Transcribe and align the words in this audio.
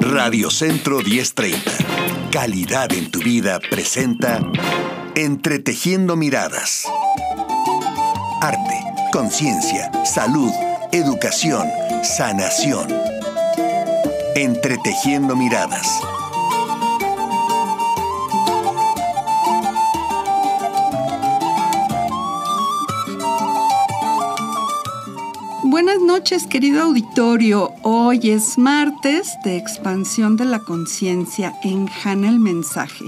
Radio 0.00 0.50
Centro 0.50 1.00
1030. 1.00 1.70
Calidad 2.30 2.92
en 2.92 3.10
tu 3.10 3.20
vida 3.20 3.60
presenta 3.60 4.40
Entretejiendo 5.14 6.16
Miradas. 6.16 6.84
Arte, 8.42 8.84
conciencia, 9.10 9.90
salud, 10.04 10.50
educación, 10.92 11.66
sanación. 12.02 12.88
Entretejiendo 14.34 15.34
Miradas. 15.34 16.00
Buenas 25.62 26.00
noches, 26.00 26.46
querido 26.46 26.82
auditorio. 26.82 27.73
Hoy 27.86 28.30
es 28.30 28.56
martes 28.56 29.36
de 29.44 29.58
expansión 29.58 30.38
de 30.38 30.46
la 30.46 30.60
conciencia 30.60 31.52
en 31.62 31.86
Jana 31.86 32.30
el 32.30 32.40
Mensaje. 32.40 33.04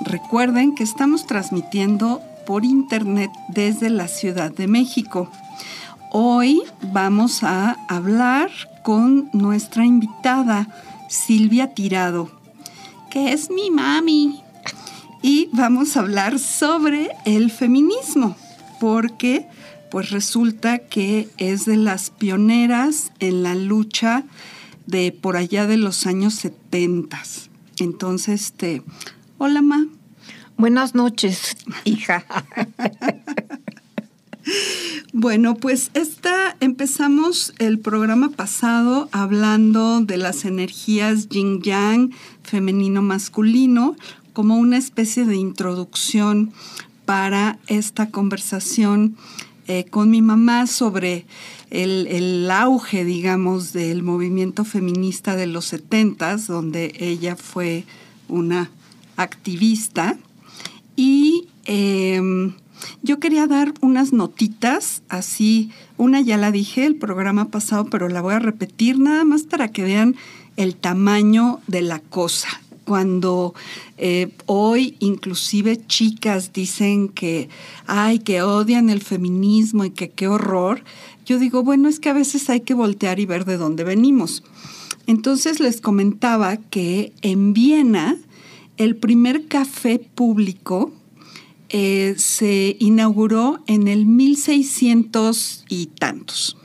Recuerden 0.00 0.74
que 0.74 0.82
estamos 0.82 1.28
transmitiendo 1.28 2.20
por 2.44 2.64
internet 2.64 3.30
desde 3.46 3.88
la 3.88 4.08
Ciudad 4.08 4.50
de 4.50 4.66
México. 4.66 5.30
Hoy 6.10 6.60
vamos 6.92 7.44
a 7.44 7.76
hablar 7.86 8.50
con 8.82 9.30
nuestra 9.32 9.86
invitada 9.86 10.66
Silvia 11.08 11.72
Tirado, 11.72 12.28
que 13.10 13.32
es 13.32 13.48
mi 13.48 13.70
mami. 13.70 14.42
Y 15.22 15.50
vamos 15.52 15.96
a 15.96 16.00
hablar 16.00 16.40
sobre 16.40 17.10
el 17.26 17.52
feminismo, 17.52 18.34
porque 18.80 19.46
pues 19.96 20.10
resulta 20.10 20.80
que 20.80 21.26
es 21.38 21.64
de 21.64 21.78
las 21.78 22.10
pioneras 22.10 23.12
en 23.18 23.42
la 23.42 23.54
lucha 23.54 24.24
de 24.86 25.10
por 25.10 25.38
allá 25.38 25.66
de 25.66 25.78
los 25.78 26.06
años 26.06 26.34
70. 26.34 27.18
Entonces, 27.78 28.42
este, 28.42 28.82
hola, 29.38 29.62
ma. 29.62 29.86
Buenas 30.58 30.94
noches, 30.94 31.56
hija. 31.84 32.26
Bueno, 35.14 35.54
pues 35.54 35.90
esta 35.94 36.58
empezamos 36.60 37.54
el 37.58 37.78
programa 37.78 38.28
pasado 38.28 39.08
hablando 39.12 40.02
de 40.02 40.18
las 40.18 40.44
energías 40.44 41.30
yin 41.30 41.62
yang, 41.62 42.12
femenino 42.42 43.00
masculino, 43.00 43.96
como 44.34 44.58
una 44.58 44.76
especie 44.76 45.24
de 45.24 45.36
introducción 45.36 46.52
para 47.06 47.58
esta 47.66 48.10
conversación 48.10 49.16
eh, 49.68 49.84
con 49.90 50.10
mi 50.10 50.22
mamá 50.22 50.66
sobre 50.66 51.26
el, 51.70 52.06
el, 52.06 52.50
auge, 52.50 53.04
digamos, 53.04 53.72
del 53.72 54.02
movimiento 54.02 54.64
feminista 54.64 55.34
de 55.36 55.46
los 55.46 55.64
setentas, 55.64 56.46
donde 56.46 56.94
ella 56.98 57.36
fue 57.36 57.84
una 58.28 58.70
activista. 59.16 60.16
Y 60.94 61.48
em, 61.64 62.54
yo 63.02 63.18
quería 63.18 63.46
dar 63.46 63.74
unas 63.80 64.12
notitas, 64.12 65.02
así, 65.08 65.70
una 65.96 66.20
ya 66.20 66.36
la 66.36 66.52
dije 66.52 66.86
el 66.86 66.96
programa 66.96 67.50
pasado, 67.50 67.86
pero 67.86 68.08
la 68.08 68.20
voy 68.20 68.34
a 68.34 68.38
repetir 68.38 68.98
nada 68.98 69.24
más 69.24 69.42
para 69.42 69.68
que 69.68 69.82
vean 69.82 70.16
el 70.56 70.76
tamaño 70.76 71.60
de 71.66 71.82
la 71.82 71.98
cosa 71.98 72.48
cuando 72.86 73.52
eh, 73.98 74.30
hoy 74.46 74.96
inclusive 75.00 75.84
chicas 75.86 76.52
dicen 76.52 77.08
que, 77.08 77.48
ay, 77.86 78.20
que 78.20 78.42
odian 78.42 78.88
el 78.88 79.02
feminismo 79.02 79.84
y 79.84 79.90
que 79.90 80.10
qué 80.10 80.28
horror, 80.28 80.82
yo 81.26 81.38
digo, 81.38 81.64
bueno, 81.64 81.88
es 81.88 81.98
que 81.98 82.08
a 82.08 82.14
veces 82.14 82.48
hay 82.48 82.60
que 82.60 82.72
voltear 82.72 83.18
y 83.18 83.26
ver 83.26 83.44
de 83.44 83.56
dónde 83.56 83.82
venimos. 83.82 84.44
Entonces 85.06 85.60
les 85.60 85.80
comentaba 85.80 86.56
que 86.56 87.12
en 87.22 87.52
Viena 87.52 88.16
el 88.76 88.96
primer 88.96 89.46
café 89.48 89.98
público 89.98 90.92
eh, 91.68 92.14
se 92.16 92.76
inauguró 92.78 93.60
en 93.66 93.88
el 93.88 94.06
1600 94.06 95.64
y 95.68 95.86
tantos. 95.86 96.56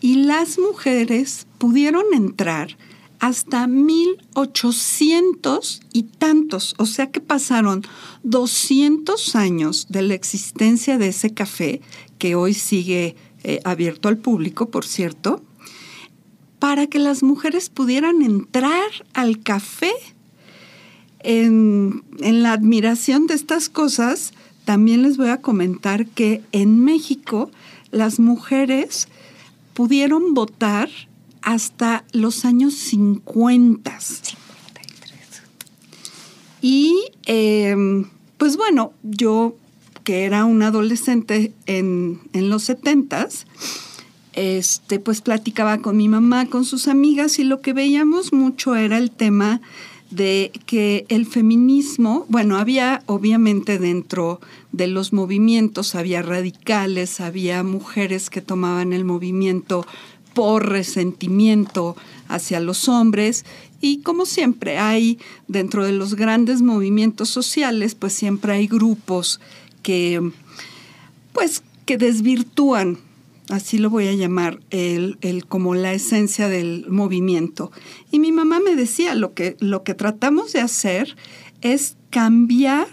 Y 0.00 0.24
las 0.24 0.58
mujeres 0.58 1.46
pudieron 1.58 2.04
entrar 2.12 2.76
hasta 3.22 3.66
1800 3.68 5.80
y 5.92 6.02
tantos, 6.02 6.74
o 6.76 6.86
sea 6.86 7.12
que 7.12 7.20
pasaron 7.20 7.84
200 8.24 9.36
años 9.36 9.86
de 9.88 10.02
la 10.02 10.14
existencia 10.14 10.98
de 10.98 11.06
ese 11.06 11.32
café, 11.32 11.80
que 12.18 12.34
hoy 12.34 12.52
sigue 12.52 13.14
eh, 13.44 13.60
abierto 13.62 14.08
al 14.08 14.18
público, 14.18 14.70
por 14.70 14.84
cierto, 14.84 15.40
para 16.58 16.88
que 16.88 16.98
las 16.98 17.22
mujeres 17.22 17.70
pudieran 17.70 18.22
entrar 18.22 18.90
al 19.14 19.40
café. 19.40 19.92
En, 21.20 22.02
en 22.18 22.42
la 22.42 22.52
admiración 22.52 23.28
de 23.28 23.34
estas 23.34 23.68
cosas, 23.68 24.32
también 24.64 25.02
les 25.02 25.16
voy 25.16 25.28
a 25.28 25.40
comentar 25.40 26.08
que 26.08 26.42
en 26.50 26.80
México 26.80 27.52
las 27.92 28.18
mujeres 28.18 29.06
pudieron 29.74 30.34
votar 30.34 30.90
hasta 31.42 32.04
los 32.12 32.44
años 32.44 32.74
50. 32.74 33.98
Y 36.60 36.94
em, 37.26 38.08
pues 38.38 38.56
bueno, 38.56 38.92
yo 39.02 39.56
que 40.04 40.24
era 40.24 40.44
un 40.44 40.62
adolescente 40.62 41.52
en, 41.66 42.20
los 42.32 42.64
70 42.64 43.28
este, 44.34 44.98
pues 44.98 45.20
platicaba 45.20 45.78
con 45.78 45.96
mi 45.96 46.08
mamá, 46.08 46.46
con 46.46 46.64
sus 46.64 46.88
amigas 46.88 47.38
y 47.38 47.44
lo 47.44 47.60
que 47.60 47.72
veíamos 47.72 48.32
mucho 48.32 48.74
era 48.74 48.98
el 48.98 49.10
tema 49.10 49.60
de 50.10 50.52
que 50.66 51.06
el 51.08 51.24
feminismo, 51.24 52.26
bueno, 52.28 52.58
había 52.58 53.02
obviamente 53.06 53.78
dentro 53.78 54.40
de 54.70 54.86
los 54.86 55.12
movimientos, 55.12 55.94
había 55.94 56.20
radicales, 56.20 57.20
había 57.20 57.62
mujeres 57.62 58.28
que 58.28 58.42
tomaban 58.42 58.92
el 58.92 59.04
movimiento 59.04 59.86
por 60.34 60.68
resentimiento 60.68 61.96
hacia 62.28 62.60
los 62.60 62.88
hombres 62.88 63.44
y 63.80 63.98
como 63.98 64.26
siempre 64.26 64.78
hay 64.78 65.18
dentro 65.48 65.84
de 65.84 65.92
los 65.92 66.14
grandes 66.14 66.62
movimientos 66.62 67.28
sociales, 67.28 67.94
pues 67.94 68.12
siempre 68.12 68.52
hay 68.52 68.66
grupos 68.66 69.40
que 69.82 70.32
pues 71.32 71.62
que 71.84 71.98
desvirtúan, 71.98 72.98
así 73.48 73.78
lo 73.78 73.90
voy 73.90 74.06
a 74.06 74.14
llamar, 74.14 74.60
el, 74.70 75.18
como 75.48 75.74
la 75.74 75.92
esencia 75.92 76.48
del 76.48 76.86
movimiento. 76.88 77.72
Y 78.10 78.18
mi 78.18 78.32
mamá 78.32 78.60
me 78.60 78.76
decía, 78.76 79.14
lo 79.14 79.34
que, 79.34 79.56
lo 79.58 79.82
que 79.82 79.94
tratamos 79.94 80.52
de 80.52 80.60
hacer 80.60 81.16
es 81.60 81.96
cambiar 82.10 82.88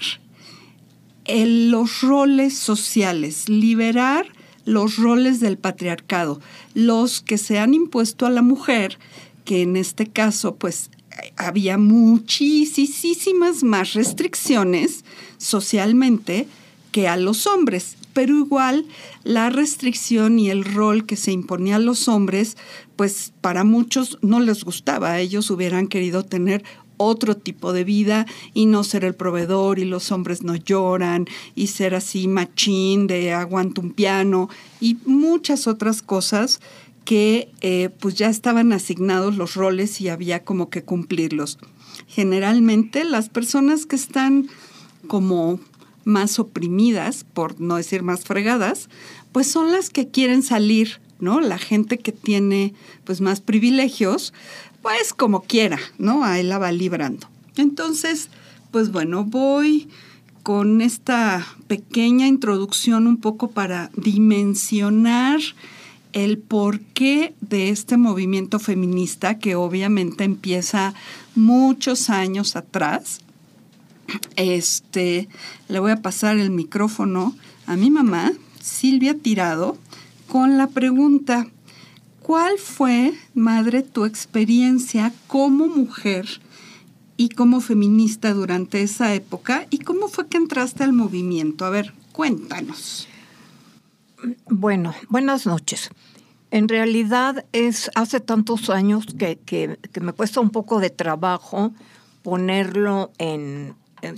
los 1.27 2.01
roles 2.01 2.57
sociales, 2.57 3.49
liberar 3.49 4.25
los 4.69 4.97
roles 4.97 5.39
del 5.39 5.57
patriarcado, 5.57 6.39
los 6.73 7.21
que 7.21 7.37
se 7.37 7.59
han 7.59 7.73
impuesto 7.73 8.25
a 8.25 8.29
la 8.29 8.41
mujer, 8.41 8.97
que 9.43 9.61
en 9.63 9.75
este 9.75 10.07
caso 10.07 10.55
pues 10.55 10.91
había 11.35 11.77
muchísimas 11.77 13.63
más 13.63 13.93
restricciones 13.93 15.03
socialmente 15.37 16.47
que 16.91 17.07
a 17.07 17.17
los 17.17 17.47
hombres, 17.47 17.97
pero 18.13 18.37
igual 18.37 18.85
la 19.23 19.49
restricción 19.49 20.39
y 20.39 20.49
el 20.49 20.63
rol 20.63 21.05
que 21.05 21.15
se 21.15 21.31
imponía 21.31 21.75
a 21.75 21.79
los 21.79 22.07
hombres, 22.07 22.57
pues 22.95 23.33
para 23.41 23.63
muchos 23.63 24.17
no 24.21 24.39
les 24.39 24.63
gustaba, 24.63 25.19
ellos 25.19 25.49
hubieran 25.51 25.87
querido 25.87 26.23
tener 26.23 26.63
otro 26.99 27.35
tipo 27.35 27.73
de 27.73 27.83
vida 27.83 28.25
y 28.53 28.65
no 28.65 28.83
ser 28.83 29.05
el 29.05 29.15
proveedor 29.15 29.79
y 29.79 29.85
los 29.85 30.11
hombres 30.11 30.43
no 30.43 30.55
lloran 30.55 31.27
y 31.55 31.67
ser 31.67 31.95
así 31.95 32.27
machín 32.27 33.07
de 33.07 33.33
aguanto 33.33 33.81
un 33.81 33.91
piano 33.91 34.49
y 34.81 34.97
muchas 35.05 35.65
otras 35.65 36.01
cosas 36.01 36.59
que 37.05 37.49
eh, 37.61 37.89
pues 37.99 38.15
ya 38.15 38.29
estaban 38.29 38.73
asignados 38.73 39.35
los 39.35 39.55
roles 39.55 39.99
y 40.01 40.09
había 40.09 40.43
como 40.43 40.69
que 40.69 40.83
cumplirlos. 40.83 41.57
Generalmente 42.07 43.03
las 43.03 43.29
personas 43.29 43.85
que 43.85 43.95
están 43.95 44.47
como 45.07 45.59
más 46.05 46.37
oprimidas, 46.37 47.25
por 47.33 47.59
no 47.61 47.77
decir 47.77 48.03
más 48.03 48.25
fregadas, 48.25 48.89
pues 49.31 49.49
son 49.49 49.71
las 49.71 49.89
que 49.89 50.09
quieren 50.09 50.43
salir, 50.43 50.99
¿no? 51.19 51.39
La 51.39 51.57
gente 51.57 51.97
que 51.97 52.11
tiene 52.11 52.73
pues 53.05 53.21
más 53.21 53.41
privilegios, 53.41 54.33
pues 54.81 55.13
como 55.13 55.43
quiera, 55.43 55.79
¿no? 55.97 56.23
Ahí 56.23 56.43
la 56.43 56.57
va 56.57 56.71
librando. 56.71 57.27
Entonces, 57.55 58.29
pues 58.71 58.91
bueno, 58.91 59.25
voy 59.25 59.89
con 60.43 60.81
esta 60.81 61.45
pequeña 61.67 62.27
introducción 62.27 63.07
un 63.07 63.17
poco 63.17 63.51
para 63.51 63.91
dimensionar 63.95 65.39
el 66.13 66.37
porqué 66.39 67.35
de 67.41 67.69
este 67.69 67.97
movimiento 67.97 68.59
feminista 68.59 69.37
que 69.37 69.55
obviamente 69.55 70.23
empieza 70.23 70.93
muchos 71.35 72.09
años 72.09 72.55
atrás. 72.55 73.19
Este, 74.35 75.29
le 75.67 75.79
voy 75.79 75.91
a 75.91 76.01
pasar 76.01 76.37
el 76.37 76.49
micrófono 76.49 77.35
a 77.67 77.75
mi 77.75 77.91
mamá, 77.91 78.31
Silvia 78.59 79.15
Tirado, 79.15 79.77
con 80.27 80.57
la 80.57 80.67
pregunta, 80.67 81.47
¿Cuál 82.29 82.59
fue, 82.59 83.15
madre, 83.33 83.81
tu 83.81 84.05
experiencia 84.05 85.11
como 85.25 85.65
mujer 85.65 86.27
y 87.17 87.29
como 87.29 87.59
feminista 87.59 88.35
durante 88.35 88.83
esa 88.83 89.15
época? 89.15 89.65
¿Y 89.71 89.79
cómo 89.79 90.09
fue 90.09 90.27
que 90.27 90.37
entraste 90.37 90.83
al 90.83 90.93
movimiento? 90.93 91.65
A 91.65 91.71
ver, 91.71 91.91
cuéntanos. 92.11 93.07
Bueno, 94.47 94.93
buenas 95.07 95.47
noches. 95.47 95.89
En 96.51 96.67
realidad 96.67 97.45
es 97.51 97.89
hace 97.95 98.19
tantos 98.19 98.69
años 98.69 99.07
que, 99.17 99.79
me 99.99 100.13
cuesta 100.13 100.39
un 100.39 100.51
poco 100.51 100.79
de 100.79 100.91
trabajo 100.91 101.73
ponerlo 102.21 103.11
en, 103.17 103.73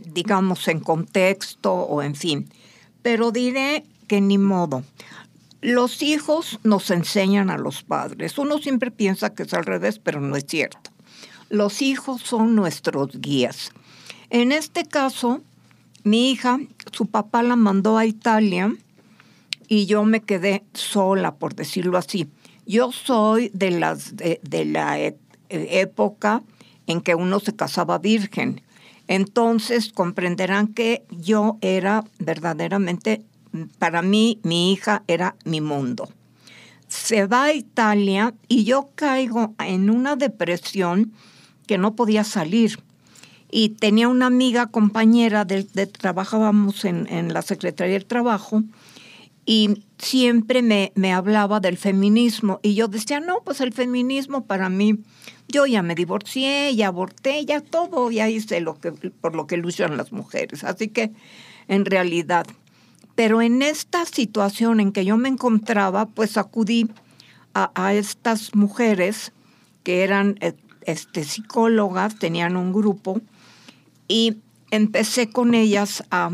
digamos, 0.08 0.68
en 0.68 0.82
contexto 0.82 1.74
o 1.74 2.02
en 2.02 2.16
fin. 2.16 2.50
Pero 3.04 3.32
diré 3.32 3.86
que 4.10 4.20
ni 4.20 4.38
modo. 4.38 4.84
Los 5.62 6.02
hijos 6.02 6.60
nos 6.64 6.90
enseñan 6.90 7.52
a 7.52 7.58
los 7.58 7.84
padres. 7.84 8.38
Uno 8.40 8.58
siempre 8.58 8.90
piensa 8.90 9.34
que 9.34 9.44
es 9.44 9.54
al 9.54 9.66
revés, 9.66 10.00
pero 10.00 10.20
no 10.20 10.36
es 10.36 10.46
cierto. 10.48 10.92
Los 11.50 11.82
hijos 11.84 12.22
son 12.22 12.56
nuestros 12.56 13.22
guías. 13.22 13.72
En 14.32 14.52
este 14.52 14.86
caso, 14.86 15.42
mi 16.04 16.32
hija, 16.32 16.60
su 16.92 17.06
papá 17.06 17.44
la 17.44 17.56
mandó 17.56 17.98
a 17.98 18.06
Italia 18.06 18.74
y 19.68 19.86
yo 19.86 20.04
me 20.04 20.22
quedé 20.22 20.64
sola, 20.74 21.36
por 21.36 21.54
decirlo 21.54 21.98
así. 21.98 22.28
Yo 22.66 22.92
soy 22.92 23.52
de, 23.54 23.72
las, 23.72 24.16
de, 24.16 24.66
la 24.66 25.00
e, 25.00 25.18
época 25.50 26.42
en 26.88 27.02
que 27.02 27.14
uno 27.14 27.40
se 27.40 27.56
casaba 27.56 28.00
virgen. 28.00 28.62
Entonces 29.08 29.92
comprenderán 29.92 30.68
que 30.68 31.04
yo 31.10 31.58
era 31.62 32.04
verdaderamente, 32.18 33.22
para 33.80 34.02
mí, 34.02 34.40
mi 34.44 34.72
hija 34.72 35.04
era 35.08 35.36
mi 35.46 35.62
mundo. 35.62 36.10
Se 36.88 37.26
va 37.28 37.46
a 37.46 37.54
Italia 37.54 38.34
y 38.48 38.64
yo 38.64 38.90
caigo 38.96 39.56
en 39.60 39.90
una 39.90 40.16
depresión 40.16 41.14
que 41.68 41.78
no 41.78 41.96
podía 41.96 42.24
salir. 42.24 42.80
Y 43.50 43.70
tenía 43.70 44.08
una 44.08 44.28
amiga, 44.28 44.68
compañera, 44.68 45.44
de, 45.46 45.64
trabajábamos 45.88 46.86
en, 46.86 47.08
en 47.08 47.34
la 47.34 47.42
Secretaría 47.42 47.94
del 47.94 48.06
Trabajo, 48.06 48.64
y 49.46 49.84
siempre 49.98 50.62
me, 50.62 50.92
me, 50.96 51.14
hablaba 51.14 51.60
del 51.60 51.78
feminismo 51.78 52.60
y 52.62 52.76
yo 52.76 52.88
decía, 52.88 53.20
no, 53.20 53.42
pues 53.44 53.60
el 53.62 53.74
feminismo 53.74 54.46
para 54.46 54.70
mí, 54.70 55.00
yo 55.48 55.66
ya 55.66 55.82
me 55.82 55.96
divorcié, 55.96 56.76
ya 56.76 56.88
aborté, 56.88 57.44
ya 57.46 57.60
todo, 57.60 58.12
ya 58.12 58.30
hice 58.30 58.62
lo 58.62 58.80
que, 58.80 58.92
por 58.92 59.36
lo 59.36 59.48
que 59.48 59.58
luchan 59.58 59.98
las 59.98 60.12
mujeres. 60.12 60.64
Así 60.64 60.90
que, 60.90 61.12
en 61.68 61.86
realidad, 61.86 62.46
pero 63.16 63.42
en 63.42 63.62
esta 63.62 64.06
situación 64.06 64.80
en 64.80 64.92
que 64.92 65.06
yo 65.06 65.18
me 65.18 65.30
encontraba, 65.30 66.06
pues 66.06 66.38
acudí 66.38 66.90
a, 67.54 67.94
estas 67.94 68.56
mujeres 68.56 69.34
que 69.84 70.04
eran 70.04 70.38
eh, 70.40 70.54
este, 70.84 71.24
psicólogas, 71.24 72.18
tenían 72.18 72.56
un 72.56 72.72
grupo, 72.72 73.20
y 74.08 74.38
empecé 74.72 75.30
con 75.30 75.54
ellas 75.54 76.04
a 76.12 76.32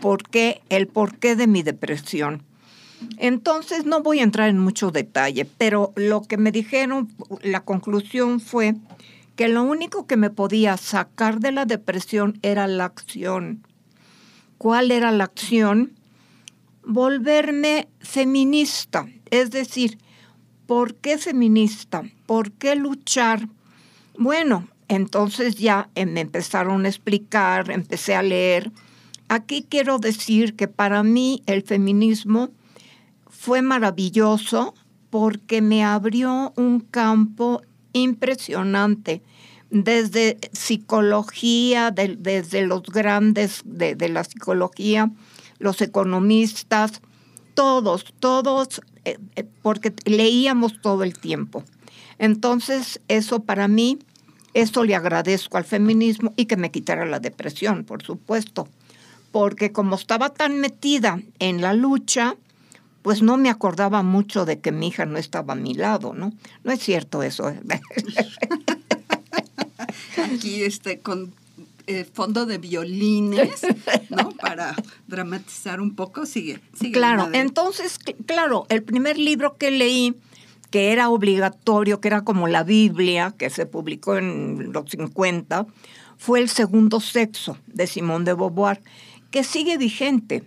por 0.00 0.28
qué, 0.28 0.60
el 0.68 0.88
porqué 0.88 1.36
de 1.36 1.46
mi 1.46 1.62
depresión. 1.62 2.42
Entonces 3.18 3.84
no 3.86 4.02
voy 4.02 4.20
a 4.20 4.24
entrar 4.24 4.48
en 4.48 4.58
mucho 4.58 4.90
detalle, 4.90 5.44
pero 5.44 5.92
lo 5.96 6.22
que 6.22 6.36
me 6.36 6.52
dijeron, 6.52 7.08
la 7.42 7.60
conclusión 7.60 8.40
fue 8.40 8.74
que 9.36 9.48
lo 9.48 9.62
único 9.62 10.06
que 10.06 10.16
me 10.16 10.30
podía 10.30 10.76
sacar 10.76 11.40
de 11.40 11.52
la 11.52 11.64
depresión 11.64 12.38
era 12.42 12.66
la 12.66 12.84
acción. 12.84 13.66
¿Cuál 14.62 14.92
era 14.92 15.10
la 15.10 15.24
acción? 15.24 15.90
Volverme 16.86 17.88
feminista, 17.98 19.08
es 19.28 19.50
decir, 19.50 19.98
¿por 20.66 20.94
qué 20.94 21.18
feminista? 21.18 22.04
¿Por 22.26 22.52
qué 22.52 22.76
luchar? 22.76 23.48
Bueno, 24.16 24.68
entonces 24.86 25.56
ya 25.56 25.88
me 25.96 26.20
empezaron 26.20 26.84
a 26.84 26.88
explicar, 26.88 27.72
empecé 27.72 28.14
a 28.14 28.22
leer, 28.22 28.70
Aquí 29.26 29.66
quiero 29.68 29.98
decir 29.98 30.54
que 30.54 30.68
para 30.68 31.02
mí 31.02 31.42
el 31.46 31.62
feminismo 31.62 32.50
fue 33.28 33.62
maravilloso 33.62 34.74
porque 35.10 35.60
me 35.60 35.82
abrió 35.82 36.52
un 36.54 36.78
campo 36.78 37.62
impresionante 37.94 39.22
desde 39.72 40.38
psicología, 40.52 41.90
desde 41.90 42.66
los 42.66 42.82
grandes 42.82 43.62
de, 43.64 44.08
la 44.08 44.22
psicología, 44.22 45.10
los 45.58 45.80
economistas, 45.80 47.00
todos, 47.54 48.14
todos, 48.20 48.80
eh, 49.04 49.18
eh, 49.36 49.44
porque 49.62 49.92
leíamos 50.04 50.80
todo 50.80 51.02
el 51.02 51.18
tiempo. 51.18 51.64
Entonces, 52.18 53.00
eso 53.08 53.40
para 53.40 53.66
mí, 53.66 53.98
eso 54.54 54.84
le 54.84 54.94
agradezco 54.94 55.56
al 55.56 55.64
feminismo 55.64 56.32
y 56.36 56.44
que 56.44 56.56
me 56.56 56.70
quitara 56.70 57.04
la 57.04 57.18
depresión, 57.18 57.84
por 57.84 58.02
supuesto 58.02 58.68
porque 59.32 59.72
como 59.72 59.96
estaba 59.96 60.28
tan 60.28 60.60
metida 60.60 61.20
en 61.40 61.60
la 61.62 61.72
lucha, 61.72 62.36
pues 63.00 63.22
no 63.22 63.36
me 63.36 63.50
acordaba 63.50 64.02
mucho 64.04 64.44
de 64.44 64.60
que 64.60 64.70
mi 64.70 64.88
hija 64.88 65.06
no 65.06 65.18
estaba 65.18 65.54
a 65.54 65.56
mi 65.56 65.74
lado, 65.74 66.12
¿no? 66.14 66.32
No 66.62 66.72
es 66.72 66.80
cierto 66.80 67.22
eso. 67.24 67.52
Aquí 70.32 70.62
este 70.62 71.00
con 71.00 71.32
eh, 71.86 72.04
fondo 72.04 72.46
de 72.46 72.58
violines, 72.58 73.62
¿no? 74.10 74.30
Para 74.40 74.74
dramatizar 75.06 75.80
un 75.80 75.94
poco, 75.94 76.26
sigue. 76.26 76.60
sigue 76.78 76.92
claro, 76.92 77.28
entonces, 77.32 77.98
claro, 78.26 78.66
el 78.68 78.82
primer 78.82 79.18
libro 79.18 79.56
que 79.56 79.70
leí, 79.70 80.14
que 80.70 80.92
era 80.92 81.08
obligatorio, 81.08 82.00
que 82.00 82.08
era 82.08 82.22
como 82.22 82.48
la 82.48 82.62
Biblia, 82.62 83.34
que 83.36 83.50
se 83.50 83.66
publicó 83.66 84.16
en 84.16 84.72
los 84.72 84.90
50, 84.90 85.66
fue 86.18 86.40
El 86.40 86.48
Segundo 86.48 87.00
Sexo, 87.00 87.58
de 87.66 87.86
Simón 87.86 88.24
de 88.24 88.34
Beauvoir 88.34 88.80
que 89.32 89.42
sigue 89.42 89.78
vigente, 89.78 90.44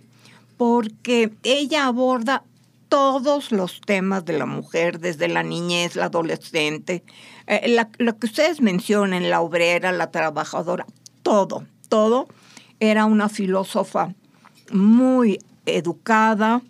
porque 0.56 1.32
ella 1.42 1.86
aborda 1.86 2.44
todos 2.88 3.50
los 3.50 3.80
temas 3.82 4.24
de 4.24 4.38
la 4.38 4.46
mujer, 4.46 5.00
desde 5.00 5.28
la 5.28 5.42
niñez, 5.42 5.96
la 5.96 6.06
adolescente, 6.06 7.02
eh, 7.46 7.76
lo 7.98 8.18
que 8.18 8.26
ustedes 8.26 8.60
mencionan, 8.60 9.30
la 9.30 9.40
obrera, 9.40 9.92
la 9.92 10.10
trabajadora, 10.10 10.86
todo, 11.22 11.64
todo. 11.88 12.26
Era 12.80 13.04
una 13.04 13.28
filósofa 13.28 14.14
muy 14.72 15.38
educada, 15.64 16.62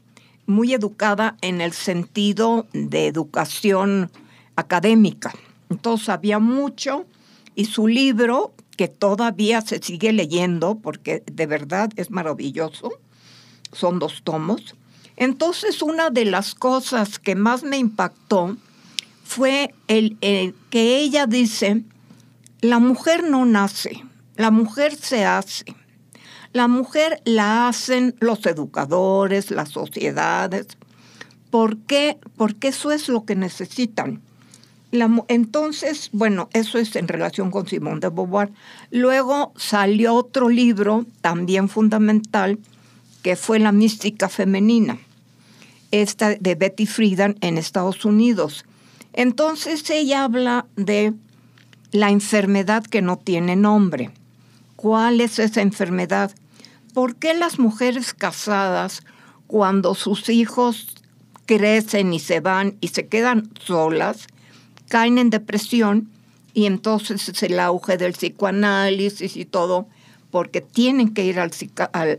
muy 0.47 0.75
educada 0.75 1.37
en 1.41 1.61
el 1.61 1.73
sentido 1.73 2.67
de 2.73 3.07
educación 3.07 4.11
académica. 4.55 5.35
Entonces 5.71 6.07
sabía 6.07 6.39
mucho 6.39 7.07
y 7.55 7.65
su 7.65 7.89
libro 7.89 8.53
que 8.77 8.89
todavía 8.89 9.63
se 9.63 9.83
sigue 9.83 10.13
leyendo 10.13 10.77
porque 10.77 11.23
de 11.27 11.47
verdad 11.47 11.91
es 11.97 12.11
maravilloso. 12.11 12.93
Son 13.73 13.99
dos 13.99 14.23
tomos. 14.23 14.77
Entonces, 15.17 15.81
una 15.81 16.11
de 16.11 16.27
las 16.27 16.55
cosas 16.55 17.19
que 17.19 17.35
más 17.35 17.63
me 17.63 17.79
impactó 17.79 18.57
fue 19.27 19.75
el, 19.89 20.17
que 20.71 20.99
ella 20.99 21.27
dice, 21.27 21.83
la 22.61 22.79
mujer 22.79 23.25
no 23.25 23.45
nace, 23.45 24.05
la 24.37 24.51
mujer 24.51 24.95
se 24.97 25.25
hace. 25.25 25.65
La 26.53 26.69
mujer 26.69 27.21
la 27.27 27.69
hacen 27.69 28.15
los 28.19 28.47
educadores, 28.47 29.51
las 29.51 29.69
sociedades. 29.69 30.69
¿Por 31.51 31.77
qué? 31.77 32.19
Porque 32.37 32.69
eso 32.69 32.93
es 32.93 33.11
lo 33.11 33.27
que 33.27 33.37
necesitan 33.37 34.23
entonces, 35.29 36.11
bueno, 36.13 36.49
eso 36.53 36.79
es 36.79 36.95
en 36.97 37.09
relación 37.09 37.51
con 37.51 37.67
Simón 37.67 38.01
de 38.01 38.09
Beauvoir. 38.09 38.51
Luego 38.91 39.53
salió 39.57 40.15
otro 40.15 40.49
libro 40.49 41.05
también 41.21 41.69
fundamental, 41.69 42.59
que 43.23 43.37
fue 43.37 43.59
La 43.59 43.73
mística 43.73 44.29
femenina, 44.29 44.99
esta 45.91 46.35
de 46.35 46.55
Betty 46.55 46.87
Friedan 46.87 47.37
en 47.41 47.59
Estados 47.59 48.05
Unidos. 48.05 48.65
Entonces 49.17 49.89
ella 49.91 50.25
habla 50.25 50.67
de 50.77 51.15
la 51.91 52.11
enfermedad 52.11 52.85
que 52.85 53.01
no 53.03 53.17
tiene 53.17 53.57
nombre. 53.57 54.11
¿Cuál 54.77 55.23
es 55.23 55.39
esa 55.39 55.63
enfermedad? 55.63 56.33
¿Por 56.93 57.17
qué 57.17 57.33
las 57.35 57.59
mujeres 57.59 58.13
casadas, 58.13 59.03
cuando 59.47 59.95
sus 59.95 60.29
hijos 60.29 60.89
crecen 61.47 62.13
y 62.13 62.19
se 62.19 62.41
van 62.41 62.77
y 62.81 62.89
se 62.89 63.07
quedan 63.07 63.51
solas, 63.59 64.27
caen 64.89 65.17
en 65.17 65.31
depresión 65.31 66.11
y 66.53 66.67
entonces 66.67 67.29
es 67.29 67.43
el 67.43 67.59
auge 67.59 67.97
del 67.97 68.13
psicoanálisis 68.13 69.37
y 69.37 69.47
todo, 69.47 69.89
porque 70.31 70.61
tienen 70.61 71.15
que 71.15 71.25
ir 71.25 71.41
al, 71.41 71.53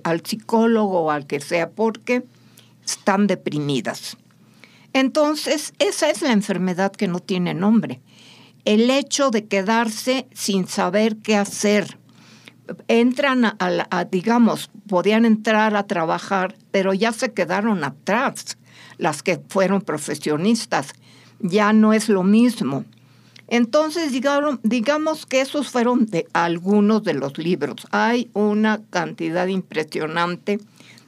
al, 0.03 0.25
psicólogo 0.25 1.01
o 1.01 1.11
al 1.11 1.27
que 1.27 1.39
sea, 1.39 1.69
porque 1.69 2.23
están 2.83 3.27
deprimidas. 3.27 4.17
Entonces, 4.97 5.75
esa 5.77 6.09
es 6.09 6.23
la 6.23 6.31
enfermedad 6.31 6.91
que 6.91 7.07
no 7.07 7.19
tiene 7.19 7.53
nombre. 7.53 8.01
El 8.65 8.89
hecho 8.89 9.29
de 9.29 9.45
quedarse 9.45 10.27
sin 10.33 10.67
saber 10.67 11.17
qué 11.17 11.35
hacer. 11.35 11.99
Entran 12.87 13.45
a, 13.45 14.07
digamos, 14.09 14.71
podían 14.89 15.25
entrar 15.25 15.75
a 15.75 15.85
trabajar, 15.85 16.55
pero 16.71 16.95
ya 16.95 17.11
se 17.11 17.31
quedaron 17.31 17.83
atrás 17.83 18.57
las 18.97 19.21
que 19.21 19.39
fueron 19.49 19.81
profesionistas 19.81 20.93
ya 21.41 21.73
no 21.73 21.93
es 21.93 22.09
lo 22.09 22.23
mismo. 22.23 22.83
Entonces, 23.49 24.11
digamos, 24.11 25.25
que 25.27 25.41
esos 25.41 25.69
fueron 25.69 26.07
de 26.07 26.25
algunos 26.33 27.03
de 27.03 27.13
los 27.13 27.37
libros. 27.37 27.85
Hay 27.91 28.31
una 28.33 28.81
cantidad 28.89 29.45
impresionante 29.45 30.59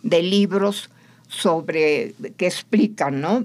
de 0.04 0.22
libros 0.22 0.92
sobre 1.28 2.14
que 2.38 2.46
explican, 2.46 3.20
¿no? 3.20 3.42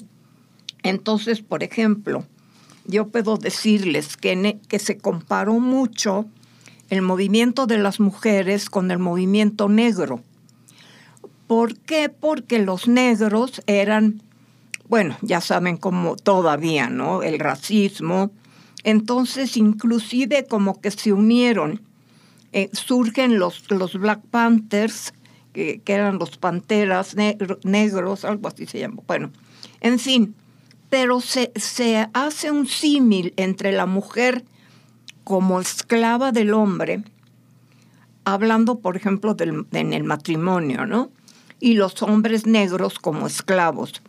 Entonces, 0.85 1.41
por 1.41 1.65
ejemplo, 1.65 2.25
yo 2.87 3.09
puedo 3.09 3.39
decirles 3.39 4.17
que, 4.17 4.61
que 4.69 4.79
se 4.79 4.99
comparó 4.99 5.55
mucho 5.55 6.27
el 6.91 7.03
movimiento 7.03 7.67
de 7.67 7.79
las 7.79 7.99
mujeres 7.99 8.69
con 8.69 8.91
el 8.91 8.99
movimiento 8.99 9.69
negro. 9.69 10.23
¿Por 11.47 11.77
qué? 11.77 12.11
Porque 12.11 12.59
los 12.59 12.87
negros 12.87 13.63
eran, 13.67 14.23
bueno, 14.89 15.17
ya 15.23 15.41
saben 15.41 15.79
cómo 15.79 16.17
todavía, 16.17 16.91
¿no? 16.91 17.23
El 17.23 17.39
racismo. 17.39 18.31
Entonces, 18.83 19.57
inclusive 19.57 20.47
como 20.47 20.81
que 20.81 20.91
se 20.91 21.13
unieron. 21.13 21.81
Eh, 22.53 22.69
surgen 22.73 23.39
los, 23.39 23.69
los 23.71 23.95
Black 23.95 24.21
Panthers, 24.31 25.15
que, 25.55 25.83
eran 25.87 26.19
los 26.19 26.37
panteras 26.37 27.17
negros, 27.17 28.25
algo 28.25 28.49
así 28.49 28.67
se 28.67 28.79
llama. 28.79 29.03
Bueno, 29.07 29.31
en 29.81 29.99
fin, 29.99 30.35
pero 30.95 31.21
se, 31.21 31.51
hace 32.13 32.53
un 32.53 32.69
símil 32.69 33.35
entre 33.37 33.73
la 33.73 33.85
mujer 33.85 34.45
como 35.25 35.61
esclava 35.61 36.31
del 36.31 36.55
hombre, 36.55 37.03
hablando, 38.25 38.79
por 38.79 38.97
ejemplo, 38.97 39.35
del, 39.35 39.67
en 39.73 39.93
el 39.93 40.05
matrimonio, 40.05 40.87
¿no? 40.87 41.11
Y 41.59 41.75
los 41.75 42.01
hombres 42.03 42.47
negros 42.47 43.01
como 43.01 43.27
esclavos. 43.27 44.03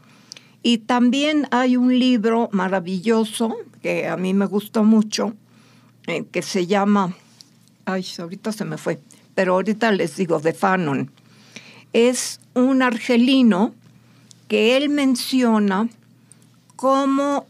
Y 0.61 0.77
también 0.77 1.47
hay 1.49 1.75
un 1.75 1.97
libro 1.97 2.49
maravilloso 2.51 3.57
que 3.81 4.07
a 4.07 4.15
mí 4.15 4.35
me 4.35 4.45
gustó 4.45 4.83
mucho, 4.83 5.33
eh, 6.05 6.25
que 6.31 6.43
se 6.43 6.67
llama, 6.67 7.15
ay, 7.85 8.05
ahorita 8.19 8.51
se 8.51 8.63
me 8.63 8.77
fue, 8.77 8.99
pero 9.33 9.55
ahorita 9.55 9.91
les 9.91 10.17
digo, 10.17 10.39
de 10.39 10.53
Fanon. 10.53 11.09
Es 11.93 12.39
un 12.53 12.83
argelino 12.83 13.73
que 14.47 14.77
él 14.77 14.89
menciona 14.89 15.89
cómo 16.75 17.47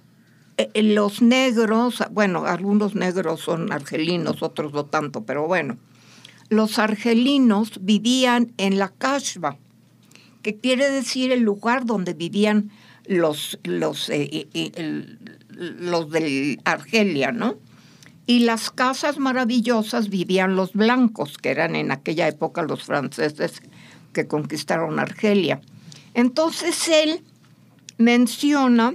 eh, 0.57 0.69
los 0.81 1.21
negros, 1.21 2.03
bueno, 2.11 2.45
algunos 2.45 2.95
negros 2.95 3.41
son 3.41 3.71
argelinos, 3.71 4.41
otros 4.41 4.73
no 4.73 4.85
tanto, 4.85 5.25
pero 5.25 5.47
bueno, 5.47 5.77
los 6.49 6.79
argelinos 6.79 7.79
vivían 7.81 8.53
en 8.57 8.77
la 8.77 8.89
Kashba, 8.89 9.57
que 10.41 10.55
quiere 10.55 10.89
decir 10.89 11.31
el 11.31 11.41
lugar 11.41 11.85
donde 11.85 12.13
vivían 12.13 12.71
los, 13.07 13.59
los, 13.63 14.09
eh, 14.09 14.47
los 15.49 16.11
de 16.11 16.59
Argelia, 16.63 17.31
¿no? 17.31 17.57
Y 18.27 18.39
las 18.39 18.71
casas 18.71 19.19
maravillosas 19.19 20.09
vivían 20.09 20.55
los 20.55 20.73
blancos, 20.73 21.37
que 21.37 21.49
eran 21.49 21.75
en 21.75 21.91
aquella 21.91 22.27
época 22.27 22.63
los 22.63 22.83
franceses 22.83 23.61
que 24.13 24.27
conquistaron 24.27 24.99
Argelia. 24.99 25.61
Entonces 26.15 26.87
él 26.87 27.21
menciona 27.97 28.93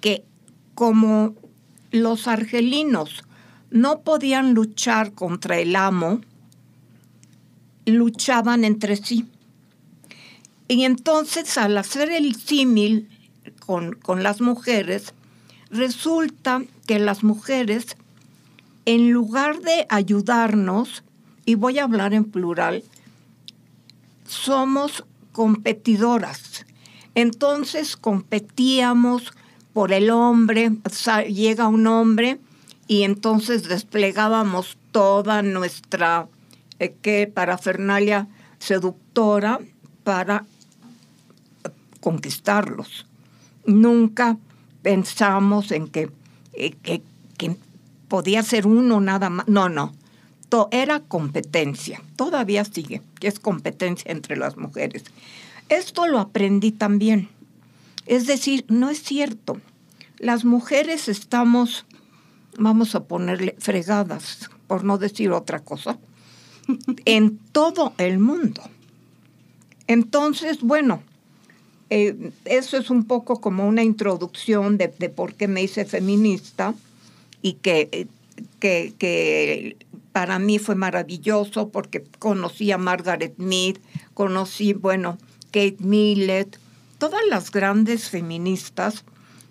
que 0.00 0.24
como 0.74 1.34
los 1.90 2.28
argelinos 2.28 3.24
no 3.70 4.00
podían 4.00 4.54
luchar 4.54 5.12
contra 5.12 5.58
el 5.58 5.76
amo, 5.76 6.20
luchaban 7.84 8.64
entre 8.64 8.96
sí. 8.96 9.26
Y 10.68 10.84
entonces 10.84 11.56
al 11.58 11.78
hacer 11.78 12.10
el 12.10 12.34
símil 12.34 13.08
con, 13.64 13.94
con, 13.94 14.22
las 14.22 14.40
mujeres, 14.40 15.14
resulta 15.70 16.62
que 16.86 16.98
las 16.98 17.22
mujeres, 17.22 17.96
en 18.84 19.10
lugar 19.10 19.60
de 19.60 19.86
ayudarnos, 19.88 21.04
y 21.44 21.54
voy 21.54 21.78
a 21.78 21.84
hablar 21.84 22.12
en 22.12 22.24
plural, 22.24 22.82
somos 24.26 25.04
competidoras. 25.32 26.66
Entonces 27.14 27.96
competíamos 27.96 29.32
por 29.76 29.92
el 29.92 30.08
hombre, 30.08 30.72
llega 31.28 31.68
un 31.68 31.86
hombre 31.86 32.38
y 32.88 33.02
entonces 33.02 33.68
desplegábamos 33.68 34.78
toda 34.90 35.42
nuestra 35.42 36.28
eh, 36.78 37.30
parafernalia 37.34 38.26
seductora 38.58 39.60
para 40.02 40.46
conquistarlos. 42.00 43.04
Nunca 43.66 44.38
pensamos 44.80 45.70
en 45.70 45.88
que, 45.88 46.08
eh, 46.54 46.70
que, 46.82 47.02
que 47.36 47.54
podía 48.08 48.42
ser 48.42 48.66
uno 48.66 49.02
nada 49.02 49.28
más. 49.28 49.46
No, 49.46 49.68
no. 49.68 49.92
era 50.70 51.00
competencia. 51.00 52.00
Todavía 52.16 52.64
sigue, 52.64 53.02
que 53.20 53.28
es 53.28 53.38
competencia 53.38 54.10
entre 54.10 54.38
las 54.38 54.56
mujeres. 54.56 55.04
Esto 55.68 56.06
lo 56.06 56.18
aprendí 56.18 56.72
también 56.72 57.28
es 58.06 58.26
decir, 58.26 58.64
no 58.68 58.90
es 58.90 59.02
cierto. 59.02 59.60
Las 60.18 60.44
mujeres 60.44 61.08
estamos, 61.08 61.84
vamos 62.58 62.94
a 62.94 63.04
ponerle 63.04 63.56
fregadas, 63.58 64.50
por 64.66 64.84
no 64.84 64.98
decir 64.98 65.30
otra 65.30 65.60
cosa, 65.60 65.98
en 67.04 67.38
todo 67.52 67.92
el 67.98 68.18
mundo. 68.18 68.62
Entonces, 69.86 70.60
bueno, 70.62 71.02
eh, 71.90 72.32
eso 72.44 72.76
es 72.76 72.90
un 72.90 73.04
poco 73.04 73.40
como 73.40 73.66
una 73.68 73.84
introducción 73.84 74.78
de, 74.78 74.88
por 74.88 75.34
qué 75.34 75.46
me 75.46 75.62
hice 75.62 75.84
feminista 75.84 76.74
y 77.42 77.54
que, 77.54 78.08
que, 78.58 78.94
que, 78.98 79.76
para 80.12 80.38
mí 80.38 80.58
fue 80.58 80.74
maravilloso 80.74 81.68
porque 81.68 82.02
conocí 82.18 82.72
a 82.72 82.78
Margaret 82.78 83.34
Mead, 83.36 83.76
conocí, 84.14 84.72
bueno, 84.72 85.18
Kate 85.52 85.76
Millett, 85.80 86.58
todas 86.98 87.20
las 87.28 87.50
grandes 87.50 88.10
feministas 88.10 89.04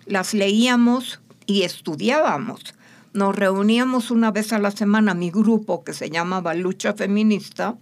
las 0.06 0.34
leíamos 0.34 1.20
y 1.46 1.62
estudiábamos. 1.62 2.74
Nos 3.12 3.34
reuníamos 3.34 4.10
una 4.10 4.30
vez 4.30 4.52
a 4.52 4.58
la 4.58 4.70
semana, 4.70 5.14
mi 5.14 5.30
grupo 5.30 5.84
que 5.84 5.92
se 5.92 6.10
llamaba 6.10 6.54
Lucha 6.54 6.92
Feminista, 6.94 7.76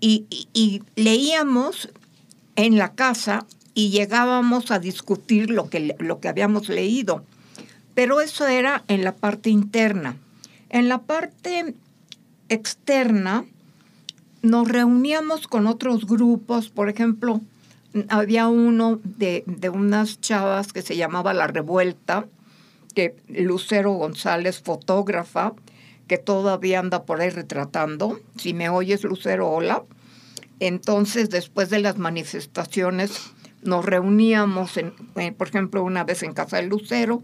y, 0.00 0.82
leíamos 0.94 1.88
en 2.56 2.78
la 2.78 2.92
casa 2.92 3.46
y 3.74 3.90
llegábamos 3.90 4.70
a 4.70 4.78
discutir 4.78 5.50
lo 5.50 5.68
que, 5.70 5.96
lo 5.98 6.20
que 6.20 6.28
habíamos 6.28 6.68
leído. 6.68 7.24
Pero 7.94 8.20
eso 8.20 8.46
era 8.46 8.84
en 8.88 9.02
la 9.02 9.14
parte 9.14 9.50
interna. 9.50 10.16
En 10.68 10.88
la 10.88 10.98
parte 10.98 11.74
externa 12.48 13.44
nos 14.42 14.68
reuníamos 14.68 15.48
con 15.48 15.66
otros 15.66 16.06
grupos, 16.06 16.68
por 16.68 16.88
ejemplo, 16.88 17.40
había 18.08 18.48
uno 18.48 19.00
de, 19.02 19.44
unas 19.72 20.20
chavas 20.20 20.72
que 20.72 20.82
se 20.82 20.96
llamaba 20.96 21.34
La 21.34 21.46
Revuelta, 21.46 22.26
que 22.94 23.16
Lucero 23.28 23.92
González, 23.92 24.60
fotógrafa, 24.60 25.54
que 26.06 26.18
todavía 26.18 26.80
anda 26.80 27.04
por 27.04 27.20
ahí 27.20 27.30
retratando. 27.30 28.20
Si 28.36 28.54
me 28.54 28.68
oyes, 28.68 29.04
Lucero, 29.04 29.48
hola. 29.48 29.84
Entonces, 30.60 31.30
después 31.30 31.70
de 31.70 31.78
las 31.78 31.98
manifestaciones, 31.98 33.32
nos 33.62 33.84
reuníamos, 33.84 34.76
en, 34.76 34.94
eh, 35.16 35.32
por 35.32 35.48
ejemplo, 35.48 35.82
una 35.82 36.04
vez 36.04 36.22
en 36.22 36.32
casa 36.32 36.56
de 36.56 36.64
Lucero 36.64 37.22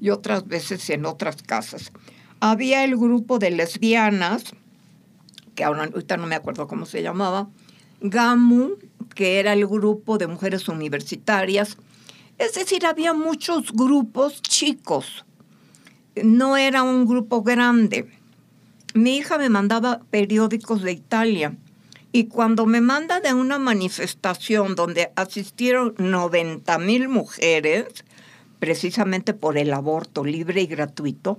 y 0.00 0.10
otras 0.10 0.46
veces 0.46 0.88
en 0.90 1.06
otras 1.06 1.42
casas. 1.42 1.92
Había 2.40 2.84
el 2.84 2.96
grupo 2.96 3.38
de 3.38 3.50
lesbianas, 3.50 4.44
que 5.54 5.64
ahorita 5.64 6.16
no 6.16 6.26
me 6.26 6.36
acuerdo 6.36 6.68
cómo 6.68 6.86
se 6.86 7.02
llamaba, 7.02 7.48
GAMU, 8.00 8.76
que 9.14 9.40
era 9.40 9.52
el 9.52 9.66
grupo 9.66 10.18
de 10.18 10.26
mujeres 10.26 10.68
universitarias. 10.68 11.76
Es 12.38 12.54
decir, 12.54 12.86
había 12.86 13.14
muchos 13.14 13.72
grupos 13.72 14.42
chicos. 14.42 15.24
No 16.22 16.56
era 16.56 16.82
un 16.82 17.06
grupo 17.06 17.42
grande. 17.42 18.08
Mi 18.94 19.16
hija 19.16 19.38
me 19.38 19.48
mandaba 19.48 20.00
periódicos 20.10 20.82
de 20.82 20.92
Italia 20.92 21.56
y 22.10 22.24
cuando 22.24 22.66
me 22.66 22.80
manda 22.80 23.20
de 23.20 23.34
una 23.34 23.58
manifestación 23.58 24.74
donde 24.74 25.12
asistieron 25.14 25.94
90 25.98 26.78
mil 26.78 27.08
mujeres, 27.08 27.86
precisamente 28.58 29.34
por 29.34 29.58
el 29.58 29.72
aborto 29.72 30.24
libre 30.24 30.62
y 30.62 30.66
gratuito, 30.66 31.38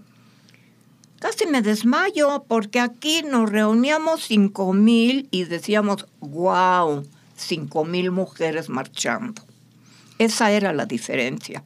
casi 1.19 1.47
me 1.47 1.61
desmayo 1.61 2.45
porque 2.47 2.79
aquí 2.79 3.23
nos 3.23 3.49
reuníamos 3.49 4.23
cinco 4.23 4.73
mil 4.73 5.27
y 5.31 5.45
decíamos, 5.45 6.05
wow, 6.19 7.03
cinco 7.39 7.85
mil 7.85 8.11
mujeres 8.11 8.69
marchando. 8.69 9.41
Esa 10.17 10.51
era 10.51 10.73
la 10.73 10.85
diferencia. 10.85 11.63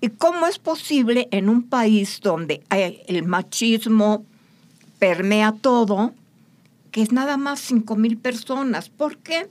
¿Y 0.00 0.08
cómo 0.08 0.46
es 0.46 0.58
posible 0.58 1.28
en 1.30 1.48
un 1.48 1.62
país 1.62 2.20
donde 2.22 2.62
el 2.70 3.24
machismo 3.24 4.24
permea 4.98 5.52
todo, 5.52 6.12
que 6.90 7.02
es 7.02 7.12
nada 7.12 7.36
más 7.36 7.60
cinco 7.60 7.96
mil 7.96 8.18
personas? 8.18 8.88
¿Por 8.88 9.18
qué? 9.18 9.48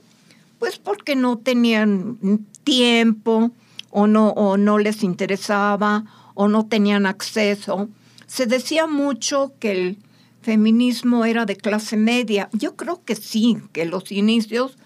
Pues 0.58 0.78
porque 0.78 1.16
no 1.16 1.38
tenían 1.38 2.18
tiempo 2.64 3.50
o 3.90 4.06
no, 4.06 4.28
o 4.30 4.56
no 4.56 4.78
les 4.78 5.02
interesaba 5.02 6.04
o 6.34 6.48
no 6.48 6.66
tenían 6.66 7.06
acceso. 7.06 7.88
Se 8.26 8.46
decía 8.46 8.86
mucho 8.86 9.52
que 9.58 9.72
el 9.72 9.98
feminismo 10.42 11.24
era 11.24 11.46
de 11.46 11.56
clase 11.56 11.96
media. 11.96 12.48
Yo 12.52 12.76
creo 12.76 13.02
que 13.04 13.16
sí, 13.16 13.58
que 13.72 13.84
los 13.84 14.12
inicios 14.12 14.76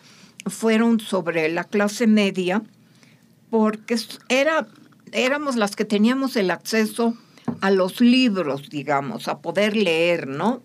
fueron 0.47 1.01
sobre 1.01 1.49
la 1.49 1.65
clase 1.65 2.07
media, 2.07 2.63
porque 3.51 3.97
era, 4.29 4.67
éramos 5.13 5.57
las 5.57 5.77
que 5.77 5.85
teníamos 5.85 6.37
el 6.37 6.51
acceso 6.51 7.17
a 7.61 7.71
los 7.71 8.01
libros, 8.01 8.71
digamos, 8.71 9.29
a 9.29 9.39
poder 9.39 9.77
leer, 9.77 10.27
¿no? 10.27 10.63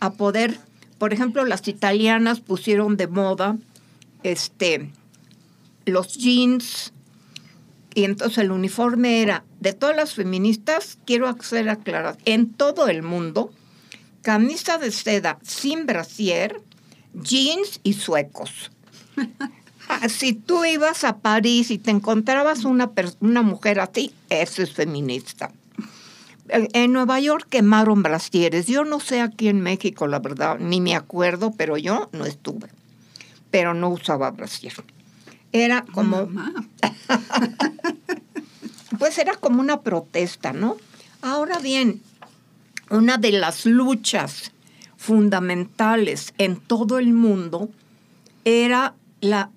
A 0.00 0.12
poder, 0.12 0.58
por 0.98 1.12
ejemplo, 1.12 1.44
las 1.44 1.66
italianas 1.68 2.40
pusieron 2.40 2.96
de 2.96 3.06
moda 3.06 3.56
este, 4.22 4.90
los 5.86 6.16
jeans, 6.16 6.92
y 7.94 8.04
entonces 8.04 8.38
el 8.38 8.50
uniforme 8.50 9.22
era 9.22 9.44
de 9.60 9.72
todas 9.72 9.94
las 9.94 10.14
feministas, 10.14 10.98
quiero 11.06 11.28
hacer 11.28 11.68
aclarar, 11.68 12.18
en 12.24 12.52
todo 12.52 12.88
el 12.88 13.02
mundo, 13.02 13.52
camisa 14.22 14.78
de 14.78 14.90
seda 14.90 15.38
sin 15.42 15.86
brasier, 15.86 16.60
jeans 17.14 17.80
y 17.84 17.92
suecos. 17.92 18.72
Si 20.08 20.32
tú 20.32 20.64
ibas 20.64 21.04
a 21.04 21.18
París 21.18 21.70
y 21.70 21.78
te 21.78 21.90
encontrabas 21.90 22.64
una, 22.64 22.90
una 23.20 23.42
mujer 23.42 23.80
así, 23.80 24.14
eso 24.30 24.62
es 24.62 24.72
feminista. 24.72 25.50
En 26.48 26.92
Nueva 26.92 27.20
York 27.20 27.46
quemaron 27.48 28.02
brasieres. 28.02 28.66
Yo 28.66 28.84
no 28.84 29.00
sé 29.00 29.20
aquí 29.20 29.48
en 29.48 29.60
México, 29.60 30.06
la 30.06 30.18
verdad, 30.18 30.58
ni 30.58 30.80
me 30.80 30.94
acuerdo, 30.94 31.52
pero 31.56 31.76
yo 31.76 32.08
no 32.12 32.26
estuve. 32.26 32.68
Pero 33.50 33.74
no 33.74 33.90
usaba 33.90 34.30
brasier. 34.30 34.74
Era 35.52 35.84
como... 35.92 36.28
pues 38.98 39.18
era 39.18 39.34
como 39.36 39.60
una 39.60 39.82
protesta, 39.82 40.52
¿no? 40.52 40.76
Ahora 41.22 41.58
bien, 41.58 42.02
una 42.90 43.16
de 43.16 43.32
las 43.32 43.64
luchas 43.64 44.52
fundamentales 44.96 46.34
en 46.38 46.56
todo 46.56 46.98
el 46.98 47.12
mundo 47.12 47.70
era 48.44 48.94
la, 49.24 49.50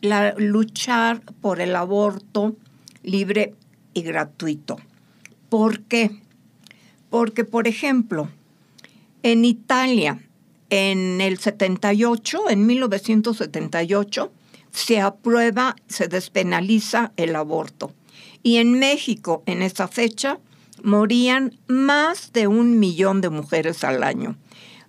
la 0.00 0.34
luchar 0.36 1.20
por 1.40 1.60
el 1.60 1.74
aborto 1.76 2.56
libre 3.02 3.54
y 3.94 4.02
gratuito. 4.02 4.76
¿Por 5.48 5.80
qué? 5.80 6.10
Porque, 7.10 7.44
por 7.44 7.66
ejemplo, 7.66 8.28
en 9.22 9.44
Italia, 9.44 10.20
en 10.70 11.20
el 11.20 11.38
78, 11.38 12.50
en 12.50 12.66
1978, 12.66 14.32
se 14.70 15.00
aprueba, 15.00 15.74
se 15.88 16.06
despenaliza 16.08 17.12
el 17.16 17.34
aborto. 17.34 17.92
Y 18.42 18.58
en 18.58 18.78
México, 18.78 19.42
en 19.46 19.62
esa 19.62 19.88
fecha, 19.88 20.38
morían 20.82 21.58
más 21.66 22.32
de 22.32 22.46
un 22.46 22.78
millón 22.78 23.20
de 23.20 23.30
mujeres 23.30 23.82
al 23.82 24.04
año. 24.04 24.36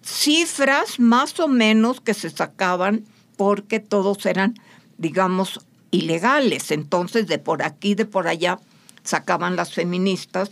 Cifras 0.04 1.00
más 1.00 1.40
o 1.40 1.48
menos 1.48 2.02
que 2.02 2.14
se 2.14 2.30
sacaban 2.30 3.06
porque 3.40 3.80
todos 3.80 4.26
eran, 4.26 4.56
digamos, 4.98 5.62
ilegales. 5.92 6.72
Entonces, 6.72 7.26
de 7.28 7.40
por 7.40 7.64
aquí, 7.64 7.96
de 7.96 8.04
por 8.04 8.28
allá, 8.28 8.60
sacaban 9.04 9.56
las 9.56 9.74
feministas. 9.74 10.50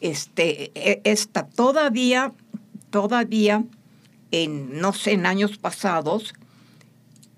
Este, 0.00 0.72
e, 0.74 1.02
esta 1.04 1.46
todavía, 1.46 2.32
todavía, 2.88 3.62
en, 4.30 4.80
no 4.80 4.94
sé, 4.94 5.12
en 5.12 5.26
años 5.26 5.58
pasados, 5.58 6.32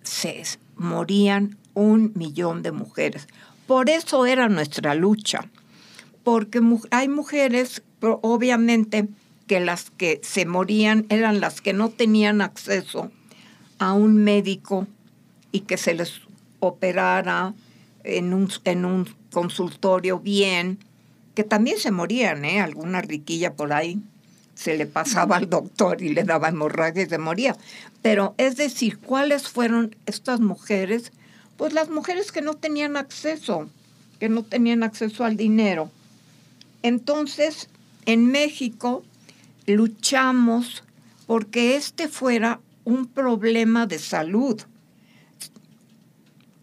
se 0.04 0.40
morían 0.76 1.58
un 1.74 2.12
millón 2.14 2.62
de 2.62 2.70
mujeres. 2.70 3.26
Por 3.66 3.90
eso 3.90 4.24
era 4.24 4.48
nuestra 4.48 4.94
lucha, 4.94 5.48
porque 6.22 6.60
hay 6.92 7.08
mujeres, 7.08 7.82
obviamente, 8.00 9.08
que 9.48 9.58
las 9.58 9.90
que 9.90 10.20
se 10.22 10.46
morían 10.46 11.06
eran 11.08 11.40
las 11.40 11.60
que 11.60 11.72
no 11.72 11.88
tenían 11.88 12.40
acceso 12.40 13.10
a 13.80 13.94
un 13.94 14.16
médico 14.22 14.86
y 15.50 15.60
que 15.60 15.76
se 15.76 15.94
les 15.94 16.20
operara 16.60 17.54
en 18.04 18.32
un, 18.32 18.48
en 18.64 18.84
un 18.84 19.08
consultorio 19.32 20.20
bien, 20.20 20.78
que 21.34 21.42
también 21.42 21.78
se 21.78 21.90
morían, 21.90 22.44
¿eh? 22.44 22.60
Alguna 22.60 23.00
riquilla 23.00 23.54
por 23.54 23.72
ahí 23.72 24.00
se 24.60 24.76
le 24.76 24.84
pasaba 24.84 25.36
al 25.36 25.48
doctor 25.48 26.02
y 26.02 26.10
le 26.10 26.22
daba 26.24 26.50
hemorragia 26.50 27.04
y 27.04 27.08
se 27.08 27.16
moría. 27.16 27.56
Pero 28.02 28.34
es 28.36 28.56
decir, 28.56 28.98
¿cuáles 28.98 29.48
fueron 29.48 29.96
estas 30.04 30.40
mujeres? 30.40 31.12
Pues 31.56 31.72
las 31.72 31.88
mujeres 31.88 32.30
que 32.30 32.42
no 32.42 32.54
tenían 32.54 32.98
acceso, 32.98 33.70
que 34.18 34.28
no 34.28 34.42
tenían 34.42 34.82
acceso 34.82 35.24
al 35.24 35.38
dinero. 35.38 35.90
Entonces, 36.82 37.70
en 38.04 38.26
México 38.26 39.02
luchamos 39.66 40.84
porque 41.26 41.76
este 41.76 42.08
fuera 42.08 42.60
un 42.84 43.06
problema 43.06 43.86
de 43.86 43.98
salud. 43.98 44.60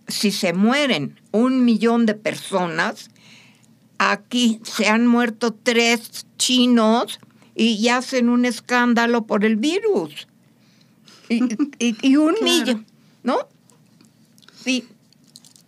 Si 0.08 0.32
se 0.32 0.54
mueren 0.54 1.20
un 1.32 1.66
millón 1.66 2.06
de 2.06 2.14
personas, 2.14 3.10
aquí 3.98 4.60
se 4.64 4.88
han 4.88 5.08
muerto 5.08 5.54
tres 5.54 6.26
chinos 6.38 7.20
y, 7.56 7.88
hacen 7.90 8.30
un 8.30 8.46
escándalo 8.46 9.26
por 9.26 9.44
el 9.44 9.56
virus. 9.56 10.28
Y, 11.30 12.16
un 12.16 12.36
millón, 12.42 12.86
¿no? 13.24 13.50
Sí. 14.64 14.88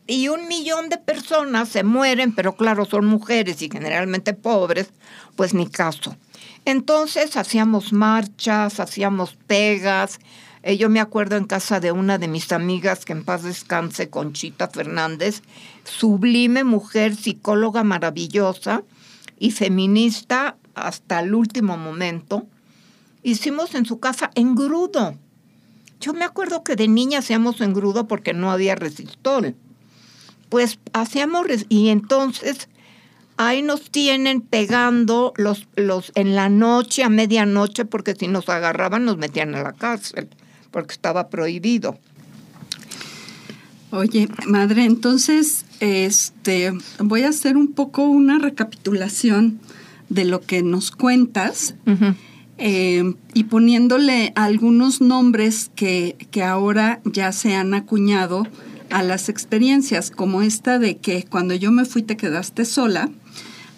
Y 0.07 0.27
un 0.29 0.47
millón 0.47 0.89
de 0.89 0.97
personas 0.97 1.69
se 1.69 1.83
mueren, 1.83 2.33
pero 2.33 2.55
claro, 2.55 2.85
son 2.85 3.05
mujeres 3.05 3.61
y 3.61 3.69
generalmente 3.69 4.33
pobres, 4.33 4.91
pues 5.35 5.53
ni 5.53 5.67
caso. 5.67 6.15
Entonces 6.69 7.35
hacíamos 7.35 7.93
marchas, 7.93 8.79
hacíamos 8.79 9.35
pegas, 9.47 10.19
eh, 10.61 10.77
yo 10.77 10.87
me 10.87 10.99
acuerdo 10.99 11.35
en 11.35 11.45
casa 11.45 11.79
de 11.79 11.91
una 11.91 12.19
de 12.19 12.27
mis 12.27 12.51
amigas, 12.51 13.05
que 13.05 13.13
en 13.13 13.23
paz 13.23 13.41
descanse, 13.41 14.11
Conchita 14.11 14.67
Fernández, 14.67 15.41
sublime 15.83 16.63
mujer, 16.63 17.15
psicóloga 17.15 17.83
maravillosa 17.83 18.83
y 19.39 19.49
feminista 19.49 20.57
hasta 20.75 21.21
el 21.21 21.33
último 21.33 21.75
momento. 21.75 22.45
Hicimos 23.23 23.73
en 23.73 23.87
su 23.87 23.99
casa 23.99 24.29
engrudo. 24.35 25.15
Yo 25.99 26.13
me 26.13 26.23
acuerdo 26.23 26.63
que 26.63 26.75
de 26.75 26.87
niña 26.87 27.17
hacíamos 27.17 27.61
engrudo 27.61 28.07
porque 28.07 28.35
no 28.35 28.51
había 28.51 28.75
resistor. 28.75 29.55
Pues 30.49 30.77
hacíamos, 30.93 31.47
y 31.67 31.89
entonces 31.89 32.69
ahí 33.39 33.61
nos 33.61 33.89
tienen 33.89 34.41
pegando 34.41 35.33
los, 35.37 35.67
los 35.77 36.11
en 36.15 36.35
la 36.35 36.49
noche, 36.49 37.03
a 37.03 37.09
medianoche, 37.09 37.85
porque 37.85 38.13
si 38.13 38.27
nos 38.27 38.49
agarraban 38.49 39.05
nos 39.05 39.17
metían 39.17 39.55
a 39.55 39.63
la 39.63 39.71
cárcel 39.71 40.27
porque 40.71 40.93
estaba 40.93 41.29
prohibido. 41.29 41.97
Oye, 43.91 44.27
madre, 44.45 44.83
entonces 44.83 45.65
este, 45.79 46.73
voy 46.99 47.23
a 47.23 47.29
hacer 47.29 47.55
un 47.55 47.71
poco 47.71 48.03
una 48.03 48.39
recapitulación 48.39 49.59
de 50.09 50.25
lo 50.25 50.41
que 50.41 50.61
nos 50.61 50.91
cuentas 50.91 51.75
eh, 52.57 53.15
y 53.33 53.43
poniéndole 53.45 54.33
algunos 54.35 54.99
nombres 54.99 55.71
que, 55.75 56.17
que 56.29 56.43
ahora 56.43 56.99
ya 57.05 57.31
se 57.31 57.55
han 57.55 57.73
acuñado 57.73 58.45
a 58.89 59.01
las 59.01 59.29
experiencias, 59.29 60.11
como 60.11 60.41
esta 60.41 60.77
de 60.77 60.97
que 60.97 61.23
cuando 61.23 61.55
yo 61.55 61.71
me 61.71 61.85
fui 61.85 62.03
te 62.03 62.17
quedaste 62.17 62.65
sola, 62.65 63.09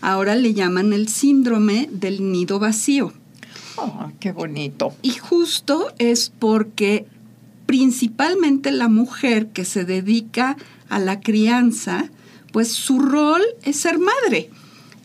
ahora 0.01 0.35
le 0.35 0.53
llaman 0.53 0.93
el 0.93 1.07
síndrome 1.07 1.89
del 1.91 2.31
nido 2.31 2.59
vacío. 2.59 3.13
Oh, 3.77 4.11
qué 4.19 4.31
bonito. 4.31 4.93
Y 5.01 5.11
justo 5.11 5.93
es 5.97 6.31
porque 6.37 7.05
principalmente 7.65 8.71
la 8.71 8.89
mujer 8.89 9.47
que 9.47 9.63
se 9.63 9.85
dedica 9.85 10.57
a 10.89 10.99
la 10.99 11.21
crianza, 11.21 12.09
pues 12.51 12.73
su 12.73 12.99
rol 12.99 13.41
es 13.63 13.77
ser 13.77 13.97
madre 13.97 14.49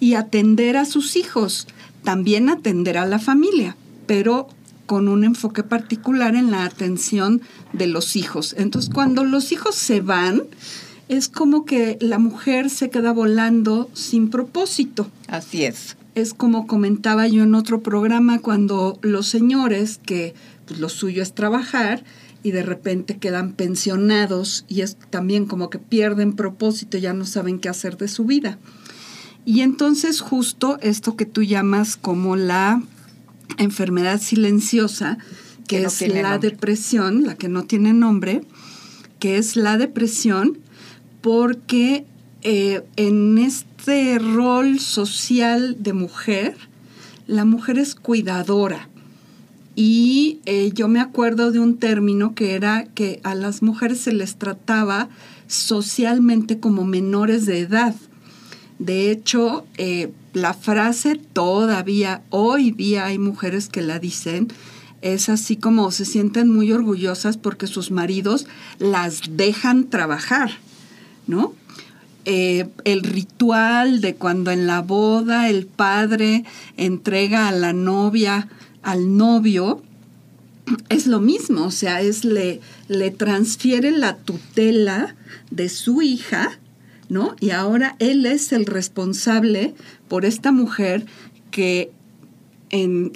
y 0.01 0.15
atender 0.15 0.77
a 0.77 0.85
sus 0.85 1.17
hijos, 1.17 1.69
también 2.03 2.49
atender 2.49 2.99
a 2.99 3.07
la 3.07 3.19
familia, 3.19 3.77
pero 4.07 4.49
con 4.87 5.09
un 5.09 5.25
enfoque 5.25 5.63
particular 5.63 6.35
en 6.35 6.51
la 6.51 6.65
atención 6.65 7.43
de 7.73 7.87
los 7.87 8.17
hijos. 8.17 8.55
Entonces, 8.59 8.93
cuando 8.93 9.25
los 9.25 9.53
hijos 9.53 9.75
se 9.75 10.01
van, 10.01 10.43
es 11.09 11.29
como 11.29 11.65
que 11.65 11.99
la 12.01 12.19
mujer 12.19 12.71
se 12.71 12.91
queda 12.91 13.13
volando 13.13 13.91
sin 13.93 14.31
propósito. 14.31 15.09
Así 15.29 15.65
es 15.65 15.97
es 16.17 16.33
como 16.33 16.67
comentaba 16.67 17.29
yo 17.29 17.43
en 17.43 17.55
otro 17.55 17.83
programa, 17.83 18.39
cuando 18.39 18.99
los 19.03 19.29
señores, 19.29 20.01
que 20.03 20.35
pues, 20.67 20.81
lo 20.81 20.89
suyo 20.89 21.23
es 21.23 21.35
trabajar, 21.35 22.05
y 22.43 22.53
de 22.53 22.63
repente 22.63 23.19
quedan 23.19 23.53
pensionados 23.53 24.65
y 24.67 24.81
es 24.81 24.97
también 25.11 25.45
como 25.47 25.69
que 25.69 25.79
pierden 25.79 26.33
propósito, 26.33 26.97
ya 26.97 27.13
no 27.13 27.27
saben 27.27 27.59
qué 27.59 27.69
hacer 27.69 27.99
de 27.99 28.09
su 28.09 28.25
vida. 28.25 28.59
Y 29.45 29.61
entonces 29.61 30.21
justo 30.21 30.79
esto 30.81 31.17
que 31.17 31.27
tú 31.27 31.43
llamas 31.43 31.97
como 31.97 32.35
la 32.37 32.83
enfermedad 33.59 34.21
silenciosa, 34.21 35.19
que, 35.69 35.83
es 35.83 36.01
la 36.09 36.39
depresión, 36.39 37.25
la 37.25 37.35
que 37.35 37.49
no 37.49 37.65
tiene 37.65 37.93
nombre, 37.93 38.43
que 39.19 39.37
es 39.37 39.57
la 39.57 39.77
depresión 39.77 40.59
porque 41.27 42.07
eh, 42.43 42.85
en 42.95 43.39
este 43.39 44.21
rol 44.21 44.79
social 44.79 45.77
de 45.81 45.93
mujer, 45.93 46.57
la 47.27 47.45
mujer 47.45 47.81
es 47.81 47.97
cuidadora. 47.97 48.89
Y 49.75 50.39
eh, 50.47 50.71
yo 50.73 50.87
me 50.87 51.01
acuerdo 51.01 51.51
de 51.51 51.59
un 51.59 51.79
término 51.79 52.37
que 52.37 52.55
era 52.55 52.85
que 52.85 53.19
a 53.25 53.35
las 53.35 53.61
mujeres 53.61 53.99
se 53.99 54.13
les 54.13 54.37
trataba 54.37 55.09
socialmente 55.49 56.61
como 56.61 56.85
menores 56.85 57.45
de 57.45 57.59
edad. 57.59 57.97
De 58.79 59.11
hecho, 59.11 59.67
eh, 59.79 60.13
la 60.33 60.55
frase 60.55 61.21
todavía, 61.33 62.23
hoy 62.31 62.71
día 62.71 63.07
hay 63.07 63.19
mujeres 63.19 63.69
que 63.69 63.83
la 63.83 63.99
dicen, 63.99 64.47
es 65.03 65.29
así 65.29 65.57
como 65.57 65.91
se 65.91 66.05
sienten 66.05 66.53
muy 66.53 66.71
orgullosas 66.71 67.37
porque 67.37 67.67
sus 67.67 67.91
maridos 67.91 68.47
las 68.79 69.23
dejan 69.37 69.91
trabajar, 69.91 70.53
¿no? 71.27 71.55
Eh, 72.25 72.67
el 72.85 73.03
ritual 73.03 74.01
de 74.01 74.17
cuando 74.17 74.51
en 74.51 74.67
la 74.67 74.83
boda 74.83 75.49
el 75.49 75.67
padre 75.67 76.45
entrega 76.77 77.47
a 77.47 77.53
la 77.53 77.73
novia 77.73 78.49
al 78.87 79.17
novio, 79.17 79.83
es 80.89 81.09
lo 81.09 81.21
mismo, 81.21 81.65
o 81.65 81.71
sea, 81.73 82.01
es 82.01 82.25
le, 82.25 82.61
le 82.87 83.11
transfiere 83.11 83.91
la 83.91 84.17
tutela 84.17 85.17
de 85.51 85.69
su 85.69 86.03
hija, 86.03 86.61
¿no? 87.09 87.35
Y 87.41 87.51
ahora 87.51 87.97
él 87.99 88.27
es 88.27 88.53
el 88.53 88.65
responsable 88.65 89.75
por 90.07 90.25
esta 90.25 90.53
mujer 90.53 91.05
que 91.51 91.91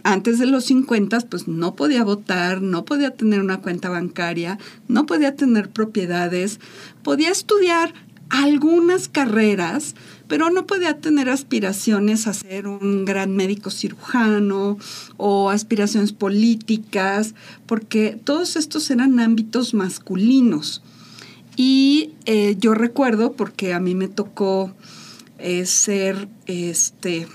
antes 0.04 0.38
de 0.38 0.46
los 0.46 0.64
50 0.66 1.20
pues 1.28 1.48
no 1.48 1.74
podía 1.74 2.04
votar, 2.04 2.62
no 2.62 2.84
podía 2.84 3.10
tener 3.10 3.40
una 3.40 3.60
cuenta 3.60 3.88
bancaria, 3.88 4.58
no 4.88 5.06
podía 5.06 5.34
tener 5.34 5.70
propiedades, 5.70 6.60
podía 7.02 7.30
estudiar 7.30 7.94
algunas 8.30 9.08
carreras, 9.08 9.96
pero 10.28 10.50
no 10.50 10.66
podía 10.66 11.00
tener 11.00 11.28
aspiraciones 11.28 12.28
a 12.28 12.32
ser 12.32 12.68
un 12.68 13.04
gran 13.04 13.34
médico 13.34 13.70
cirujano 13.70 14.78
o 15.16 15.50
aspiraciones 15.50 16.12
políticas, 16.12 17.34
porque 17.66 18.18
todos 18.22 18.54
estos 18.54 18.88
eran 18.90 19.18
ámbitos 19.18 19.74
masculinos. 19.74 20.82
Y 21.56 22.12
eh, 22.24 22.56
yo 22.58 22.74
recuerdo, 22.74 23.32
porque 23.32 23.74
a 23.74 23.80
mí 23.80 23.96
me 23.96 24.06
tocó 24.06 24.72
eh, 25.38 25.66
ser, 25.66 26.28
este, 26.46 27.26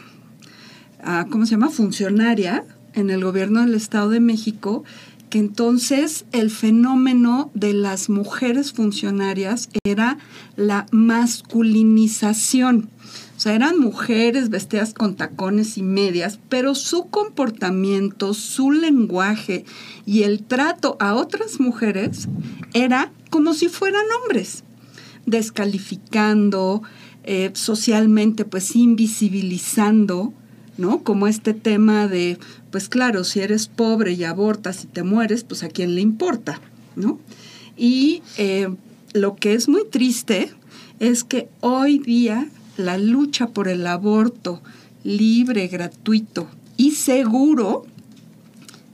¿cómo 1.30 1.46
se 1.46 1.52
llama?, 1.52 1.70
funcionaria 1.70 2.66
en 2.94 3.10
el 3.10 3.24
gobierno 3.24 3.62
del 3.62 3.76
Estado 3.76 4.10
de 4.10 4.20
México, 4.20 4.84
que 5.30 5.40
entonces 5.40 6.26
el 6.32 6.50
fenómeno 6.50 7.52
de 7.54 7.74
las 7.74 8.10
mujeres 8.10 8.72
funcionarias 8.72 9.70
era 9.84 10.18
la 10.56 10.86
masculinización. 10.92 12.90
O 13.36 13.40
sea, 13.40 13.54
eran 13.54 13.78
mujeres 13.78 14.50
vestidas 14.50 14.94
con 14.94 15.16
tacones 15.16 15.78
y 15.78 15.84
medias, 15.84 16.40
pero 16.48 16.74
su 16.74 17.08
comportamiento, 17.10 18.34
su 18.34 18.72
lenguaje 18.72 19.66
y 20.06 20.24
el 20.24 20.42
trato 20.42 20.96
a 21.02 21.16
otras 21.16 21.60
mujeres 21.60 22.30
era 22.74 23.12
como 23.30 23.54
si 23.54 23.68
fueran 23.68 24.06
hombres, 24.22 24.64
descalificando, 25.26 26.82
eh, 27.24 27.52
socialmente 27.54 28.46
pues 28.46 28.76
invisibilizando 28.76 30.34
¿no? 30.78 31.04
Como 31.04 31.28
este 31.28 31.54
tema 31.54 32.08
de, 32.08 32.38
pues 32.72 32.90
claro, 32.90 33.24
si 33.24 33.42
eres 33.42 33.68
pobre 33.68 34.14
y 34.14 34.24
abortas 34.24 34.84
y 34.84 34.88
te 34.88 35.04
mueres, 35.04 35.44
pues 35.44 35.64
a 35.64 35.70
quién 35.70 35.96
le 35.96 36.02
importa, 36.02 36.60
¿no? 36.96 37.20
Y 37.78 38.22
eh, 38.38 38.70
lo 39.14 39.36
que 39.36 39.54
es 39.54 39.68
muy 39.68 39.86
triste 39.90 40.52
es 41.00 41.24
que 41.24 41.50
hoy 41.62 42.00
día 42.00 42.48
la 42.78 42.98
lucha 42.98 43.48
por 43.48 43.68
el 43.68 43.86
aborto 43.88 44.62
libre, 45.04 45.68
gratuito 45.68 46.48
y 46.78 46.92
seguro 46.92 47.86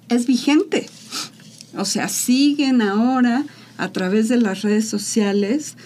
es 0.10 0.28
vigente. 0.28 0.88
O 1.78 1.86
sea, 1.86 2.10
siguen 2.10 2.82
ahora 2.82 3.46
a 3.78 3.92
través 3.92 4.28
de 4.30 4.38
las 4.38 4.62
redes 4.62 4.88
sociales 4.88 5.78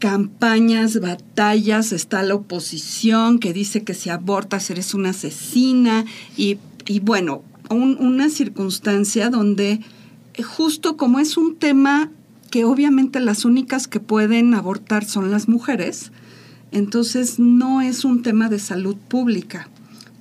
campañas, 0.00 0.98
batallas, 0.98 1.92
está 1.92 2.22
la 2.22 2.34
oposición 2.34 3.38
que 3.38 3.52
dice 3.52 3.84
que 3.84 3.94
si 3.94 4.08
abortas 4.08 4.70
eres 4.70 4.94
una 4.94 5.10
asesina 5.10 6.06
y, 6.36 6.58
bueno, 7.02 7.42
una 7.68 8.30
circunstancia 8.30 9.30
donde 9.30 9.80
eh, 10.34 10.42
justo 10.42 10.96
como 10.96 11.20
es 11.20 11.36
un 11.36 11.54
tema 11.54 12.10
que 12.50 12.64
obviamente 12.64 13.20
las 13.20 13.44
únicas 13.44 13.86
que 13.86 14.00
pueden 14.00 14.54
abortar 14.54 15.04
son 15.04 15.30
las 15.30 15.48
mujeres, 15.48 16.10
entonces 16.72 17.38
no 17.38 17.82
es 17.82 18.04
un 18.04 18.22
tema 18.22 18.48
de 18.48 18.58
salud 18.58 18.96
pública, 18.96 19.68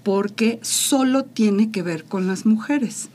porque 0.04 0.60
solo 0.62 1.24
tiene 1.24 1.72
que 1.72 1.82
ver 1.84 2.04
con 2.04 2.28
las 2.28 2.46
mujeres. 2.46 3.10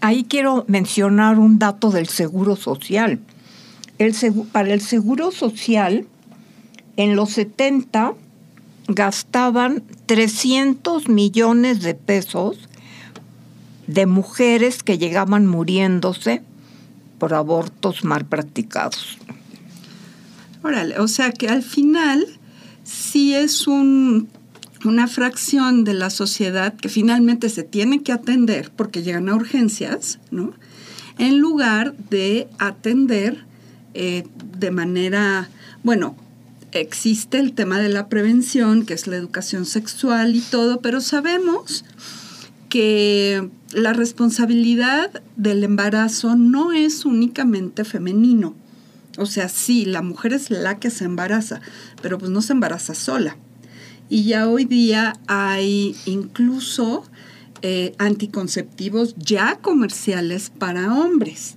Ahí 0.00 0.24
quiero 0.24 0.64
mencionar 0.68 1.40
un 1.40 1.58
dato 1.58 1.90
del 1.90 2.06
Seguro 2.06 2.54
Social 2.54 3.20
para 4.52 4.72
el 4.72 4.80
Seguro 4.80 5.32
Social, 5.32 6.06
en 6.96 7.16
los 7.16 7.30
70 7.30 8.14
gastaban 8.88 9.82
300 10.06 11.08
millones 11.08 11.82
de 11.82 11.94
pesos 11.94 12.68
de 13.86 14.06
mujeres 14.06 14.82
que 14.82 14.98
llegaban 14.98 15.46
muriéndose 15.46 16.42
por 17.18 17.34
abortos 17.34 18.04
mal 18.04 18.24
practicados. 18.24 19.18
Órale, 20.62 20.98
o 20.98 21.08
sea 21.08 21.32
que 21.32 21.48
al 21.48 21.62
final 21.62 22.26
sí 22.84 23.34
es 23.34 23.66
un, 23.66 24.28
una 24.84 25.06
fracción 25.06 25.84
de 25.84 25.94
la 25.94 26.10
sociedad 26.10 26.74
que 26.74 26.88
finalmente 26.88 27.48
se 27.48 27.62
tiene 27.62 28.02
que 28.02 28.12
atender 28.12 28.70
porque 28.74 29.02
llegan 29.02 29.28
a 29.28 29.34
urgencias, 29.34 30.18
¿no? 30.30 30.52
En 31.18 31.38
lugar 31.38 31.96
de 32.10 32.48
atender 32.58 33.47
eh, 33.94 34.24
de 34.58 34.70
manera, 34.70 35.48
bueno, 35.82 36.16
existe 36.72 37.38
el 37.38 37.52
tema 37.52 37.78
de 37.80 37.88
la 37.88 38.08
prevención, 38.08 38.84
que 38.84 38.94
es 38.94 39.06
la 39.06 39.16
educación 39.16 39.66
sexual 39.66 40.36
y 40.36 40.40
todo, 40.40 40.80
pero 40.80 41.00
sabemos 41.00 41.84
que 42.68 43.48
la 43.72 43.92
responsabilidad 43.92 45.22
del 45.36 45.64
embarazo 45.64 46.36
no 46.36 46.72
es 46.72 47.04
únicamente 47.04 47.84
femenino. 47.84 48.54
O 49.16 49.26
sea, 49.26 49.48
sí, 49.48 49.84
la 49.84 50.02
mujer 50.02 50.32
es 50.32 50.50
la 50.50 50.78
que 50.78 50.90
se 50.90 51.04
embaraza, 51.04 51.60
pero 52.02 52.18
pues 52.18 52.30
no 52.30 52.42
se 52.42 52.52
embaraza 52.52 52.94
sola. 52.94 53.36
Y 54.08 54.24
ya 54.24 54.48
hoy 54.48 54.64
día 54.64 55.14
hay 55.26 55.96
incluso 56.06 57.04
eh, 57.62 57.94
anticonceptivos 57.98 59.16
ya 59.16 59.58
comerciales 59.60 60.50
para 60.50 60.94
hombres. 60.94 61.56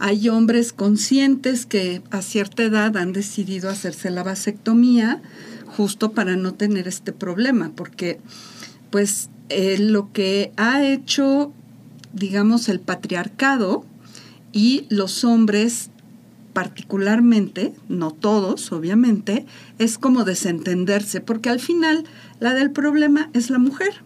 Hay 0.00 0.28
hombres 0.28 0.72
conscientes 0.72 1.66
que 1.66 2.02
a 2.10 2.22
cierta 2.22 2.62
edad 2.62 2.96
han 2.96 3.12
decidido 3.12 3.68
hacerse 3.68 4.10
la 4.10 4.22
vasectomía 4.22 5.22
justo 5.66 6.12
para 6.12 6.36
no 6.36 6.54
tener 6.54 6.86
este 6.88 7.12
problema, 7.12 7.72
porque 7.74 8.20
pues 8.90 9.28
eh, 9.48 9.78
lo 9.78 10.12
que 10.12 10.52
ha 10.56 10.84
hecho, 10.84 11.52
digamos, 12.12 12.68
el 12.68 12.80
patriarcado 12.80 13.84
y 14.52 14.86
los 14.88 15.24
hombres 15.24 15.90
particularmente, 16.52 17.72
no 17.88 18.10
todos, 18.10 18.72
obviamente, 18.72 19.46
es 19.78 19.96
como 19.96 20.24
desentenderse, 20.24 21.20
porque 21.20 21.50
al 21.50 21.60
final 21.60 22.04
la 22.40 22.52
del 22.54 22.72
problema 22.72 23.30
es 23.32 23.50
la 23.50 23.58
mujer. 23.58 24.02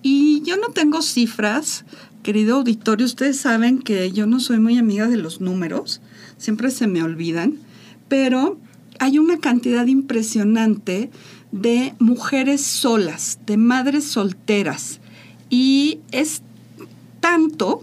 Y 0.00 0.42
yo 0.42 0.56
no 0.56 0.68
tengo 0.68 1.02
cifras, 1.02 1.84
Querido 2.22 2.58
auditorio, 2.58 3.04
ustedes 3.04 3.36
saben 3.36 3.80
que 3.80 4.12
yo 4.12 4.26
no 4.28 4.38
soy 4.38 4.60
muy 4.60 4.78
amiga 4.78 5.08
de 5.08 5.16
los 5.16 5.40
números, 5.40 6.00
siempre 6.38 6.70
se 6.70 6.86
me 6.86 7.02
olvidan, 7.02 7.58
pero 8.06 8.58
hay 9.00 9.18
una 9.18 9.38
cantidad 9.38 9.84
impresionante 9.86 11.10
de 11.50 11.94
mujeres 11.98 12.60
solas, 12.60 13.40
de 13.44 13.56
madres 13.56 14.04
solteras, 14.04 15.00
y 15.50 15.98
es 16.12 16.42
tanto 17.18 17.82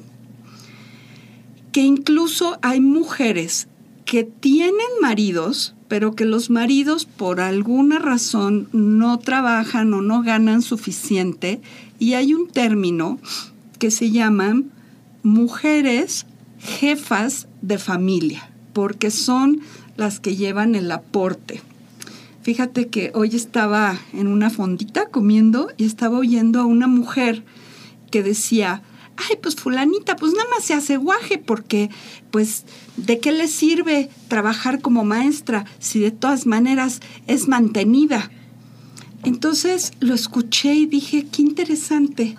que 1.73 1.81
incluso 1.81 2.59
hay 2.61 2.79
mujeres 2.79 3.67
que 4.05 4.23
tienen 4.23 4.87
maridos, 5.01 5.75
pero 5.89 6.15
que 6.15 6.23
los 6.23 6.49
maridos 6.49 7.03
por 7.03 7.41
alguna 7.41 7.99
razón 7.99 8.69
no 8.71 9.19
trabajan 9.19 9.93
o 9.93 10.01
no 10.01 10.21
ganan 10.21 10.61
suficiente, 10.61 11.59
y 11.99 12.13
hay 12.13 12.33
un 12.33 12.47
término 12.47 13.19
que 13.79 13.89
se 13.91 14.11
llaman 14.11 14.71
mujeres 15.23 16.25
jefas 16.59 17.47
de 17.61 17.77
familia, 17.77 18.51
porque 18.73 19.09
son 19.09 19.61
las 19.97 20.19
que 20.19 20.35
llevan 20.35 20.75
el 20.75 20.91
aporte. 20.91 21.61
Fíjate 22.41 22.87
que 22.87 23.11
hoy 23.15 23.35
estaba 23.35 23.97
en 24.13 24.27
una 24.27 24.49
fondita 24.49 25.07
comiendo 25.07 25.71
y 25.77 25.85
estaba 25.85 26.17
oyendo 26.17 26.59
a 26.59 26.65
una 26.65 26.87
mujer 26.87 27.43
que 28.11 28.23
decía, 28.23 28.81
ay, 29.17 29.37
pues 29.41 29.55
fulanita, 29.55 30.15
pues 30.15 30.33
nada 30.33 30.49
más 30.49 30.63
se 30.63 30.73
hace 30.73 30.97
guaje 30.97 31.37
porque, 31.37 31.89
pues, 32.31 32.65
¿de 32.97 33.19
qué 33.19 33.31
le 33.31 33.47
sirve 33.47 34.09
trabajar 34.27 34.81
como 34.81 35.03
maestra 35.03 35.65
si 35.79 35.99
de 35.99 36.11
todas 36.11 36.45
maneras 36.45 37.01
es 37.27 37.47
mantenida? 37.47 38.31
Entonces 39.23 39.91
lo 39.99 40.13
escuché 40.13 40.73
y 40.73 40.85
dije, 40.85 41.27
qué 41.29 41.41
interesante 41.41 42.37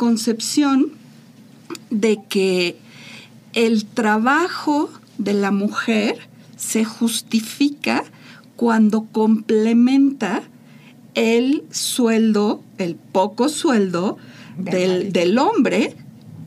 concepción 0.00 0.92
de 1.90 2.20
que 2.26 2.78
el 3.52 3.84
trabajo 3.84 4.88
de 5.18 5.34
la 5.34 5.50
mujer 5.50 6.16
se 6.56 6.86
justifica 6.86 8.04
cuando 8.56 9.04
complementa 9.12 10.42
el 11.14 11.64
sueldo, 11.70 12.62
el 12.78 12.94
poco 12.94 13.50
sueldo 13.50 14.16
del, 14.56 15.12
del, 15.12 15.36
hombre 15.36 15.94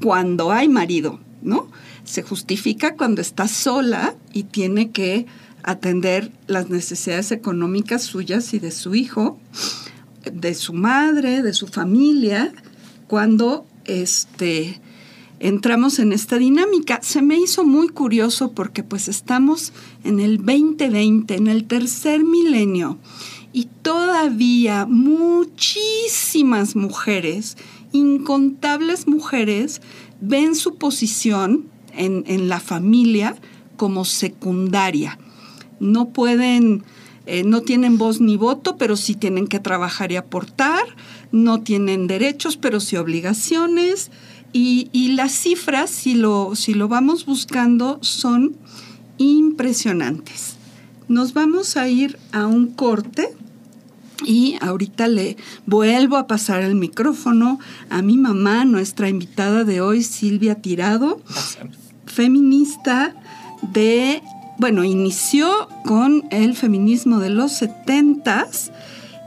cuando 0.02 0.52
hay 0.52 0.68
marido, 0.68 1.20
¿no? 1.44 1.68
Se 2.06 2.24
justifica 2.24 2.96
cuando 2.96 3.22
está 3.22 3.48
sola 3.48 4.16
y 4.34 4.46
tiene 4.46 4.89
que 4.89 5.28
atender 5.62 6.32
las 6.48 6.72
necesidades 6.72 7.32
económicas 7.32 8.02
suyas 8.02 8.52
y 8.56 8.58
de 8.58 8.72
su 8.72 8.96
hijo, 8.96 9.38
de 10.26 10.56
su 10.56 10.74
madre, 10.74 11.44
de 11.44 11.54
su 11.54 11.68
familia, 11.68 12.52
cuando 13.13 13.67
este, 13.86 14.82
entramos 15.39 15.99
en 15.99 16.13
esta 16.13 16.39
dinámica. 16.39 16.99
Se 17.04 17.21
me 17.21 17.38
hizo 17.38 17.63
muy 17.63 17.89
curioso 17.89 18.54
porque 18.54 18.82
pues 18.82 19.08
estamos 19.08 19.71
en 20.04 20.19
el 20.19 20.38
2020, 20.38 21.36
en 21.36 21.45
el 21.45 21.65
tercer 21.65 22.23
milenio, 22.23 22.97
y 23.52 23.65
todavía 23.84 24.88
muchísimas 24.88 26.76
mujeres, 26.76 27.56
incontables 27.91 29.08
mujeres, 29.08 29.84
ven 30.19 30.56
su 30.56 30.78
posición 30.78 31.67
en, 31.95 32.23
en 32.26 32.49
la 32.49 32.60
familia 32.60 33.36
como 33.78 34.06
secundaria 34.06 35.19
no 35.84 36.10
pueden, 36.10 36.84
eh, 37.26 37.43
no 37.43 37.62
tienen 37.62 37.97
voz 37.97 38.21
ni 38.21 38.38
voto, 38.38 38.78
pero 38.78 38.95
sí 38.95 39.15
tienen 39.15 39.47
que 39.47 39.60
trabajar 39.60 40.12
y 40.12 40.15
aportar, 40.15 40.84
no 41.34 41.62
tienen 41.62 42.08
derechos, 42.08 42.56
pero 42.56 42.80
sí 42.80 42.96
obligaciones. 42.96 44.12
Y, 44.54 45.13
las 45.15 45.32
cifras, 45.32 45.89
si 45.89 46.13
lo, 46.13 46.56
si 46.56 46.76
lo 46.76 46.88
vamos 46.88 47.26
buscando, 47.26 47.98
son 48.02 48.56
impresionantes. 49.17 50.58
Nos 51.08 51.34
vamos 51.34 51.76
a 51.76 51.89
ir 51.89 52.19
a 52.32 52.46
un 52.46 52.67
corte 52.67 53.34
y 54.24 54.58
ahorita 54.62 55.08
le 55.08 55.38
vuelvo 55.65 56.17
a 56.17 56.28
pasar 56.28 56.62
el 56.62 56.76
micrófono 56.76 57.60
a 57.89 58.04
mi 58.04 58.15
mamá, 58.15 58.63
nuestra 58.63 59.10
invitada 59.10 59.63
de 59.63 59.82
hoy, 59.82 60.04
Silvia 60.04 60.62
Tirado, 60.62 61.19
feminista 62.06 63.15
de 63.74 64.22
bueno, 64.60 64.84
inició 64.84 65.67
con 65.84 66.26
el 66.30 66.56
feminismo 66.56 67.19
de 67.19 67.32
los 67.32 67.54
setentas 67.54 68.72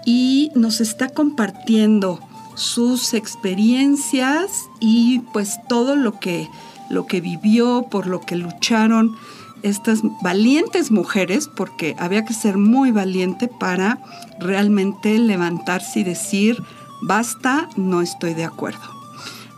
y 0.06 0.52
nos 0.54 0.80
está 0.80 1.10
compartiendo 1.10 2.20
sus 2.54 3.12
experiencias 3.12 4.70
y 4.80 5.18
pues 5.34 5.58
todo 5.68 5.96
lo 5.96 6.18
que, 6.18 6.48
lo 6.88 7.06
que 7.06 7.20
vivió, 7.20 7.86
por 7.90 8.06
lo 8.06 8.22
que 8.22 8.36
lucharon 8.36 9.14
estas 9.62 10.00
valientes 10.22 10.90
mujeres, 10.90 11.50
porque 11.54 11.96
había 11.98 12.24
que 12.24 12.32
ser 12.32 12.56
muy 12.56 12.92
valiente 12.92 13.48
para 13.48 13.98
realmente 14.38 15.18
levantarse 15.18 16.00
y 16.00 16.04
decir, 16.04 16.62
basta, 17.02 17.68
no 17.76 18.00
estoy 18.00 18.32
de 18.34 18.44
acuerdo. 18.44 18.96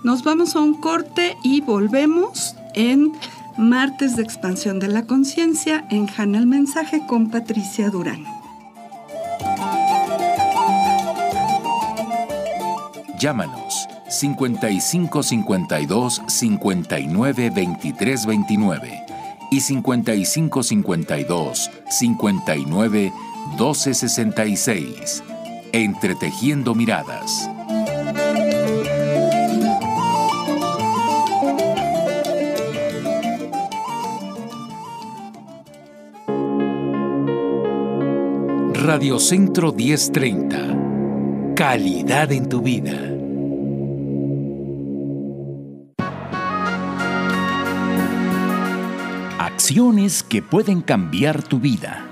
Nos 0.02 0.24
vamos 0.24 0.56
a 0.56 0.61
un 0.61 0.74
corte 0.74 1.37
y 1.44 1.61
volvemos 1.61 2.54
en 2.74 3.12
martes 3.58 4.16
de 4.16 4.22
expansión 4.22 4.78
de 4.78 4.88
la 4.88 5.04
conciencia 5.04 5.84
en 5.90 6.06
Jana 6.06 6.38
el 6.38 6.46
Mensaje 6.46 7.02
con 7.06 7.30
Patricia 7.30 7.90
Durán. 7.90 8.38
Llámanos 13.18 13.88
5552 14.09 16.22
59 16.28 17.50
23 17.50 18.26
29 18.26 19.04
y 19.50 19.61
5552 19.61 21.70
59 21.90 23.12
12 23.57 23.94
66. 23.94 25.24
Entretejiendo 25.72 26.74
miradas. 26.74 27.50
Radio 38.74 39.18
Centro 39.18 39.72
1030. 39.72 40.77
Calidad 41.59 42.31
en 42.31 42.49
tu 42.49 42.62
vida. 42.62 42.92
Acciones 49.40 50.23
que 50.23 50.40
pueden 50.40 50.83
cambiar 50.83 51.42
tu 51.42 51.59
vida. 51.59 52.07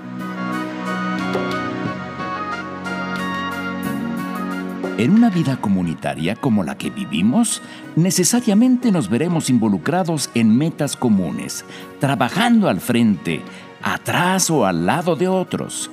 En 4.97 5.11
una 5.11 5.29
vida 5.29 5.55
comunitaria 5.61 6.35
como 6.35 6.65
la 6.65 6.77
que 6.77 6.89
vivimos, 6.89 7.61
necesariamente 7.95 8.91
nos 8.91 9.09
veremos 9.09 9.49
involucrados 9.49 10.29
en 10.33 10.57
metas 10.57 10.97
comunes, 10.97 11.63
trabajando 12.01 12.67
al 12.67 12.81
frente, 12.81 13.41
atrás 13.81 14.49
o 14.49 14.65
al 14.65 14.85
lado 14.85 15.15
de 15.15 15.29
otros 15.29 15.89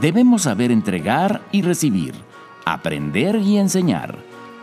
Debemos 0.00 0.42
saber 0.42 0.70
entregar 0.70 1.42
y 1.52 1.60
recibir, 1.60 2.14
aprender 2.64 3.36
y 3.36 3.58
enseñar, 3.58 4.16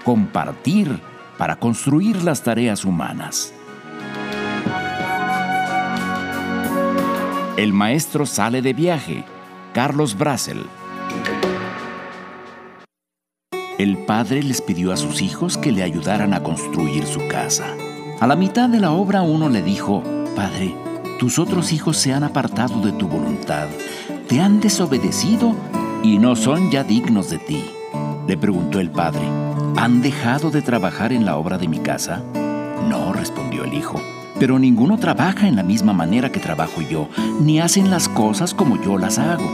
compartir 0.04 1.00
para 1.38 1.58
construir 1.58 2.24
las 2.24 2.44
tareas 2.44 2.86
humanas. 2.86 3.54
El 7.58 7.74
maestro 7.74 8.26
sale 8.26 8.62
de 8.62 8.74
viaje. 8.74 9.24
Carlos 9.74 10.18
Brassel. 10.18 10.66
El 13.78 13.98
padre 14.06 14.42
les 14.42 14.62
pidió 14.62 14.92
a 14.92 14.98
sus 14.98 15.22
hijos 15.22 15.58
que 15.58 15.72
le 15.72 15.84
ayudaran 15.84 16.34
a 16.34 16.42
construir 16.42 17.06
su 17.06 17.28
casa. 17.28 17.76
A 18.20 18.26
la 18.26 18.36
mitad 18.36 18.70
de 18.70 18.80
la 18.80 18.92
obra 18.92 19.22
uno 19.22 19.50
le 19.50 19.62
dijo, 19.62 20.04
Padre, 20.36 20.74
tus 21.20 21.38
otros 21.38 21.72
hijos 21.72 21.98
se 21.98 22.14
han 22.14 22.24
apartado 22.24 22.82
de 22.82 22.92
tu 22.92 23.08
voluntad 23.08 23.68
te 24.28 24.42
han 24.42 24.60
desobedecido 24.60 25.56
y 26.04 26.20
no 26.20 26.36
son 26.36 26.70
ya 26.70 26.84
dignos 26.84 27.30
de 27.30 27.38
ti. 27.40 27.64
Le 28.28 28.36
preguntó 28.36 28.82
el 28.82 28.92
padre, 28.92 29.22
¿han 29.78 30.02
dejado 30.02 30.52
de 30.52 30.62
trabajar 30.62 31.14
en 31.14 31.26
la 31.26 31.38
obra 31.38 31.58
de 31.58 31.70
mi 31.70 31.80
casa? 31.80 32.22
No, 32.90 33.14
respondió 33.14 33.64
el 33.64 33.74
hijo, 33.74 34.02
pero 34.38 34.60
ninguno 34.60 34.98
trabaja 34.98 35.48
en 35.48 35.56
la 35.56 35.64
misma 35.64 35.94
manera 35.94 36.30
que 36.30 36.42
trabajo 36.42 36.82
yo, 36.82 37.08
ni 37.40 37.62
hacen 37.62 37.90
las 37.90 38.10
cosas 38.10 38.54
como 38.54 38.82
yo 38.84 38.98
las 38.98 39.18
hago. 39.18 39.50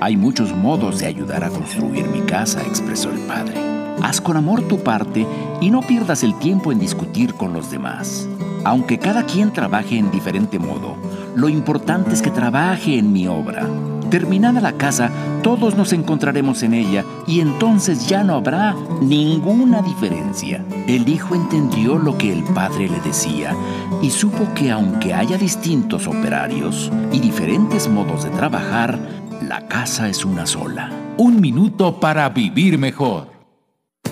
Hay 0.00 0.16
muchos 0.16 0.52
modos 0.56 0.98
de 0.98 1.06
ayudar 1.06 1.44
a 1.44 1.50
construir 1.50 2.08
mi 2.08 2.20
casa, 2.22 2.62
expresó 2.62 3.12
el 3.12 3.20
padre. 3.20 3.54
Haz 4.02 4.20
con 4.20 4.36
amor 4.36 4.62
tu 4.62 4.80
parte 4.80 5.24
y 5.60 5.70
no 5.70 5.80
pierdas 5.80 6.24
el 6.24 6.36
tiempo 6.40 6.72
en 6.72 6.80
discutir 6.80 7.34
con 7.34 7.52
los 7.52 7.70
demás. 7.70 8.28
Aunque 8.64 8.98
cada 8.98 9.24
quien 9.24 9.52
trabaje 9.52 9.98
en 9.98 10.10
diferente 10.10 10.58
modo, 10.58 10.96
lo 11.36 11.48
importante 11.48 12.12
es 12.12 12.22
que 12.22 12.30
trabaje 12.32 12.98
en 12.98 13.12
mi 13.12 13.28
obra. 13.28 13.68
Terminada 14.10 14.60
la 14.60 14.72
casa, 14.72 15.10
todos 15.42 15.76
nos 15.76 15.92
encontraremos 15.92 16.62
en 16.62 16.74
ella 16.74 17.04
y 17.26 17.40
entonces 17.40 18.06
ya 18.06 18.22
no 18.22 18.34
habrá 18.34 18.74
ninguna 19.00 19.82
diferencia. 19.82 20.64
El 20.86 21.08
hijo 21.08 21.34
entendió 21.34 21.98
lo 21.98 22.16
que 22.16 22.32
el 22.32 22.44
padre 22.44 22.88
le 22.88 23.00
decía 23.00 23.54
y 24.02 24.10
supo 24.10 24.52
que 24.54 24.70
aunque 24.70 25.14
haya 25.14 25.36
distintos 25.36 26.06
operarios 26.06 26.92
y 27.12 27.20
diferentes 27.20 27.88
modos 27.88 28.24
de 28.24 28.30
trabajar, 28.30 28.98
la 29.42 29.66
casa 29.66 30.08
es 30.08 30.24
una 30.24 30.46
sola. 30.46 30.90
Un 31.18 31.40
minuto 31.40 31.98
para 32.00 32.28
vivir 32.28 32.78
mejor. 32.78 33.28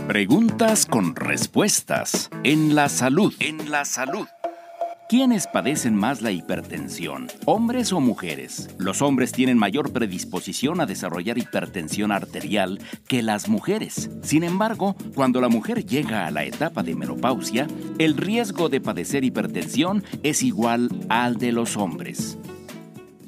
Preguntas 0.07 0.87
con 0.87 1.17
respuestas. 1.17 2.31
En 2.43 2.75
la 2.75 2.89
salud. 2.89 3.33
En 3.41 3.71
la 3.71 3.85
salud. 3.85 4.27
¿Quiénes 5.17 5.47
padecen 5.47 5.95
más 5.95 6.23
la 6.23 6.33
hipertensión? 6.33 7.29
¿Hombres 7.45 7.93
o 7.93 8.01
mujeres? 8.01 8.69
Los 8.79 9.01
hombres 9.01 9.31
tienen 9.31 9.57
mayor 9.57 9.93
predisposición 9.93 10.81
a 10.81 10.87
desarrollar 10.87 11.39
hipertensión 11.39 12.11
arterial 12.11 12.81
que 13.07 13.23
las 13.23 13.49
mujeres. 13.49 14.11
Sin 14.25 14.43
embargo, 14.43 14.97
cuando 15.15 15.41
la 15.41 15.49
mujer 15.49 15.87
llega 15.87 16.27
a 16.27 16.33
la 16.33 16.43
etapa 16.43 16.83
de 16.83 16.97
menopausia, 16.97 17.69
el 17.99 18.17
riesgo 18.17 18.69
de 18.69 18.81
padecer 18.81 19.23
hipertensión 19.23 20.03
es 20.25 20.43
igual 20.43 20.91
al 21.09 21.37
de 21.37 21.53
los 21.53 21.77
hombres. 21.77 22.37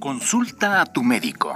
Consulta 0.01 0.81
a 0.81 0.87
tu 0.87 1.05
médico. 1.05 1.55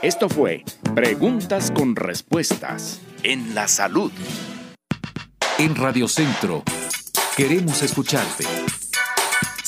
Esto 0.00 0.30
fue 0.30 0.64
Preguntas 0.94 1.70
con 1.70 1.94
Respuestas 1.94 3.02
en 3.22 3.54
la 3.54 3.68
Salud. 3.68 4.12
En 5.58 5.74
Radio 5.74 6.08
Centro 6.08 6.64
Queremos 7.36 7.82
escucharte. 7.82 8.46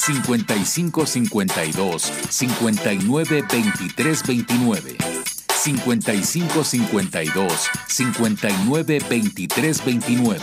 55 0.08 1.04
52 1.04 2.02
59 2.30 3.44
23 3.52 4.22
29. 4.26 4.96
55 5.54 6.64
52 6.64 7.68
59 7.88 8.98
23 9.10 9.84
29. 9.84 10.40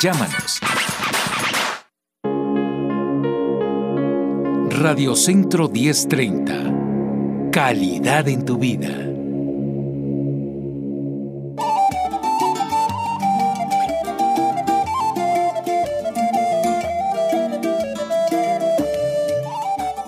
Llámanos. 0.00 0.58
Radio 4.70 5.14
Centro 5.14 5.68
1030. 5.68 7.50
Calidad 7.52 8.26
en 8.28 8.44
tu 8.44 8.58
vida. 8.58 9.13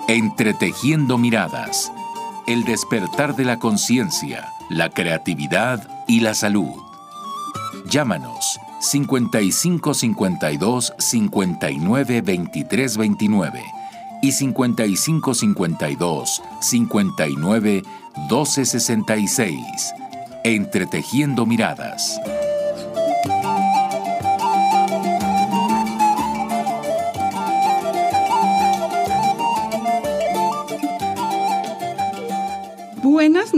Entretejiendo 0.08 1.18
miradas. 1.18 1.92
El 2.46 2.62
despertar 2.62 3.34
de 3.34 3.44
la 3.44 3.58
conciencia, 3.58 4.52
la 4.70 4.88
creatividad 4.88 5.82
y 6.06 6.20
la 6.20 6.32
salud. 6.34 6.80
Llámanos 7.90 8.56
55 8.78 9.94
52 9.94 10.92
59 10.96 12.20
23 12.20 12.96
29 12.96 13.64
y 14.22 14.30
55 14.30 15.34
52 15.34 16.42
59 16.60 17.82
12 18.28 18.64
66. 18.64 19.94
Entretejiendo 20.44 21.46
miradas. 21.46 22.20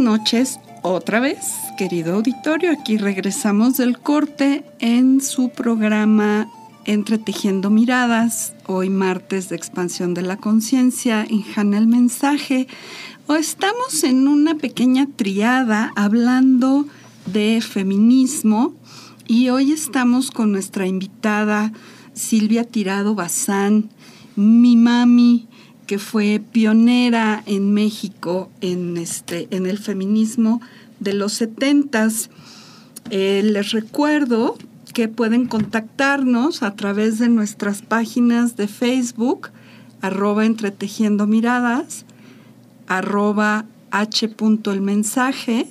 Noches 0.08 0.58
otra 0.80 1.20
vez, 1.20 1.38
querido 1.76 2.14
auditorio. 2.14 2.72
Aquí 2.72 2.96
regresamos 2.96 3.76
del 3.76 3.98
corte 3.98 4.64
en 4.78 5.20
su 5.20 5.50
programa 5.50 6.48
Entretejiendo 6.86 7.68
Miradas, 7.68 8.54
hoy 8.66 8.88
martes 8.88 9.50
de 9.50 9.56
expansión 9.56 10.14
de 10.14 10.22
la 10.22 10.38
conciencia 10.38 11.26
en 11.28 11.44
Hanna 11.54 11.76
el 11.76 11.88
Mensaje. 11.88 12.68
O 13.26 13.34
estamos 13.34 14.02
en 14.02 14.28
una 14.28 14.54
pequeña 14.54 15.06
triada 15.14 15.92
hablando 15.94 16.86
de 17.26 17.60
feminismo 17.60 18.72
y 19.26 19.50
hoy 19.50 19.72
estamos 19.72 20.30
con 20.30 20.52
nuestra 20.52 20.86
invitada 20.86 21.70
Silvia 22.14 22.64
Tirado 22.64 23.14
Bazán, 23.14 23.90
mi 24.36 24.74
mami, 24.74 25.47
que 25.88 25.98
fue 25.98 26.40
pionera 26.52 27.42
en 27.46 27.72
México 27.72 28.50
en, 28.60 28.98
este, 28.98 29.48
en 29.50 29.66
el 29.66 29.78
feminismo 29.78 30.60
de 31.00 31.14
los 31.14 31.32
setentas. 31.32 32.28
Eh, 33.08 33.40
les 33.42 33.72
recuerdo 33.72 34.58
que 34.92 35.08
pueden 35.08 35.46
contactarnos 35.46 36.62
a 36.62 36.74
través 36.74 37.18
de 37.18 37.30
nuestras 37.30 37.80
páginas 37.80 38.54
de 38.54 38.68
Facebook, 38.68 39.48
arroba 40.02 40.44
entretejiendo 40.44 41.26
miradas, 41.26 42.04
arroba 42.86 43.64
h. 43.90 44.28
el 44.66 44.80
mensaje 44.82 45.66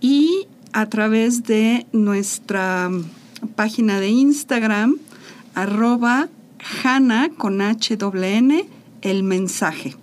y 0.00 0.46
a 0.72 0.86
través 0.86 1.44
de 1.44 1.86
nuestra 1.92 2.90
página 3.54 4.00
de 4.00 4.08
Instagram, 4.08 4.96
arroba 5.54 6.30
Hanna 6.82 7.28
con 7.36 7.60
H 7.60 7.98
el 9.10 9.22
mensaje. 9.22 9.94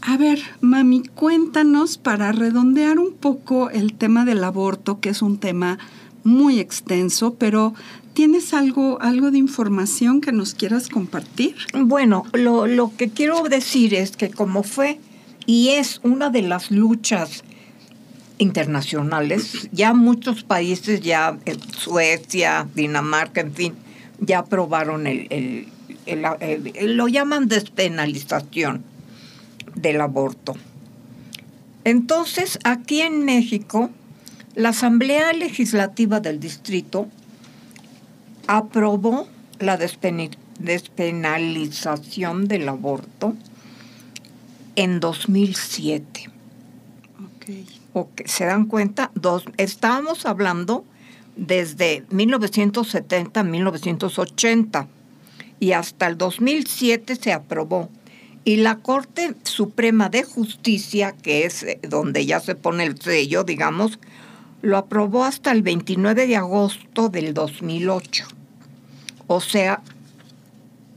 A 0.00 0.16
ver, 0.16 0.40
mami, 0.60 1.02
cuéntanos 1.02 1.98
para 1.98 2.30
redondear 2.32 2.98
un 2.98 3.12
poco 3.14 3.70
el 3.70 3.94
tema 3.94 4.24
del 4.24 4.44
aborto, 4.44 5.00
que 5.00 5.08
es 5.08 5.22
un 5.22 5.38
tema 5.38 5.78
muy 6.24 6.60
extenso, 6.60 7.34
pero 7.34 7.74
¿tienes 8.12 8.52
algo, 8.52 9.00
algo 9.00 9.30
de 9.30 9.38
información 9.38 10.20
que 10.20 10.32
nos 10.32 10.54
quieras 10.54 10.88
compartir? 10.88 11.56
Bueno, 11.74 12.24
lo, 12.32 12.66
lo 12.66 12.92
que 12.96 13.10
quiero 13.10 13.42
decir 13.44 13.94
es 13.94 14.16
que 14.16 14.30
como 14.30 14.62
fue 14.62 15.00
y 15.46 15.70
es 15.70 16.00
una 16.02 16.30
de 16.30 16.42
las 16.42 16.70
luchas 16.70 17.44
internacionales, 18.38 19.68
ya 19.72 19.94
muchos 19.94 20.42
países, 20.42 21.00
ya 21.00 21.38
eh, 21.46 21.56
Suecia, 21.76 22.66
Dinamarca, 22.74 23.40
en 23.40 23.52
fin, 23.52 23.74
ya 24.18 24.40
aprobaron 24.40 25.06
el, 25.06 25.68
lo 26.06 27.08
llaman 27.08 27.48
despenalización 27.48 28.84
del 29.74 30.00
aborto. 30.00 30.54
Entonces, 31.84 32.58
aquí 32.64 33.02
en 33.02 33.24
México, 33.24 33.90
la 34.54 34.70
Asamblea 34.70 35.32
Legislativa 35.32 36.18
del 36.20 36.40
Distrito 36.40 37.06
aprobó 38.46 39.28
la 39.58 39.76
despenalización 39.76 42.48
del 42.48 42.68
aborto 42.68 43.34
en 44.76 45.00
2007. 45.00 46.30
Okay. 47.92 48.26
¿Se 48.26 48.44
dan 48.44 48.66
cuenta? 48.66 49.10
Dos, 49.14 49.44
estábamos 49.56 50.26
hablando 50.26 50.84
desde 51.36 52.04
1970 52.10 53.40
a 53.40 53.44
1980 53.44 54.88
y 55.64 55.72
hasta 55.72 56.08
el 56.08 56.18
2007 56.18 57.16
se 57.16 57.32
aprobó. 57.32 57.88
Y 58.44 58.56
la 58.56 58.76
Corte 58.80 59.34
Suprema 59.44 60.10
de 60.10 60.22
Justicia, 60.22 61.12
que 61.12 61.46
es 61.46 61.62
eh, 61.62 61.80
donde 61.88 62.26
ya 62.26 62.38
se 62.40 62.54
pone 62.54 62.84
el 62.84 63.00
sello, 63.00 63.44
digamos, 63.44 63.98
lo 64.60 64.76
aprobó 64.76 65.24
hasta 65.24 65.52
el 65.52 65.62
29 65.62 66.26
de 66.26 66.36
agosto 66.36 67.08
del 67.08 67.32
2008. 67.32 68.26
O 69.26 69.40
sea, 69.40 69.80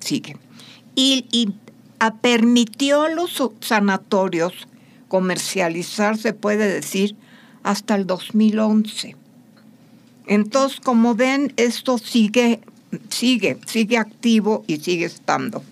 sigue. 0.01 0.36
Y, 0.95 1.25
y 1.32 1.53
permitió 2.19 3.03
a 3.03 3.10
los 3.10 3.41
sanatorios 3.62 4.67
comercializar, 5.08 6.17
se 6.17 6.34
puede 6.34 6.67
decir, 6.67 7.15
hasta 7.63 7.95
el 7.95 8.06
2011. 8.06 9.15
Entonces, 10.25 10.82
como 10.82 11.15
ven, 11.15 11.53
esto 11.56 11.97
sigue 11.97 12.60
sigue, 13.10 13.58
sigue 13.65 13.97
activo 13.97 14.63
y 14.67 14.78
sigue 14.78 15.06
estando. 15.06 15.63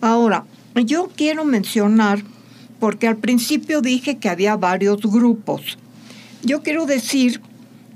Ahora, 0.00 0.44
yo 0.74 1.10
quiero 1.14 1.44
mencionar, 1.44 2.22
porque 2.80 3.06
al 3.06 3.16
principio 3.16 3.80
dije 3.80 4.18
que 4.18 4.28
había 4.28 4.56
varios 4.56 5.00
grupos, 5.02 5.78
yo 6.42 6.62
quiero 6.62 6.86
decir 6.86 7.40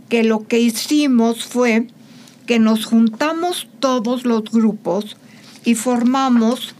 que 0.09 0.22
lo 0.22 0.46
que 0.46 0.61
hicimos 0.61 1.44
fue 1.44 1.88
que 2.46 2.59
nos 2.61 2.87
juntamos 2.87 3.68
todos 3.81 4.24
los 4.24 4.44
grupos 4.44 5.16
y 5.64 5.74
formamos 5.74 6.74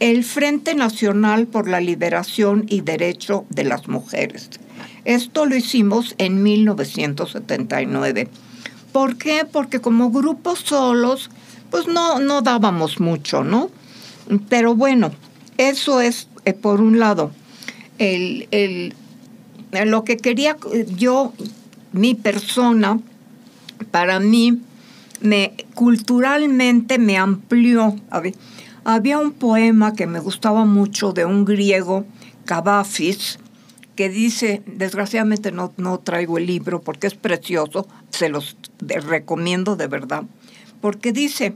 el 0.00 0.24
Frente 0.24 0.74
Nacional 0.74 1.46
por 1.46 1.68
la 1.68 1.80
Liberación 1.80 2.64
y 2.68 2.80
Derecho 2.80 3.44
de 3.50 3.64
las 3.64 3.86
Mujeres. 3.86 4.50
Esto 5.04 5.46
lo 5.46 5.54
hicimos 5.54 6.14
en 6.18 6.42
1979. 6.42 8.28
¿Por 8.92 9.16
qué? 9.16 9.44
Porque 9.50 9.80
como 9.80 10.10
grupos 10.10 10.60
solos, 10.60 11.30
pues 11.70 11.86
no, 11.86 12.18
no 12.18 12.42
dábamos 12.42 13.00
mucho, 13.00 13.44
¿no? 13.44 13.70
Pero 14.48 14.74
bueno, 14.74 15.10
eso 15.58 16.00
es 16.00 16.28
eh, 16.44 16.52
por 16.52 16.80
un 16.80 16.98
lado. 16.98 17.30
El, 17.98 18.48
el, 18.50 18.94
lo 19.86 20.04
que 20.04 20.16
quería 20.16 20.56
yo, 20.96 21.32
mi 21.92 22.14
persona, 22.14 22.98
para 23.90 24.20
mí, 24.20 24.60
me 25.20 25.54
culturalmente 25.74 26.98
me 26.98 27.16
amplió. 27.18 27.96
Había 28.84 29.18
un 29.18 29.32
poema 29.32 29.94
que 29.94 30.06
me 30.06 30.20
gustaba 30.20 30.64
mucho 30.64 31.12
de 31.12 31.24
un 31.24 31.44
griego, 31.44 32.04
Cavafis, 32.46 33.38
que 34.00 34.08
dice, 34.08 34.62
desgraciadamente 34.64 35.52
no, 35.52 35.74
no 35.76 36.00
traigo 36.00 36.38
el 36.38 36.46
libro 36.46 36.80
porque 36.80 37.06
es 37.06 37.14
precioso, 37.14 37.86
se 38.08 38.30
los 38.30 38.56
recomiendo 38.78 39.76
de 39.76 39.88
verdad, 39.88 40.22
porque 40.80 41.12
dice, 41.12 41.54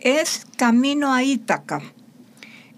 es 0.00 0.48
camino 0.56 1.12
a 1.12 1.22
Ítaca. 1.22 1.80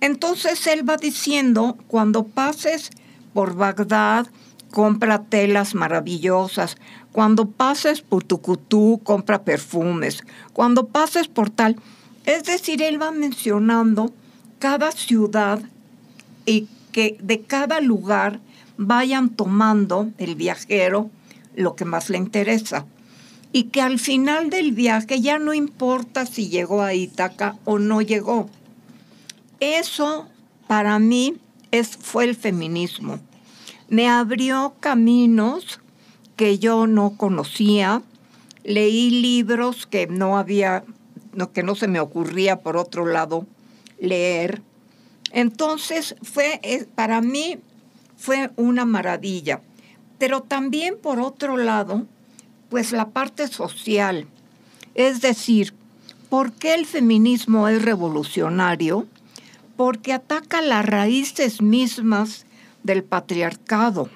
Entonces 0.02 0.66
él 0.66 0.86
va 0.86 0.98
diciendo, 0.98 1.78
cuando 1.86 2.24
pases 2.24 2.90
por 3.32 3.56
Bagdad, 3.56 4.26
compra 4.70 5.22
telas 5.22 5.74
maravillosas. 5.74 6.76
Cuando 7.12 7.48
pases 7.48 8.02
por 8.02 8.24
Tucutú, 8.24 9.00
compra 9.02 9.42
perfumes. 9.42 10.22
Cuando 10.52 10.88
pases 10.88 11.28
por 11.28 11.48
tal. 11.48 11.76
Es 12.26 12.44
decir, 12.44 12.82
él 12.82 13.00
va 13.00 13.10
mencionando 13.10 14.12
cada 14.58 14.92
ciudad 14.92 15.62
y 16.44 16.68
que 16.92 17.16
de 17.22 17.40
cada 17.40 17.80
lugar 17.80 18.38
vayan 18.86 19.30
tomando 19.30 20.10
el 20.18 20.34
viajero 20.34 21.10
lo 21.54 21.74
que 21.76 21.84
más 21.84 22.10
le 22.10 22.18
interesa. 22.18 22.86
y 23.54 23.64
que 23.64 23.82
al 23.82 23.98
final 23.98 24.48
del 24.48 24.72
viaje 24.72 25.20
ya 25.20 25.38
no 25.38 25.52
importa 25.52 26.24
si 26.24 26.48
llegó 26.48 26.80
a 26.80 26.94
Ítaca 26.94 27.58
o 27.66 27.78
no 27.78 28.00
llegó. 28.00 28.48
Eso 29.60 30.26
para 30.66 30.98
mí 30.98 31.36
es, 31.70 31.98
fue 31.98 32.24
el 32.24 32.34
feminismo. 32.34 33.18
Me 33.88 34.08
abrió 34.08 34.74
caminos 34.80 35.80
que 36.34 36.58
yo 36.58 36.86
no 36.86 37.18
conocía, 37.18 38.02
leí 38.64 39.10
libros 39.10 39.86
que 39.86 40.06
no 40.06 40.38
había, 40.38 40.84
que 41.52 41.62
no 41.62 41.74
se 41.74 41.88
me 41.88 42.00
ocurría 42.00 42.60
por 42.60 42.78
otro 42.78 43.04
lado 43.04 43.46
leer. 44.00 44.62
Entonces 45.30 46.16
fue, 46.22 46.58
eh, 46.62 46.86
para 46.94 47.20
mí 47.20 47.58
fue 48.22 48.52
una 48.54 48.84
maravilla. 48.84 49.60
Pero 50.18 50.42
también 50.42 50.94
por 51.02 51.18
otro 51.18 51.56
lado, 51.56 52.06
pues 52.70 52.92
la 52.92 53.08
parte 53.08 53.48
social. 53.48 54.28
Es 54.94 55.20
decir, 55.20 55.74
¿por 56.30 56.52
qué 56.52 56.74
el 56.74 56.86
feminismo 56.86 57.66
es 57.66 57.82
revolucionario? 57.82 59.08
Porque 59.76 60.12
ataca 60.12 60.62
las 60.62 60.86
raíces 60.86 61.60
mismas 61.60 62.46
del 62.84 63.02
patriarcado. 63.02 64.08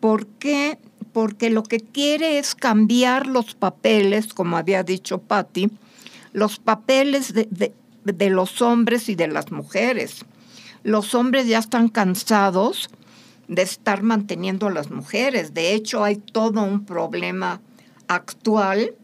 ¿Por 0.00 0.26
qué? 0.26 0.78
Porque 1.14 1.48
lo 1.48 1.62
que 1.62 1.80
quiere 1.80 2.38
es 2.38 2.54
cambiar 2.54 3.26
los 3.26 3.54
papeles, 3.54 4.34
como 4.34 4.58
había 4.58 4.82
dicho 4.82 5.16
Patti, 5.16 5.70
los 6.34 6.58
papeles 6.58 7.32
de, 7.32 7.72
de 8.04 8.30
los 8.30 8.60
hombres 8.60 9.08
y 9.08 9.14
de 9.14 9.28
las 9.28 9.50
mujeres. 9.50 10.26
Los 10.82 11.14
hombres 11.14 11.46
ya 11.46 11.60
están 11.60 11.88
cansados 11.88 12.90
de 13.48 13.62
estar 13.62 14.02
manteniendo 14.02 14.66
a 14.66 14.72
las 14.72 14.90
mujeres. 14.90 15.54
De 15.54 15.74
hecho, 15.74 16.04
hay 16.04 16.16
todo 16.16 16.62
un 16.62 16.84
problema 16.84 17.60
actual 18.08 18.94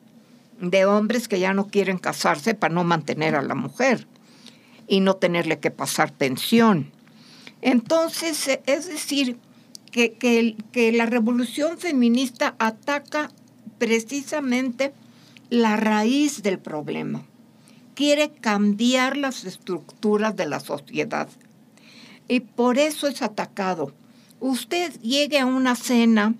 de 0.60 0.84
hombres 0.84 1.28
que 1.28 1.40
ya 1.40 1.54
no 1.54 1.68
quieren 1.68 1.98
casarse 1.98 2.54
para 2.54 2.74
no 2.74 2.84
mantener 2.84 3.34
a 3.34 3.42
la 3.42 3.54
mujer 3.54 4.06
y 4.86 5.00
no 5.00 5.16
tenerle 5.16 5.58
que 5.58 5.70
pasar 5.70 6.12
pensión. 6.12 6.90
Entonces, 7.62 8.48
e, 8.48 8.62
es 8.66 8.86
decir, 8.86 9.38
que, 9.90 10.12
que 10.72 10.92
la 10.92 11.06
revolución 11.06 11.78
feminista 11.78 12.54
ataca 12.58 13.30
precisamente 13.78 14.92
la 15.48 15.76
raíz 15.76 16.42
del 16.42 16.58
problema. 16.58 17.24
Quiere 17.94 18.30
cambiar 18.30 19.16
las 19.16 19.44
estructuras 19.44 20.36
de 20.36 20.46
la 20.46 20.60
sociedad. 20.60 21.28
Y 22.28 22.40
por 22.40 22.78
eso 22.78 23.08
es 23.08 23.22
atacado 23.22 23.92
usted 24.40 24.92
llegue 25.00 25.38
a 25.38 25.46
una 25.46 25.76
cena 25.76 26.34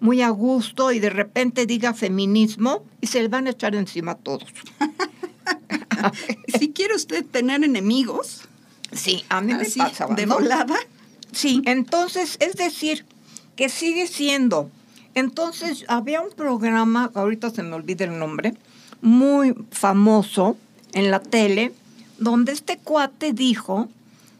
muy 0.00 0.20
a 0.20 0.28
gusto 0.28 0.92
y 0.92 0.98
de 0.98 1.10
repente 1.10 1.66
diga 1.66 1.94
feminismo 1.94 2.84
y 3.00 3.06
se 3.06 3.22
le 3.22 3.28
van 3.28 3.46
a 3.46 3.50
echar 3.50 3.74
encima 3.74 4.12
a 4.12 4.16
todos. 4.16 4.44
si 6.58 6.72
quiere 6.72 6.94
usted 6.94 7.24
tener 7.24 7.64
enemigos. 7.64 8.42
Sí, 8.92 9.24
a 9.28 9.40
mí 9.40 9.54
me 9.54 9.64
pasa. 9.64 10.06
De 10.08 10.26
volada. 10.26 10.76
Sí, 11.32 11.62
entonces, 11.64 12.36
es 12.40 12.54
decir, 12.56 13.04
que 13.56 13.68
sigue 13.68 14.06
siendo. 14.06 14.70
Entonces, 15.14 15.84
había 15.88 16.20
un 16.20 16.30
programa, 16.30 17.10
ahorita 17.14 17.50
se 17.50 17.62
me 17.62 17.74
olvida 17.74 18.04
el 18.04 18.18
nombre, 18.18 18.54
muy 19.00 19.54
famoso 19.70 20.56
en 20.92 21.10
la 21.10 21.20
tele, 21.20 21.72
donde 22.18 22.52
este 22.52 22.78
cuate 22.78 23.32
dijo 23.32 23.88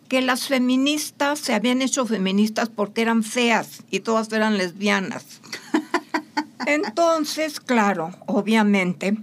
que 0.08 0.20
las 0.20 0.48
feministas 0.48 1.38
se 1.38 1.54
habían 1.54 1.82
hecho 1.82 2.06
feministas 2.06 2.68
porque 2.68 3.02
eran 3.02 3.22
feas 3.22 3.82
y 3.90 4.00
todas 4.00 4.32
eran 4.32 4.58
lesbianas. 4.58 5.40
Entonces, 6.66 7.60
claro, 7.60 8.10
obviamente, 8.26 9.16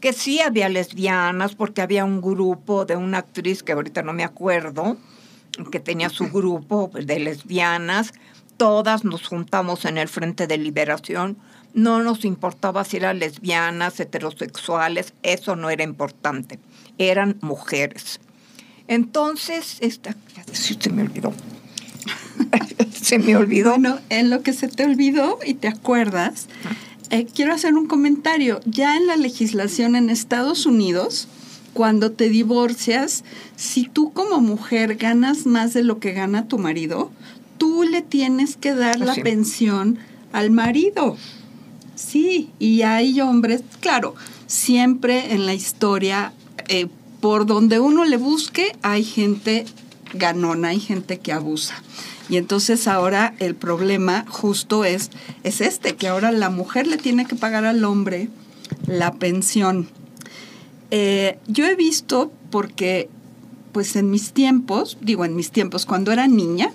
que 0.00 0.12
sí 0.12 0.40
había 0.40 0.68
lesbianas 0.68 1.54
porque 1.54 1.80
había 1.80 2.04
un 2.04 2.20
grupo 2.20 2.84
de 2.84 2.96
una 2.96 3.18
actriz 3.18 3.62
que 3.62 3.72
ahorita 3.72 4.02
no 4.02 4.12
me 4.12 4.24
acuerdo, 4.24 4.96
que 5.70 5.80
tenía 5.80 6.08
su 6.08 6.28
grupo 6.32 6.90
de 6.92 7.18
lesbianas, 7.18 8.12
todas 8.56 9.04
nos 9.04 9.26
juntamos 9.26 9.84
en 9.84 9.98
el 9.98 10.08
Frente 10.08 10.46
de 10.46 10.58
Liberación, 10.58 11.36
no 11.74 12.02
nos 12.02 12.24
importaba 12.24 12.84
si 12.84 12.98
eran 12.98 13.18
lesbianas, 13.18 13.98
heterosexuales, 14.00 15.14
eso 15.22 15.56
no 15.56 15.70
era 15.70 15.84
importante, 15.84 16.58
eran 16.98 17.38
mujeres. 17.40 18.20
Entonces, 18.92 19.78
esta, 19.80 20.14
se 20.52 20.90
me 20.90 21.02
olvidó. 21.02 21.32
se 23.02 23.18
me 23.18 23.36
olvidó. 23.36 23.70
Bueno, 23.70 23.98
en 24.10 24.28
lo 24.28 24.42
que 24.42 24.52
se 24.52 24.68
te 24.68 24.84
olvidó 24.84 25.38
y 25.46 25.54
te 25.54 25.68
acuerdas, 25.68 26.48
eh, 27.08 27.26
quiero 27.26 27.54
hacer 27.54 27.72
un 27.72 27.86
comentario. 27.86 28.60
Ya 28.66 28.98
en 28.98 29.06
la 29.06 29.16
legislación 29.16 29.96
en 29.96 30.10
Estados 30.10 30.66
Unidos, 30.66 31.26
cuando 31.72 32.12
te 32.12 32.28
divorcias, 32.28 33.24
si 33.56 33.84
tú 33.84 34.12
como 34.12 34.42
mujer 34.42 34.96
ganas 34.96 35.46
más 35.46 35.72
de 35.72 35.84
lo 35.84 35.98
que 35.98 36.12
gana 36.12 36.46
tu 36.46 36.58
marido, 36.58 37.10
tú 37.56 37.84
le 37.84 38.02
tienes 38.02 38.56
que 38.56 38.74
dar 38.74 39.00
la 39.00 39.14
pensión 39.14 39.98
al 40.32 40.50
marido. 40.50 41.16
Sí, 41.94 42.50
y 42.58 42.82
hay 42.82 43.22
hombres, 43.22 43.62
claro, 43.80 44.14
siempre 44.46 45.32
en 45.32 45.46
la 45.46 45.54
historia 45.54 46.34
eh, 46.68 46.88
por 47.22 47.46
donde 47.46 47.78
uno 47.78 48.04
le 48.04 48.16
busque 48.16 48.76
hay 48.82 49.04
gente 49.04 49.64
ganona, 50.12 50.68
hay 50.68 50.80
gente 50.80 51.20
que 51.20 51.32
abusa. 51.32 51.80
Y 52.28 52.36
entonces 52.36 52.88
ahora 52.88 53.34
el 53.38 53.54
problema 53.54 54.24
justo 54.28 54.84
es, 54.84 55.10
es 55.44 55.60
este, 55.60 55.94
que 55.94 56.08
ahora 56.08 56.32
la 56.32 56.50
mujer 56.50 56.88
le 56.88 56.96
tiene 56.96 57.24
que 57.24 57.36
pagar 57.36 57.64
al 57.64 57.84
hombre 57.84 58.28
la 58.88 59.14
pensión. 59.14 59.88
Eh, 60.90 61.38
yo 61.46 61.64
he 61.66 61.76
visto, 61.76 62.32
porque 62.50 63.08
pues 63.70 63.94
en 63.94 64.10
mis 64.10 64.32
tiempos, 64.32 64.98
digo 65.00 65.24
en 65.24 65.36
mis 65.36 65.52
tiempos, 65.52 65.86
cuando 65.86 66.10
era 66.10 66.26
niña, 66.26 66.72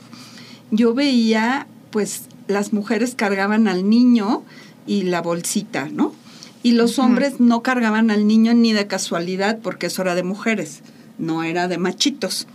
yo 0.71 0.93
veía 0.93 1.67
pues 1.91 2.21
las 2.47 2.71
mujeres 2.71 3.15
cargaban 3.15 3.67
al 3.67 3.89
niño 3.89 4.43
y 4.87 5.03
la 5.03 5.21
bolsita, 5.21 5.89
¿no? 5.91 6.13
Y 6.63 6.71
los 6.71 6.99
hombres 6.99 7.39
no 7.39 7.61
cargaban 7.61 8.11
al 8.11 8.27
niño 8.27 8.53
ni 8.53 8.73
de 8.73 8.87
casualidad 8.87 9.59
porque 9.61 9.87
eso 9.87 10.01
era 10.01 10.15
de 10.15 10.23
mujeres, 10.23 10.81
no 11.17 11.43
era 11.43 11.67
de 11.67 11.77
machitos. 11.77 12.47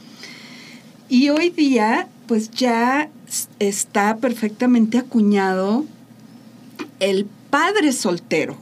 Y 1.08 1.28
hoy 1.30 1.50
día, 1.50 2.08
pues 2.26 2.50
ya 2.50 3.10
está 3.58 4.16
perfectamente 4.16 4.98
acuñado 4.98 5.84
el 7.00 7.26
padre 7.50 7.92
soltero, 7.92 8.56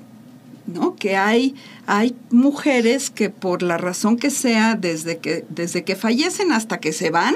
¿no? 0.66 0.96
Que 0.96 1.16
hay, 1.16 1.54
hay 1.86 2.14
mujeres 2.30 3.10
que 3.10 3.30
por 3.30 3.62
la 3.62 3.78
razón 3.78 4.16
que 4.16 4.30
sea, 4.30 4.74
desde 4.74 5.18
que, 5.18 5.44
desde 5.48 5.84
que 5.84 5.94
fallecen 5.94 6.52
hasta 6.52 6.78
que 6.78 6.92
se 6.92 7.10
van, 7.10 7.34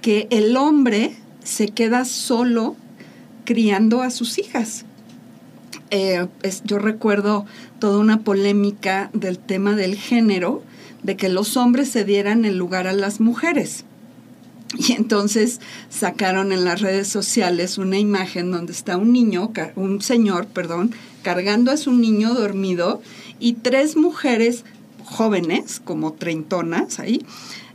que 0.00 0.28
el 0.30 0.56
hombre 0.56 1.16
se 1.42 1.68
queda 1.68 2.04
solo 2.04 2.76
criando 3.44 4.02
a 4.02 4.10
sus 4.10 4.38
hijas. 4.38 4.84
Eh, 5.90 6.26
yo 6.64 6.78
recuerdo 6.78 7.46
toda 7.78 7.98
una 7.98 8.20
polémica 8.20 9.10
del 9.12 9.38
tema 9.38 9.76
del 9.76 9.96
género, 9.96 10.62
de 11.02 11.16
que 11.16 11.28
los 11.28 11.56
hombres 11.56 11.90
se 11.90 12.04
dieran 12.04 12.44
el 12.44 12.56
lugar 12.56 12.86
a 12.86 12.92
las 12.92 13.20
mujeres. 13.20 13.84
Y 14.76 14.92
entonces 14.92 15.60
sacaron 15.88 16.50
en 16.52 16.64
las 16.64 16.80
redes 16.80 17.08
sociales 17.08 17.78
una 17.78 17.98
imagen 17.98 18.50
donde 18.50 18.72
está 18.72 18.96
un 18.96 19.12
niño, 19.12 19.52
un 19.76 20.00
señor, 20.00 20.46
perdón, 20.46 20.92
cargando 21.22 21.70
a 21.70 21.76
su 21.76 21.92
niño 21.92 22.34
dormido 22.34 23.00
y 23.38 23.52
tres 23.54 23.96
mujeres 23.96 24.64
jóvenes, 25.04 25.80
como 25.84 26.14
treintonas 26.14 26.98
ahí, 26.98 27.24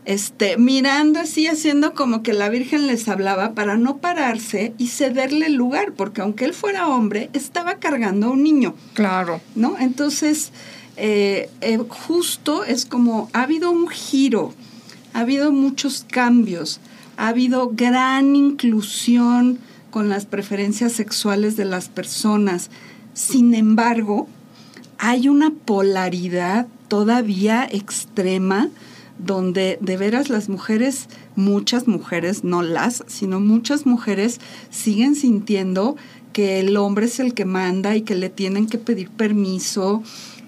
este, 0.10 0.58
mirando 0.58 1.20
así, 1.20 1.46
haciendo 1.46 1.94
como 1.94 2.24
que 2.24 2.34
la 2.34 2.50
Virgen 2.50 2.88
les 2.88 3.08
hablaba 3.08 3.54
para 3.54 3.78
no 3.78 3.98
pararse 3.98 4.74
y 4.80 4.88
cederle 4.88 5.46
el 5.46 5.54
lugar, 5.54 5.94
porque 5.96 6.22
aunque 6.22 6.46
él 6.46 6.56
fuera 6.56 6.88
hombre, 6.88 7.30
estaba 7.34 7.76
cargando 7.76 8.26
a 8.26 8.30
un 8.32 8.42
niño. 8.42 8.74
Claro. 8.96 9.40
¿No? 9.54 9.78
Entonces, 9.78 10.52
eh, 10.98 11.52
eh, 11.62 11.78
justo 11.88 12.64
es 12.64 12.88
como 12.88 13.30
ha 13.34 13.44
habido 13.44 13.70
un 13.70 13.88
giro, 13.88 14.56
ha 15.14 15.20
habido 15.20 15.52
muchos 15.52 16.08
cambios, 16.10 16.80
ha 17.16 17.28
habido 17.28 17.70
gran 17.76 18.36
inclusión 18.36 19.60
con 19.92 20.10
las 20.10 20.26
preferencias 20.26 20.92
sexuales 20.92 21.56
de 21.56 21.66
las 21.66 21.88
personas. 21.88 22.72
Sin 23.14 23.54
embargo, 23.54 24.28
hay 24.98 25.30
una 25.30 25.52
polaridad 25.52 26.66
todavía 26.88 27.70
extrema 27.72 28.70
donde 29.20 29.78
de 29.82 29.98
veras 29.98 30.30
las 30.30 30.50
mujeres, 30.50 31.08
muchas 31.36 31.88
mujeres, 31.88 32.44
no 32.44 32.64
las, 32.64 33.04
sino 33.08 33.40
muchas 33.40 33.86
mujeres 33.86 34.40
siguen 34.70 35.16
sintiendo 35.16 35.96
que 36.34 36.60
el 36.60 36.78
hombre 36.78 37.06
es 37.06 37.20
el 37.20 37.34
que 37.34 37.46
manda 37.46 37.96
y 37.96 38.02
que 38.02 38.16
le 38.16 38.30
tienen 38.30 38.68
que 38.68 38.78
pedir 38.78 39.10
permiso 39.10 40.04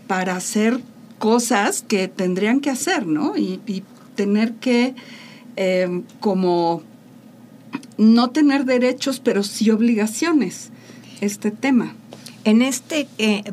para 0.07 0.35
hacer 0.35 0.79
cosas 1.19 1.83
que 1.87 2.07
tendrían 2.07 2.61
que 2.61 2.69
hacer, 2.69 3.05
¿no? 3.05 3.37
Y, 3.37 3.59
tener 4.15 4.53
que 4.55 4.93
eh, 5.55 6.01
como 6.19 6.83
no 7.97 8.29
tener 8.31 8.65
derechos, 8.65 9.21
pero 9.21 9.41
sí 9.41 9.71
obligaciones, 9.71 10.69
este 11.21 11.49
tema. 11.49 11.95
en 12.43 12.61
este, 12.61 13.07
eh, 13.17 13.43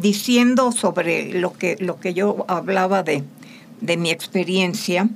diciendo 0.00 0.70
sobre 0.72 1.32
lo 1.40 1.52
que, 1.52 1.76
lo 1.80 1.98
que 1.98 2.12
yo 2.12 2.44
hablaba 2.48 3.02
de, 3.02 3.24
de 3.80 3.96
mi 3.96 4.10
experiencia, 4.10 5.08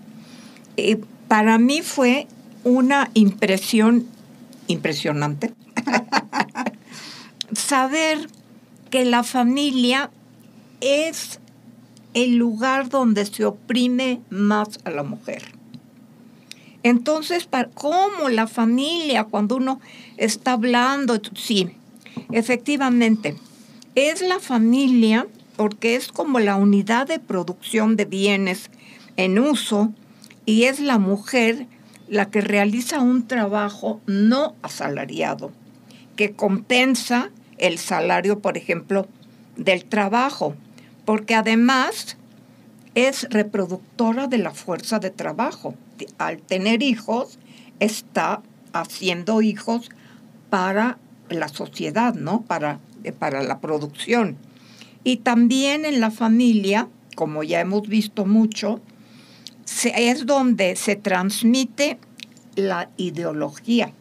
eh, 0.76 1.00
para 1.28 1.58
mí 1.58 1.82
fue 1.82 2.26
una 2.64 3.10
impresión 3.14 4.06
impresionante 4.66 5.52
saber 7.52 8.28
que 8.90 9.04
la 9.04 9.22
familia 9.22 10.10
es 10.80 11.40
el 12.14 12.36
lugar 12.36 12.88
donde 12.88 13.24
se 13.26 13.44
oprime 13.44 14.20
más 14.30 14.80
a 14.84 14.90
la 14.90 15.02
mujer. 15.02 15.42
Entonces, 16.82 17.48
¿cómo 17.74 18.28
la 18.30 18.46
familia, 18.46 19.24
cuando 19.24 19.56
uno 19.56 19.80
está 20.16 20.52
hablando? 20.52 21.20
Sí, 21.34 21.70
efectivamente, 22.32 23.36
es 23.94 24.22
la 24.22 24.40
familia 24.40 25.26
porque 25.60 25.94
es 25.94 26.08
como 26.08 26.40
la 26.40 26.56
unidad 26.56 27.06
de 27.06 27.18
producción 27.18 27.94
de 27.96 28.06
bienes 28.06 28.70
en 29.18 29.38
uso 29.38 29.92
y 30.46 30.64
es 30.64 30.80
la 30.80 30.98
mujer 30.98 31.66
la 32.08 32.30
que 32.30 32.40
realiza 32.40 33.00
un 33.00 33.28
trabajo 33.28 34.00
no 34.06 34.54
asalariado, 34.62 35.52
que 36.16 36.32
compensa 36.32 37.28
el 37.58 37.76
salario, 37.76 38.38
por 38.38 38.56
ejemplo, 38.56 39.06
del 39.56 39.84
trabajo, 39.84 40.54
porque 41.04 41.34
además 41.34 42.16
es 42.94 43.28
reproductora 43.28 44.28
de 44.28 44.38
la 44.38 44.52
fuerza 44.52 44.98
de 44.98 45.10
trabajo. 45.10 45.74
Al 46.16 46.40
tener 46.40 46.82
hijos, 46.82 47.38
está 47.80 48.40
haciendo 48.72 49.42
hijos 49.42 49.90
para 50.48 50.96
la 51.28 51.48
sociedad, 51.48 52.14
¿no? 52.14 52.40
Para, 52.40 52.80
para 53.18 53.42
la 53.42 53.60
producción. 53.60 54.38
Y 55.04 55.18
también 55.18 55.84
en 55.84 56.00
la 56.00 56.10
familia, 56.10 56.88
como 57.14 57.42
ya 57.42 57.60
hemos 57.60 57.88
visto 57.88 58.26
mucho, 58.26 58.80
es 59.84 60.26
donde 60.26 60.76
se 60.76 60.96
transmite 60.96 61.98
la 62.56 62.90
ideología. 62.96 63.92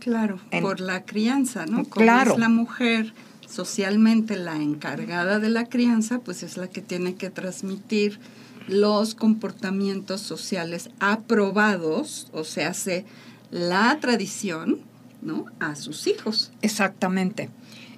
Claro, 0.00 0.38
por 0.62 0.80
la 0.80 1.04
crianza, 1.04 1.66
¿no? 1.66 1.84
Como 1.84 2.04
claro. 2.04 2.34
es 2.34 2.38
la 2.38 2.48
mujer 2.48 3.12
socialmente 3.48 4.36
la 4.36 4.56
encargada 4.56 5.38
de 5.38 5.48
la 5.48 5.64
crianza, 5.66 6.20
pues 6.20 6.42
es 6.42 6.56
la 6.56 6.68
que 6.68 6.82
tiene 6.82 7.14
que 7.14 7.30
transmitir 7.30 8.20
los 8.68 9.14
comportamientos 9.14 10.20
sociales 10.20 10.90
aprobados, 10.98 12.28
o 12.32 12.44
sea, 12.44 12.68
hace 12.68 13.04
la 13.50 13.98
tradición, 14.00 14.80
¿no? 15.22 15.46
A 15.60 15.76
sus 15.76 16.06
hijos. 16.06 16.52
Exactamente. 16.62 17.48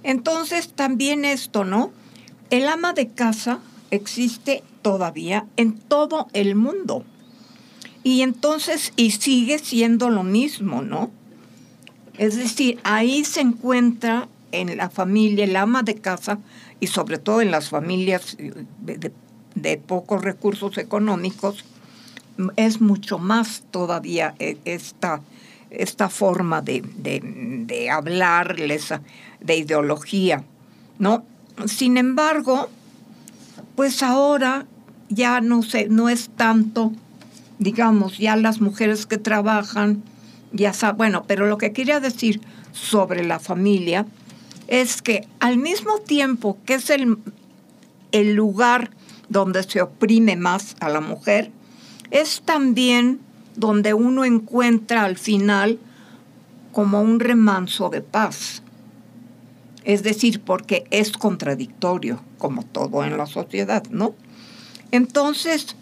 Entonces, 0.03 0.72
también 0.72 1.24
esto, 1.24 1.64
¿no? 1.64 1.92
El 2.51 2.68
ama 2.68 2.92
de 2.92 3.09
casa 3.09 3.61
existe 3.90 4.62
todavía 4.82 5.46
en 5.57 5.78
todo 5.78 6.28
el 6.32 6.55
mundo. 6.55 7.05
Y 8.03 8.22
entonces, 8.22 8.92
y 8.96 9.11
sigue 9.11 9.59
siendo 9.59 10.09
lo 10.09 10.22
mismo, 10.22 10.82
¿no? 10.82 11.11
Es 12.16 12.36
decir, 12.36 12.80
ahí 12.84 13.24
se 13.24 13.40
encuentra 13.40 14.28
en 14.51 14.76
la 14.76 14.88
familia, 14.88 15.44
el 15.44 15.57
ama 15.57 15.82
de 15.82 15.96
casa, 15.96 16.38
y 16.80 16.86
sobre 16.86 17.18
todo 17.18 17.42
en 17.42 17.51
las 17.51 17.68
familias 17.68 18.36
de, 18.38 19.76
pocos 19.78 20.22
recursos 20.22 20.78
económicos, 20.78 21.64
es 22.57 22.80
mucho 22.80 23.18
más 23.18 23.64
todavía 23.70 24.34
eh, 24.38 24.57
esta, 24.64 25.20
esta 25.70 26.09
forma 26.09 26.62
de, 26.62 26.82
de, 26.96 27.90
hablarles 27.90 28.94
de 29.40 29.57
ideología, 29.57 30.44
¿no? 30.99 31.24
Sin 31.66 31.96
embargo, 31.96 32.68
pues 33.74 34.02
ahora 34.02 34.66
ya 35.09 35.40
no 35.40 35.62
sé, 35.62 35.88
no 35.88 36.09
es 36.09 36.30
tanto, 36.30 36.92
digamos, 37.59 38.18
ya 38.18 38.36
las 38.36 38.61
mujeres 38.61 39.06
que 39.06 39.18
trabajan, 39.18 40.02
ya 40.52 40.72
saben, 40.72 40.96
bueno, 40.98 41.24
pero 41.26 41.46
lo 41.46 41.59
que 41.59 41.72
quería 41.72 42.00
decir 42.00 42.40
sobre 42.72 43.24
la 43.24 43.38
familia 43.38 44.06
es 44.68 45.02
que 45.02 45.26
al 45.40 45.56
mismo 45.56 45.98
tiempo 45.98 46.59
que 46.64 46.74
es 46.74 46.90
el, 46.90 47.18
el 48.12 48.34
lugar 48.34 48.90
donde 49.28 49.62
se 49.62 49.82
oprime 49.82 50.36
más 50.36 50.76
a 50.80 50.88
la 50.88 51.00
mujer, 51.00 51.50
es 52.11 52.42
también 52.44 53.20
donde 53.56 53.94
uno 53.94 54.24
encuentra 54.24 55.04
al 55.04 55.18
final 55.18 55.78
como 56.72 57.02
un 57.02 57.20
remanso 57.20 57.90
de 57.90 58.00
paz. 58.00 58.62
Es 59.85 60.03
decir, 60.03 60.41
porque 60.41 60.85
es 60.91 61.12
contradictorio, 61.12 62.20
como 62.39 62.64
todo 62.64 63.05
en 63.05 63.16
la 63.16 63.26
sociedad, 63.26 63.85
¿no? 63.91 64.14
Entonces, 64.91 65.76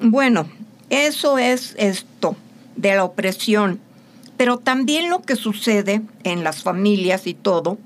bueno, 0.00 0.46
eso 0.90 1.38
es 1.38 1.74
esto 1.78 2.36
de 2.76 2.94
la 2.94 3.04
opresión, 3.04 3.80
pero 4.36 4.58
también 4.58 5.10
lo 5.10 5.22
que 5.22 5.36
sucede 5.36 6.02
en 6.24 6.44
las 6.44 6.62
familias 6.62 7.26
y 7.26 7.34
todo, 7.34 7.78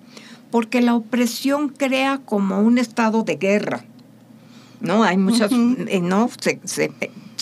porque 0.50 0.80
la 0.80 0.94
opresión 0.94 1.68
crea 1.68 2.20
como 2.24 2.60
un 2.60 2.78
estado 2.78 3.24
de 3.24 3.36
guerra, 3.36 3.84
¿no? 4.80 5.02
Hay 5.02 5.16
muchas, 5.16 5.50
eh, 5.52 6.00
¿no? 6.00 6.30
Se, 6.38 6.92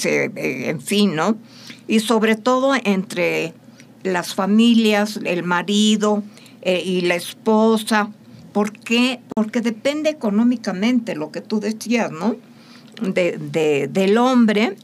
eh, 0.05 0.71
en 0.71 0.81
fin, 0.81 1.15
¿no? 1.15 1.37
Y 1.87 2.01
sobre 2.01 2.37
todo 2.37 2.75
entre 2.85 3.53
las 4.03 4.35
familias, 4.35 5.21
el 5.25 5.43
marido, 5.43 6.23
eh, 6.63 6.83
y 6.85 7.03
la 7.03 7.15
esposa. 7.15 8.09
¿Por 8.53 8.73
qué? 8.73 9.21
Porque 9.35 9.61
depende 9.61 10.11
económicamente, 10.11 11.15
lo 11.15 11.31
que 11.31 11.41
tú 11.41 11.61
decías, 11.61 12.11
¿no? 12.11 12.37
De, 13.01 13.89
del 13.91 14.19
hombre. 14.19 14.77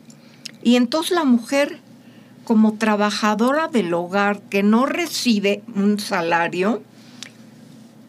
Y 0.63 0.77
entonces 0.77 1.13
la 1.13 1.25
mujer, 1.25 1.79
como 2.45 2.75
trabajadora 2.75 3.69
del 3.69 3.93
hogar 3.95 4.41
que 4.43 4.63
no 4.63 4.87
recibe 4.87 5.63
un 5.75 6.01
salario, 6.01 6.83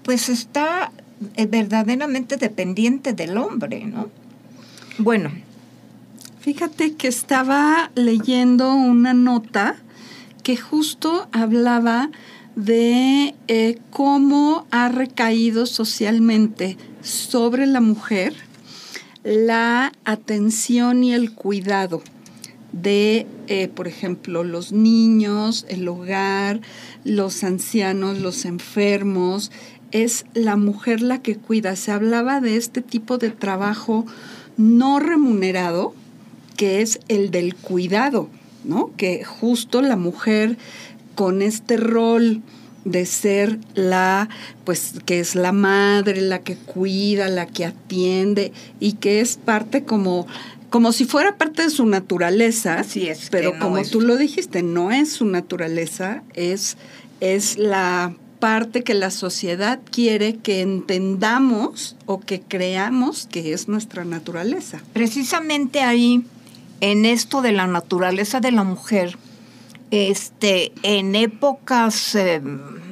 pues 0.03 0.29
está 0.29 0.91
eh, 1.35 1.45
verdaderamente 1.45 2.37
dependiente 2.37 3.13
del 3.13 3.37
hombre, 3.37 3.85
¿no? 3.85 4.09
Bueno. 4.97 5.31
Fíjate 6.39 6.95
que 6.95 7.09
estaba 7.09 7.91
leyendo 7.95 8.73
una 8.73 9.13
nota 9.13 9.75
que 10.41 10.55
justo 10.55 11.27
hablaba 11.33 12.09
de 12.65 13.35
eh, 13.47 13.77
cómo 13.89 14.67
ha 14.69 14.89
recaído 14.89 15.65
socialmente 15.65 16.77
sobre 17.01 17.65
la 17.65 17.79
mujer 17.79 18.33
la 19.23 19.93
atención 20.03 21.03
y 21.03 21.13
el 21.13 21.33
cuidado 21.33 22.01
de, 22.73 23.27
eh, 23.47 23.67
por 23.69 23.87
ejemplo, 23.87 24.43
los 24.43 24.71
niños, 24.71 25.65
el 25.69 25.87
hogar, 25.87 26.61
los 27.03 27.43
ancianos, 27.43 28.19
los 28.19 28.45
enfermos. 28.45 29.51
Es 29.91 30.25
la 30.33 30.55
mujer 30.55 31.01
la 31.01 31.21
que 31.21 31.35
cuida. 31.35 31.75
Se 31.75 31.91
hablaba 31.91 32.41
de 32.41 32.57
este 32.57 32.81
tipo 32.81 33.17
de 33.17 33.31
trabajo 33.31 34.05
no 34.57 34.99
remunerado, 34.99 35.93
que 36.57 36.81
es 36.81 36.99
el 37.07 37.31
del 37.31 37.55
cuidado, 37.55 38.29
¿no? 38.63 38.91
Que 38.97 39.23
justo 39.23 39.81
la 39.81 39.95
mujer 39.95 40.57
con 41.19 41.41
este 41.41 41.75
rol 41.75 42.41
de 42.85 43.05
ser 43.05 43.59
la, 43.73 44.29
pues 44.63 44.93
que 45.05 45.19
es 45.19 45.35
la 45.35 45.51
madre, 45.51 46.21
la 46.21 46.39
que 46.39 46.55
cuida, 46.55 47.27
la 47.27 47.45
que 47.45 47.65
atiende 47.65 48.53
y 48.79 48.93
que 48.93 49.19
es 49.19 49.35
parte 49.35 49.83
como 49.83 50.27
como 50.69 50.93
si 50.93 51.03
fuera 51.03 51.35
parte 51.35 51.63
de 51.63 51.71
su 51.71 51.85
naturaleza, 51.85 52.75
Así 52.75 53.09
es, 53.09 53.27
pero 53.31 53.59
como 53.59 53.81
tú 53.83 53.99
lo 53.99 54.15
dijiste, 54.15 54.63
no 54.63 54.91
es 54.91 55.11
su 55.11 55.25
naturaleza, 55.25 56.23
es, 56.35 56.77
es 57.19 57.57
la 57.57 58.15
parte 58.39 58.85
que 58.85 58.93
la 58.93 59.11
sociedad 59.11 59.81
quiere 59.91 60.37
que 60.37 60.61
entendamos 60.61 61.97
o 62.05 62.21
que 62.21 62.39
creamos 62.39 63.27
que 63.29 63.51
es 63.51 63.67
nuestra 63.67 64.05
naturaleza. 64.05 64.79
Precisamente 64.93 65.81
ahí, 65.81 66.23
en 66.79 67.03
esto 67.03 67.41
de 67.41 67.51
la 67.51 67.67
naturaleza 67.67 68.39
de 68.39 68.53
la 68.53 68.63
mujer, 68.63 69.17
este, 69.91 70.71
en 70.83 71.15
épocas, 71.15 72.15
eh, 72.15 72.41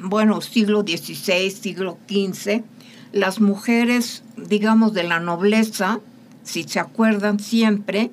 bueno, 0.01 0.41
siglo 0.41 0.81
XVI, 0.81 1.51
siglo 1.51 1.97
XV, 2.09 2.63
las 3.11 3.39
mujeres, 3.39 4.23
digamos, 4.35 4.93
de 4.93 5.03
la 5.03 5.19
nobleza, 5.19 5.99
si 6.43 6.63
se 6.63 6.79
acuerdan 6.79 7.39
siempre, 7.39 8.11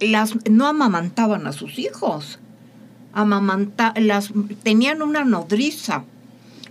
las, 0.00 0.34
no 0.50 0.66
amamantaban 0.66 1.46
a 1.46 1.52
sus 1.52 1.78
hijos, 1.78 2.38
amamanta, 3.12 3.94
las, 3.96 4.32
tenían 4.62 5.02
una 5.02 5.24
nodriza 5.24 6.04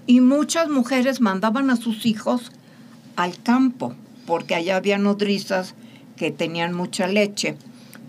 y 0.07 0.21
muchas 0.21 0.69
mujeres 0.69 1.21
mandaban 1.21 1.69
a 1.69 1.75
sus 1.75 2.05
hijos 2.05 2.51
al 3.15 3.41
campo, 3.41 3.93
porque 4.25 4.55
allá 4.55 4.77
había 4.77 4.97
nodrizas 4.97 5.75
que 6.15 6.31
tenían 6.31 6.73
mucha 6.73 7.07
leche 7.07 7.57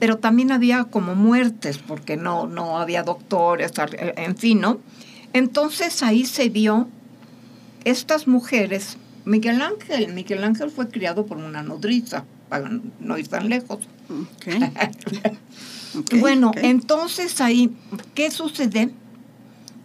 pero 0.00 0.16
también 0.16 0.50
había 0.50 0.84
como 0.84 1.14
muertes 1.14 1.78
porque 1.78 2.16
no, 2.16 2.46
no 2.46 2.78
había 2.78 3.04
doctores, 3.04 3.70
en 3.92 4.36
fin, 4.36 4.60
¿no? 4.60 4.80
Entonces 5.34 6.02
ahí 6.02 6.24
se 6.24 6.48
vio 6.48 6.88
estas 7.84 8.26
mujeres, 8.26 8.96
Miguel 9.24 9.60
Ángel, 9.60 10.12
Miguel 10.12 10.42
Ángel 10.42 10.70
fue 10.70 10.88
criado 10.88 11.26
por 11.26 11.36
una 11.36 11.62
nodriza, 11.62 12.24
para 12.48 12.68
no 12.98 13.18
ir 13.18 13.28
tan 13.28 13.48
lejos. 13.48 13.78
Ok. 14.08 14.54
bueno, 16.20 16.52
entonces 16.56 17.40
ahí, 17.42 17.70
¿qué 18.14 18.30
sucede? 18.30 18.90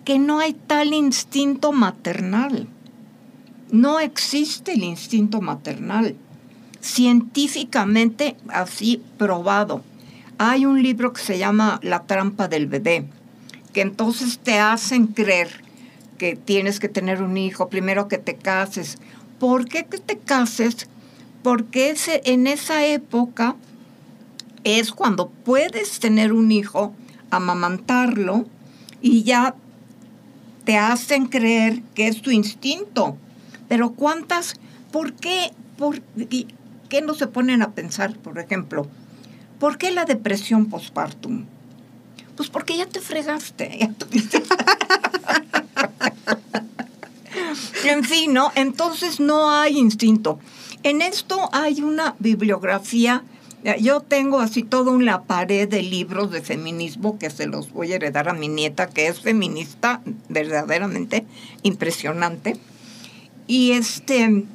Que 0.05 0.17
no 0.17 0.39
hay 0.39 0.53
tal 0.53 0.93
instinto 0.93 1.73
maternal. 1.73 2.67
No 3.69 3.99
existe 3.99 4.73
el 4.73 4.83
instinto 4.83 5.41
maternal. 5.41 6.15
Científicamente 6.79 8.37
así 8.47 9.01
probado. 9.17 9.83
Hay 10.37 10.65
un 10.65 10.83
libro 10.83 11.13
que 11.13 11.21
se 11.21 11.37
llama 11.37 11.79
La 11.81 12.03
trampa 12.03 12.49
del 12.49 12.67
bebé, 12.67 13.05
que 13.71 13.79
entonces 13.79 14.39
te 14.39 14.59
hacen 14.59 15.07
creer 15.07 15.63
que 16.17 16.35
tienes 16.35 16.81
que 16.81 16.89
tener 16.89 17.21
un 17.21 17.37
hijo, 17.37 17.69
primero 17.69 18.09
que 18.09 18.17
te 18.17 18.35
cases. 18.35 18.97
¿Por 19.39 19.69
qué 19.69 19.85
que 19.85 19.97
te 19.97 20.17
cases? 20.17 20.89
Porque 21.41 21.95
en 22.05 22.47
esa 22.47 22.85
época 22.85 23.55
es 24.65 24.91
cuando 24.91 25.29
puedes 25.29 26.01
tener 26.01 26.33
un 26.33 26.51
hijo, 26.51 26.93
amamantarlo 27.31 28.45
y 29.01 29.23
ya 29.23 29.55
te 30.65 30.77
hacen 30.77 31.27
creer 31.27 31.81
que 31.93 32.07
es 32.09 32.21
tu 32.21 32.31
instinto. 32.31 33.15
Pero 33.69 33.91
¿cuántas? 33.91 34.55
¿Por 34.91 35.13
qué? 35.13 35.51
¿Por 35.77 36.01
qué 36.01 37.01
no 37.01 37.13
se 37.13 37.27
ponen 37.27 37.61
a 37.61 37.71
pensar, 37.71 38.17
por 38.17 38.37
ejemplo? 38.37 38.85
¿Por 39.59 39.77
qué 39.77 39.91
la 39.91 40.05
depresión 40.05 40.65
postpartum? 40.67 41.45
Pues 42.35 42.49
porque 42.49 42.77
ya 42.77 42.85
te 42.85 42.99
fregaste. 42.99 43.79
en 47.85 48.03
fin, 48.03 48.33
¿no? 48.33 48.51
Entonces 48.55 49.19
no 49.19 49.51
hay 49.51 49.77
instinto. 49.77 50.39
En 50.83 51.01
esto 51.01 51.49
hay 51.53 51.81
una 51.81 52.15
bibliografía. 52.19 53.23
Yo 53.79 54.01
tengo 54.01 54.39
así 54.39 54.61
todo 54.61 54.91
una 54.91 55.23
pared 55.23 55.67
de 55.67 55.81
libros 55.81 56.29
de 56.29 56.41
feminismo 56.41 57.17
que 57.17 57.31
se 57.31 57.47
los 57.47 57.71
voy 57.71 57.93
a 57.93 57.95
heredar 57.95 58.29
a 58.29 58.33
mi 58.33 58.47
nieta, 58.47 58.87
que 58.87 59.07
es 59.07 59.21
feminista 59.21 60.01
verdaderamente 60.29 61.25
impresionante. 61.63 62.57
Y 63.47 63.71
este, 63.71 64.45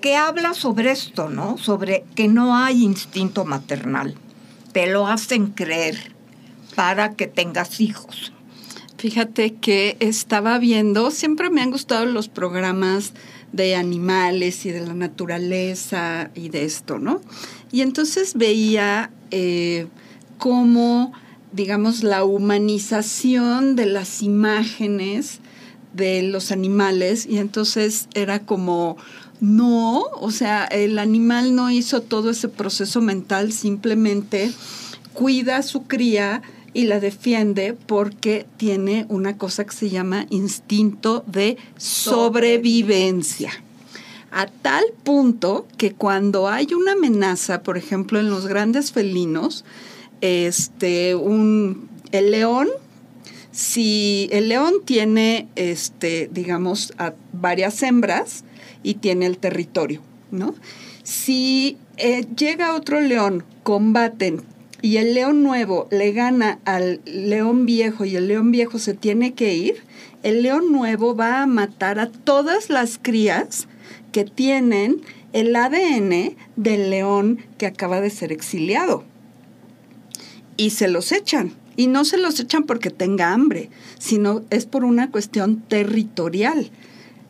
que 0.00 0.16
habla 0.16 0.54
sobre 0.54 0.90
esto, 0.90 1.28
¿no? 1.28 1.58
Sobre 1.58 2.04
que 2.14 2.28
no 2.28 2.56
hay 2.56 2.82
instinto 2.82 3.44
maternal. 3.44 4.14
Te 4.72 4.86
lo 4.86 5.06
hacen 5.06 5.48
creer 5.48 6.12
para 6.74 7.14
que 7.14 7.26
tengas 7.26 7.80
hijos. 7.80 8.32
Fíjate 8.98 9.54
que 9.54 9.96
estaba 10.00 10.58
viendo, 10.58 11.10
siempre 11.10 11.50
me 11.50 11.60
han 11.60 11.70
gustado 11.70 12.06
los 12.06 12.28
programas 12.28 13.12
de 13.52 13.76
animales 13.76 14.64
y 14.66 14.70
de 14.70 14.80
la 14.80 14.94
naturaleza 14.94 16.30
y 16.34 16.48
de 16.48 16.64
esto, 16.64 16.98
¿no? 16.98 17.20
Y 17.72 17.82
entonces 17.82 18.34
veía 18.34 19.10
eh, 19.30 19.86
cómo, 20.38 21.12
digamos, 21.52 22.02
la 22.02 22.24
humanización 22.24 23.76
de 23.76 23.86
las 23.86 24.22
imágenes 24.22 25.40
de 25.92 26.22
los 26.22 26.52
animales 26.52 27.26
y 27.26 27.38
entonces 27.38 28.08
era 28.14 28.40
como, 28.40 28.96
no, 29.40 30.02
o 30.20 30.30
sea, 30.30 30.64
el 30.64 30.98
animal 30.98 31.54
no 31.54 31.70
hizo 31.70 32.02
todo 32.02 32.30
ese 32.30 32.48
proceso 32.48 33.00
mental, 33.00 33.52
simplemente 33.52 34.52
cuida 35.12 35.58
a 35.58 35.62
su 35.62 35.84
cría 35.84 36.42
y 36.72 36.84
la 36.84 37.00
defiende 37.00 37.72
porque 37.72 38.46
tiene 38.58 39.06
una 39.08 39.38
cosa 39.38 39.64
que 39.64 39.74
se 39.74 39.88
llama 39.88 40.26
instinto 40.30 41.24
de 41.26 41.56
sobrevivencia. 41.76 43.50
A 44.30 44.46
tal 44.46 44.84
punto 45.02 45.66
que 45.78 45.92
cuando 45.92 46.48
hay 46.48 46.74
una 46.74 46.92
amenaza, 46.92 47.62
por 47.62 47.78
ejemplo, 47.78 48.20
en 48.20 48.28
los 48.28 48.46
grandes 48.46 48.92
felinos, 48.92 49.64
este, 50.20 51.14
un, 51.14 51.88
el 52.12 52.30
león, 52.30 52.68
si 53.52 54.28
el 54.32 54.50
león 54.50 54.74
tiene, 54.84 55.48
este, 55.56 56.28
digamos, 56.30 56.92
a 56.98 57.14
varias 57.32 57.82
hembras 57.82 58.44
y 58.86 58.94
tiene 58.94 59.26
el 59.26 59.38
territorio, 59.38 60.00
¿no? 60.30 60.54
Si 61.02 61.76
eh, 61.96 62.24
llega 62.36 62.76
otro 62.76 63.00
león, 63.00 63.42
combaten 63.64 64.42
y 64.80 64.98
el 64.98 65.12
león 65.12 65.42
nuevo 65.42 65.88
le 65.90 66.12
gana 66.12 66.60
al 66.64 67.00
león 67.04 67.66
viejo 67.66 68.04
y 68.04 68.14
el 68.14 68.28
león 68.28 68.52
viejo 68.52 68.78
se 68.78 68.94
tiene 68.94 69.34
que 69.34 69.54
ir, 69.54 69.82
el 70.22 70.42
león 70.42 70.70
nuevo 70.70 71.16
va 71.16 71.42
a 71.42 71.46
matar 71.46 71.98
a 71.98 72.10
todas 72.10 72.70
las 72.70 72.96
crías 73.02 73.66
que 74.12 74.24
tienen 74.24 75.00
el 75.32 75.56
ADN 75.56 76.36
del 76.54 76.90
león 76.90 77.40
que 77.58 77.66
acaba 77.66 78.00
de 78.00 78.10
ser 78.10 78.30
exiliado. 78.30 79.02
Y 80.56 80.70
se 80.70 80.86
los 80.86 81.10
echan. 81.10 81.54
Y 81.74 81.88
no 81.88 82.04
se 82.04 82.18
los 82.18 82.38
echan 82.38 82.62
porque 82.62 82.90
tenga 82.90 83.32
hambre, 83.32 83.68
sino 83.98 84.44
es 84.50 84.64
por 84.64 84.84
una 84.84 85.10
cuestión 85.10 85.60
territorial. 85.60 86.70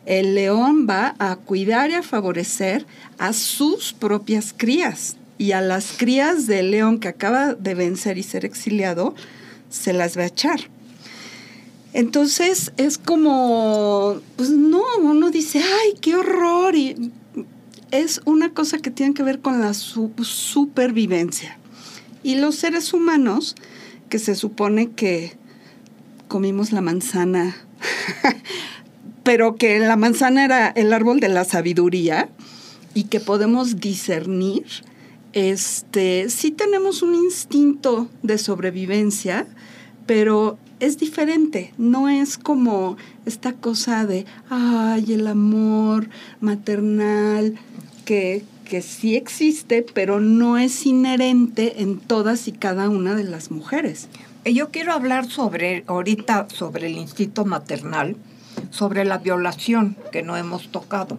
El 0.07 0.35
león 0.35 0.87
va 0.89 1.15
a 1.19 1.35
cuidar 1.35 1.89
y 1.89 1.95
a 1.95 2.01
favorecer 2.01 2.85
a 3.17 3.33
sus 3.33 3.91
propias 3.91 4.53
crías. 4.55 5.17
Y 5.37 5.51
a 5.51 5.59
las 5.61 5.91
crías 5.97 6.47
del 6.47 6.71
león 6.71 6.99
que 6.99 7.09
acaba 7.09 7.53
de 7.53 7.75
vencer 7.75 8.17
y 8.17 8.23
ser 8.23 8.45
exiliado, 8.45 9.13
se 9.69 9.91
las 9.91 10.17
va 10.17 10.21
a 10.23 10.27
echar. 10.27 10.61
Entonces 11.93 12.71
es 12.77 12.97
como, 12.97 14.21
pues 14.37 14.49
no, 14.49 14.81
uno 15.01 15.29
dice, 15.29 15.59
ay, 15.61 15.93
qué 15.99 16.15
horror. 16.15 16.75
Y 16.75 17.11
es 17.91 18.21
una 18.23 18.53
cosa 18.53 18.77
que 18.79 18.91
tiene 18.91 19.13
que 19.13 19.23
ver 19.23 19.39
con 19.41 19.59
la 19.59 19.73
su- 19.73 20.11
supervivencia. 20.23 21.57
Y 22.23 22.35
los 22.35 22.55
seres 22.55 22.93
humanos, 22.93 23.55
que 24.09 24.19
se 24.19 24.35
supone 24.35 24.91
que 24.91 25.35
comimos 26.29 26.71
la 26.71 26.81
manzana, 26.81 27.57
pero 29.27 29.57
que 29.57 29.77
la 29.79 29.97
manzana 29.97 30.45
era 30.45 30.69
el 30.69 30.93
árbol 30.93 31.19
de 31.19 31.27
la 31.27 31.43
sabiduría 31.43 32.29
y 32.93 33.03
que 33.03 33.19
podemos 33.19 33.81
discernir, 33.81 34.63
este, 35.33 36.29
sí 36.29 36.51
tenemos 36.51 37.01
un 37.01 37.13
instinto 37.13 38.07
de 38.23 38.37
sobrevivencia, 38.37 39.45
pero 40.05 40.57
es 40.79 40.97
diferente, 40.97 41.73
no 41.77 42.07
es 42.07 42.37
como 42.37 42.95
esta 43.25 43.51
cosa 43.51 44.05
de, 44.05 44.25
ay, 44.49 45.11
el 45.11 45.27
amor 45.27 46.07
maternal, 46.39 47.55
que, 48.05 48.45
que 48.63 48.81
sí 48.81 49.17
existe, 49.17 49.85
pero 49.93 50.21
no 50.21 50.57
es 50.57 50.85
inherente 50.85 51.81
en 51.81 51.99
todas 51.99 52.47
y 52.47 52.53
cada 52.53 52.89
una 52.89 53.13
de 53.13 53.25
las 53.25 53.51
mujeres. 53.51 54.07
Yo 54.45 54.71
quiero 54.71 54.93
hablar 54.93 55.29
sobre, 55.29 55.83
ahorita, 55.87 56.47
sobre 56.49 56.87
el 56.87 56.97
instinto 56.97 57.43
maternal, 57.43 58.15
sobre 58.71 59.05
la 59.05 59.17
violación 59.17 59.97
que 60.11 60.23
no 60.23 60.37
hemos 60.37 60.69
tocado. 60.69 61.17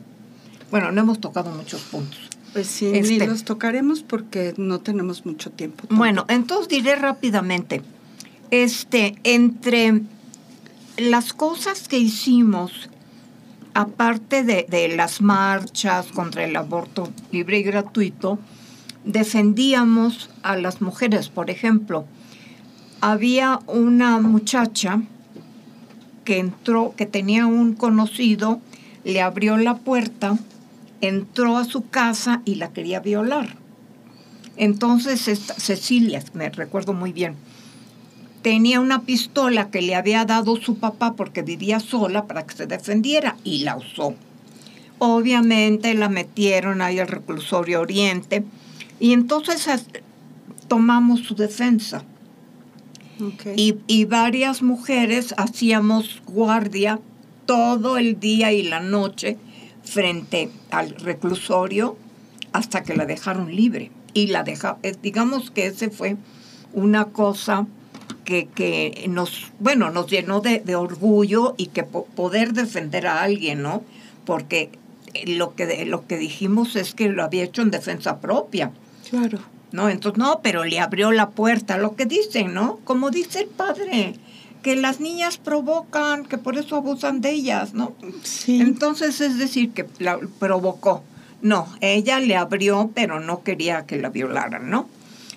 Bueno, 0.71 0.93
no 0.93 1.01
hemos 1.01 1.21
tocado 1.21 1.51
muchos 1.51 1.81
puntos. 1.83 2.19
Pues 2.53 2.67
sí, 2.67 2.87
ni 2.91 2.99
Este- 2.99 3.27
los 3.27 3.45
tocaremos 3.45 4.03
porque 4.03 4.55
no 4.57 4.81
tenemos 4.81 5.27
mucho 5.27 5.51
tiempo. 5.51 5.85
Bueno, 5.91 6.25
entonces 6.29 6.69
diré 6.69 6.97
rápidamente, 6.97 7.83
este, 8.51 9.17
entre 9.25 10.01
las 10.97 11.33
cosas 11.33 11.89
que 11.89 11.99
hicimos, 11.99 12.89
aparte 13.75 14.43
de, 14.45 14.67
de 14.69 14.89
las 14.97 15.21
marchas 15.21 16.07
contra 16.07 16.45
el 16.45 16.57
aborto 16.57 17.11
libre 17.31 17.59
y 17.59 17.63
gratuito, 17.63 18.39
defendíamos 19.05 20.31
a 20.43 20.57
las 20.57 20.81
mujeres. 20.81 21.29
Por 21.29 21.51
ejemplo, 21.51 22.05
había 23.01 23.61
una 23.67 24.19
muchacha 24.19 25.03
que 26.29 26.39
entró, 26.39 26.93
que 26.95 27.07
tenía 27.07 27.47
un 27.47 27.73
conocido, 27.73 28.61
le 29.03 29.23
abrió 29.23 29.57
la 29.57 29.79
puerta, 29.79 30.37
entró 31.01 31.57
a 31.57 31.65
su 31.65 31.89
casa 31.89 32.43
y 32.45 32.57
la 32.57 32.71
quería 32.71 33.01
violar. 33.01 33.57
Entonces, 34.59 35.23
Cecilia, 35.57 36.23
me 36.35 36.51
recuerdo 36.51 36.93
muy 36.93 37.15
bien, 37.15 37.35
tenía 38.43 38.79
una 38.79 39.05
pistola 39.05 39.71
que 39.71 39.81
le 39.81 39.95
había 39.95 40.27
dado 40.27 40.57
su 40.57 40.77
papá 40.77 41.15
porque 41.15 41.41
vivía 41.41 41.81
sola 41.81 42.27
para 42.27 42.45
que 42.45 42.55
se 42.55 42.67
defendiera 42.67 43.39
y 43.43 43.61
la 43.61 43.79
usó. 43.79 44.15
Obviamente 44.99 45.95
la 45.95 46.11
metieron 46.11 46.83
ahí 46.83 46.99
al 46.99 47.09
reclusorio 47.09 47.81
Oriente 47.81 48.45
y 49.01 49.15
entonces 49.15 49.67
tomamos 50.69 51.21
su 51.21 51.35
defensa. 51.35 52.05
Y, 53.57 53.77
y 53.87 54.05
varias 54.05 54.63
mujeres 54.63 55.35
hacíamos 55.37 56.23
guardia 56.27 57.01
todo 57.47 57.97
el 57.99 58.21
día 58.21 58.53
y 58.53 58.63
la 58.63 58.81
noche 58.81 59.37
frente 59.83 60.51
al 60.71 60.91
reclusorio 60.97 61.97
hasta 62.53 62.83
que 62.83 62.95
la 62.95 63.07
dejaron 63.07 63.55
libre. 63.55 63.91
Y 64.15 64.29
la 64.29 64.43
deja, 64.43 64.79
eh, 64.83 64.95
digamos 65.03 65.51
que 65.51 65.67
ese 65.67 65.91
fue 65.91 66.17
una 66.73 67.07
cosa 67.07 67.67
que, 68.25 68.47
que 68.55 69.07
nos, 69.09 69.51
bueno, 69.59 69.91
nos 69.91 70.07
llenó 70.11 70.41
de, 70.41 70.61
de 70.61 70.77
orgullo 70.77 71.55
y 71.57 71.67
que 71.67 71.85
po- 71.85 72.07
poder 72.15 72.53
defender 72.53 73.07
a 73.07 73.23
alguien, 73.23 73.63
¿no? 73.63 73.83
Porque 74.25 74.71
lo 75.27 75.55
que, 75.55 75.85
lo 75.87 76.07
que 76.07 76.19
dijimos 76.19 76.77
es 76.77 76.95
que 76.95 77.09
lo 77.09 77.23
había 77.25 77.45
hecho 77.45 77.63
en 77.63 77.71
defensa 77.71 78.21
propia. 78.21 78.73
Claro. 79.09 79.39
¿No? 79.73 79.89
Entonces, 79.89 80.19
no, 80.19 80.41
pero 80.43 80.65
le 80.65 80.81
abrió 80.81 81.13
la 81.13 81.31
puerta, 81.31 81.79
lo 81.79 81.97
que 81.97 82.07
dicen, 82.07 82.55
¿no? 82.55 82.79
Como 82.85 83.11
dice 83.11 83.41
el 83.41 83.49
padre, 83.49 84.15
que 84.63 84.77
las 84.77 85.01
niñas 85.01 85.39
provocan, 85.39 86.25
que 86.25 86.39
por 86.39 86.59
eso 86.59 86.77
abusan 86.77 87.21
de 87.21 87.33
ellas, 87.33 87.75
¿no? 87.75 87.93
Sí. 88.23 88.61
Entonces, 88.61 89.21
es 89.21 89.39
decir, 89.39 89.73
que 89.73 89.87
la 89.99 90.19
provocó. 90.39 91.03
No, 91.41 91.69
ella 91.81 92.19
le 92.19 92.37
abrió, 92.37 92.91
pero 92.95 93.21
no 93.21 93.43
quería 93.43 93.87
que 93.87 93.97
la 93.97 94.09
violaran, 94.09 94.71
¿no? 94.71 94.89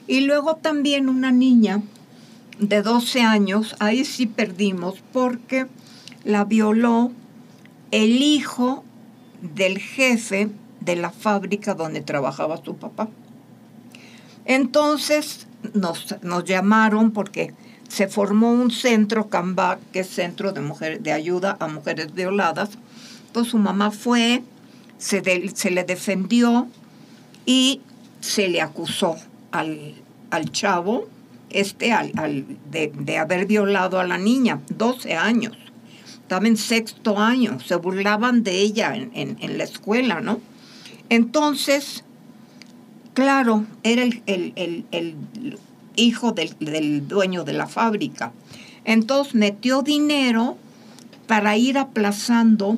Y 0.07 0.21
luego 0.21 0.55
también 0.55 1.09
una 1.09 1.31
niña 1.31 1.81
de 2.59 2.81
12 2.81 3.21
años, 3.21 3.75
ahí 3.79 4.03
sí 4.05 4.25
perdimos, 4.25 4.95
porque 5.13 5.67
la 6.23 6.43
violó 6.45 7.11
el 7.91 8.21
hijo 8.21 8.83
del 9.41 9.79
jefe 9.79 10.49
de 10.79 10.95
la 10.95 11.11
fábrica 11.11 11.75
donde 11.75 12.01
trabajaba 12.01 12.63
su 12.63 12.75
papá. 12.75 13.09
Entonces 14.55 15.47
nos, 15.73 16.13
llamaron 16.43 17.11
porque 17.11 17.53
se 17.87 18.09
formó 18.09 18.51
un 18.51 18.69
centro 18.69 19.29
CAMBAC, 19.29 19.79
que 19.93 20.01
es 20.01 20.09
Centro 20.09 20.51
de, 20.51 20.59
mujeres, 20.59 21.01
de 21.01 21.13
Ayuda 21.13 21.55
a 21.59 21.67
Mujeres 21.69 22.13
Violadas. 22.13 22.71
Entonces 23.27 23.51
su 23.51 23.57
mamá 23.57 23.91
fue, 23.91 24.43
se, 24.97 25.21
le 25.71 25.83
defendió 25.85 26.67
y 27.45 27.79
se 28.19 28.49
le 28.49 28.59
acusó 28.61 29.15
al, 29.51 29.95
al 30.31 30.51
chavo 30.51 31.07
este 31.49 31.93
al- 31.93 32.45
de, 32.69 32.91
de 32.93 33.17
haber 33.17 33.45
violado 33.45 33.99
a 34.01 34.05
la 34.05 34.17
niña, 34.17 34.59
12 34.75 35.15
años. 35.15 35.57
Estaba 36.21 36.45
en 36.47 36.57
sexto 36.57 37.19
año, 37.19 37.57
se 37.61 37.75
burlaban 37.75 38.43
de 38.43 38.59
ella 38.59 38.95
en, 38.95 39.11
en- 39.13 39.37
en 39.41 39.57
la 39.57 39.63
escuela, 39.63 40.19
¿no? 40.19 40.39
Entonces, 41.09 42.03
Claro, 43.13 43.65
era 43.83 44.03
el, 44.03 44.21
el- 44.25 44.53
el- 44.55 44.85
el 44.91 45.15
hijo 45.95 46.31
del, 46.31 46.55
del 46.59 47.07
dueño 47.07 47.43
de 47.43 47.53
la 47.53 47.67
fábrica. 47.67 48.31
Entonces 48.85 49.35
metió 49.35 49.81
dinero 49.81 50.57
para 51.27 51.57
ir 51.57 51.77
aplazando 51.77 52.77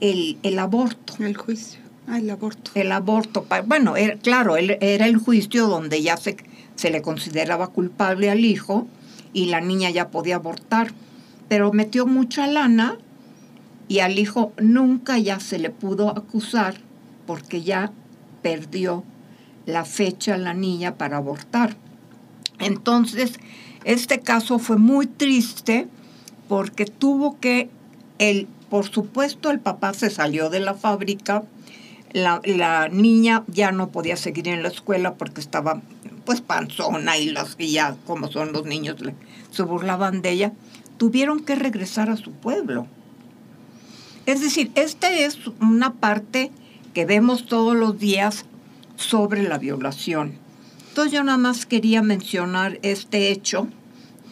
el, 0.00 0.38
el 0.42 0.58
aborto. 0.58 1.14
El 1.20 1.36
juicio. 1.36 1.80
Ah, 2.06 2.18
el 2.18 2.30
aborto. 2.30 2.70
El 2.74 2.92
aborto, 2.92 3.46
bueno, 3.66 3.96
era, 3.96 4.16
claro, 4.16 4.56
era 4.56 5.06
el 5.06 5.16
juicio 5.16 5.66
donde 5.66 6.02
ya 6.02 6.16
se, 6.16 6.36
se 6.76 6.90
le 6.90 7.02
consideraba 7.02 7.68
culpable 7.68 8.30
al 8.30 8.44
hijo 8.44 8.86
y 9.34 9.46
la 9.46 9.60
niña 9.60 9.90
ya 9.90 10.08
podía 10.08 10.36
abortar, 10.36 10.92
pero 11.48 11.72
metió 11.72 12.06
mucha 12.06 12.46
lana 12.46 12.96
y 13.88 13.98
al 14.00 14.18
hijo 14.18 14.52
nunca 14.60 15.18
ya 15.18 15.38
se 15.40 15.58
le 15.58 15.68
pudo 15.70 16.10
acusar 16.10 16.76
porque 17.26 17.62
ya 17.62 17.92
perdió 18.42 19.04
la 19.68 19.84
fecha 19.84 20.38
la 20.38 20.54
niña 20.54 20.94
para 20.94 21.18
abortar. 21.18 21.76
Entonces, 22.58 23.38
este 23.84 24.20
caso 24.20 24.58
fue 24.58 24.78
muy 24.78 25.06
triste 25.06 25.86
porque 26.48 26.86
tuvo 26.86 27.38
que, 27.38 27.68
el, 28.18 28.48
por 28.70 28.88
supuesto, 28.88 29.50
el 29.50 29.60
papá 29.60 29.92
se 29.92 30.08
salió 30.08 30.48
de 30.48 30.60
la 30.60 30.72
fábrica, 30.72 31.44
la, 32.12 32.40
la 32.44 32.88
niña 32.88 33.44
ya 33.46 33.70
no 33.70 33.90
podía 33.90 34.16
seguir 34.16 34.48
en 34.48 34.62
la 34.62 34.68
escuela 34.68 35.14
porque 35.14 35.42
estaba 35.42 35.82
pues 36.24 36.40
panzona 36.40 37.18
y 37.18 37.30
las 37.30 37.54
y 37.58 37.72
ya 37.72 37.96
como 38.06 38.28
son 38.28 38.52
los 38.52 38.64
niños 38.64 38.96
se 39.50 39.62
burlaban 39.62 40.22
de 40.22 40.30
ella, 40.30 40.52
tuvieron 40.96 41.40
que 41.40 41.54
regresar 41.54 42.08
a 42.08 42.16
su 42.16 42.32
pueblo. 42.32 42.86
Es 44.24 44.40
decir, 44.40 44.70
esta 44.74 45.10
es 45.10 45.38
una 45.60 45.94
parte 45.94 46.50
que 46.94 47.04
vemos 47.04 47.46
todos 47.46 47.76
los 47.76 47.98
días 47.98 48.46
sobre 48.98 49.42
la 49.44 49.56
violación. 49.56 50.34
Entonces 50.88 51.12
yo 51.12 51.24
nada 51.24 51.38
más 51.38 51.64
quería 51.64 52.02
mencionar 52.02 52.78
este 52.82 53.30
hecho 53.30 53.68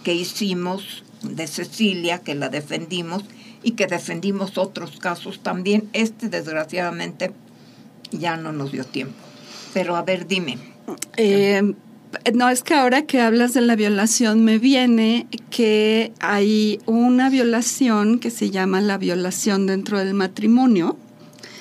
que 0.05 0.15
hicimos 0.15 1.05
de 1.23 1.47
Cecilia, 1.47 2.19
que 2.19 2.35
la 2.35 2.49
defendimos 2.49 3.25
y 3.63 3.73
que 3.73 3.87
defendimos 3.87 4.59
otros 4.59 4.99
casos 4.99 5.41
también. 5.43 5.89
Este 5.93 6.29
desgraciadamente 6.29 7.33
ya 8.11 8.37
no 8.37 8.53
nos 8.53 8.73
dio 8.73 8.85
tiempo. 8.85 9.15
Pero 9.73 9.97
a 9.97 10.03
ver, 10.03 10.27
dime. 10.27 10.59
Eh, 11.17 11.63
no, 12.35 12.49
es 12.49 12.63
que 12.63 12.75
ahora 12.75 13.03
que 13.03 13.21
hablas 13.21 13.55
de 13.55 13.61
la 13.61 13.77
violación 13.77 14.45
me 14.45 14.59
viene 14.59 15.27
que 15.51 16.13
hay 16.21 16.81
una 16.87 17.31
violación 17.31 18.19
que 18.19 18.31
se 18.31 18.51
llama 18.51 18.81
la 18.81 18.99
violación 18.99 19.67
dentro 19.67 19.99
del 19.99 20.15
matrimonio, 20.15 20.97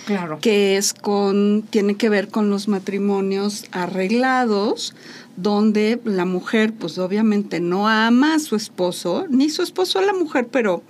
Claro. 0.06 0.39
que 0.39 0.78
es 0.78 0.93
con, 0.93 1.64
tiene 1.70 1.95
que 1.95 2.10
ver 2.10 2.28
con 2.28 2.49
los 2.49 2.68
matrimonios 2.68 3.66
arreglados, 3.72 4.93
donde 5.36 5.99
la 6.06 6.26
mujer, 6.26 6.74
pues 6.74 6.97
obviamente 6.97 7.60
no 7.60 7.88
ama 7.88 8.36
a 8.36 8.39
su 8.39 8.56
esposo, 8.56 9.26
ni 9.30 9.49
su 9.49 9.64
esposo 9.64 9.99
a 9.99 10.03
la 10.03 10.14
mujer, 10.14 10.47
pero 10.51 10.84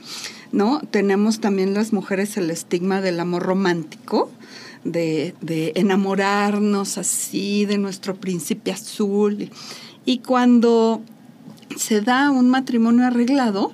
no, 0.52 0.82
tenemos 0.92 1.40
también 1.40 1.74
las 1.74 1.94
mujeres 1.94 2.38
el 2.38 2.52
estigma 2.52 3.02
del 3.02 3.20
amor 3.20 3.44
romántico, 3.44 4.30
de, 4.84 5.34
de 5.42 5.72
enamorarnos 5.76 6.98
así 6.98 7.66
de 7.66 7.78
nuestro 7.78 8.16
príncipe 8.16 8.72
azul. 8.72 9.42
Y, 9.42 9.52
y 10.06 10.20
cuando 10.20 11.02
se 11.76 12.02
da 12.02 12.30
un 12.32 12.50
matrimonio 12.50 13.06
arreglado, 13.06 13.74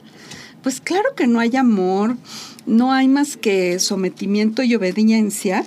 pues 0.63 0.81
claro 0.81 1.09
que 1.15 1.27
no 1.27 1.39
hay 1.39 1.55
amor, 1.55 2.17
no 2.65 2.91
hay 2.93 3.07
más 3.07 3.37
que 3.37 3.79
sometimiento 3.79 4.63
y 4.63 4.75
obediencia. 4.75 5.65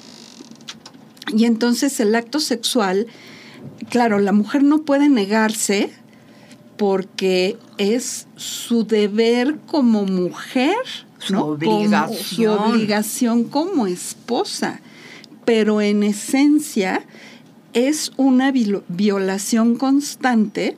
Y 1.34 1.44
entonces 1.46 1.98
el 2.00 2.14
acto 2.14 2.38
sexual, 2.40 3.06
claro, 3.90 4.18
la 4.20 4.32
mujer 4.32 4.62
no 4.62 4.82
puede 4.82 5.08
negarse 5.08 5.90
porque 6.76 7.56
es 7.78 8.26
su 8.36 8.84
deber 8.84 9.58
como 9.66 10.04
mujer, 10.04 10.76
Su 11.18 11.32
¿no? 11.32 11.40
Como- 11.40 11.58
su 11.58 11.70
obligación. 11.70 12.58
obligación 12.58 13.44
como 13.44 13.86
esposa. 13.86 14.80
Pero 15.44 15.80
en 15.80 16.02
esencia 16.02 17.04
es 17.74 18.12
una 18.16 18.50
violación 18.52 19.76
constante 19.76 20.76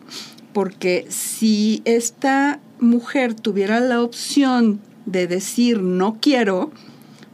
porque 0.53 1.07
si 1.09 1.83
esta 1.85 2.59
mujer 2.79 3.35
tuviera 3.35 3.81
la 3.81 4.03
opción 4.03 4.81
de 5.07 5.27
decir 5.27 5.81
no 5.83 6.18
quiero, 6.20 6.70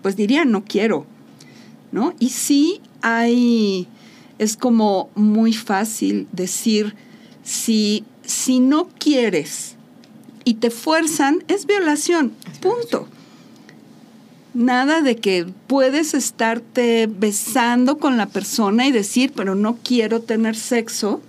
pues 0.03 0.17
diría 0.17 0.45
no 0.45 0.65
quiero, 0.65 1.07
¿no? 1.91 2.15
Y 2.19 2.31
sí 2.31 2.81
hay, 3.01 3.89
es 4.39 4.57
como 4.57 5.11
muy 5.15 5.53
fácil 5.53 6.29
decir, 6.33 6.95
si, 7.43 8.05
si 8.23 8.61
no 8.61 8.89
quieres 8.99 9.77
y 10.45 10.55
te 10.55 10.71
fuerzan, 10.71 11.45
es 11.49 11.67
violación, 11.67 12.33
punto. 12.61 13.09
Nada 14.55 15.01
de 15.01 15.17
que 15.17 15.47
puedes 15.67 16.13
estarte 16.13 17.09
besando 17.11 17.99
con 17.99 18.19
la 18.19 18.27
persona 18.27 18.87
y 18.87 18.93
decir, 18.93 19.33
pero 19.35 19.55
no 19.55 19.79
quiero 19.83 20.21
tener 20.21 20.57
sexo. 20.57 21.23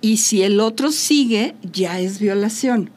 Y 0.00 0.18
si 0.18 0.42
el 0.42 0.60
otro 0.60 0.92
sigue, 0.92 1.54
ya 1.72 2.00
es 2.00 2.20
violación. 2.20 2.90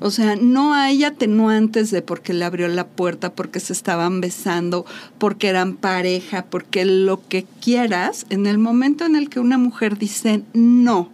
O 0.00 0.10
sea, 0.10 0.36
no 0.36 0.74
hay 0.74 1.02
atenuantes 1.02 1.90
de 1.90 2.02
porque 2.02 2.32
le 2.32 2.44
abrió 2.44 2.68
la 2.68 2.86
puerta, 2.86 3.32
porque 3.32 3.58
se 3.58 3.72
estaban 3.72 4.20
besando, 4.20 4.86
porque 5.18 5.48
eran 5.48 5.74
pareja, 5.74 6.46
porque 6.46 6.84
lo 6.84 7.26
que 7.28 7.44
quieras. 7.60 8.26
En 8.30 8.46
el 8.46 8.58
momento 8.58 9.04
en 9.06 9.16
el 9.16 9.28
que 9.28 9.40
una 9.40 9.58
mujer 9.58 9.98
dice 9.98 10.42
no 10.52 11.10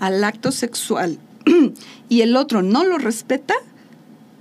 al 0.00 0.24
acto 0.24 0.50
sexual 0.50 1.18
y 2.08 2.22
el 2.22 2.36
otro 2.36 2.62
no 2.62 2.84
lo 2.84 2.98
respeta, 2.98 3.54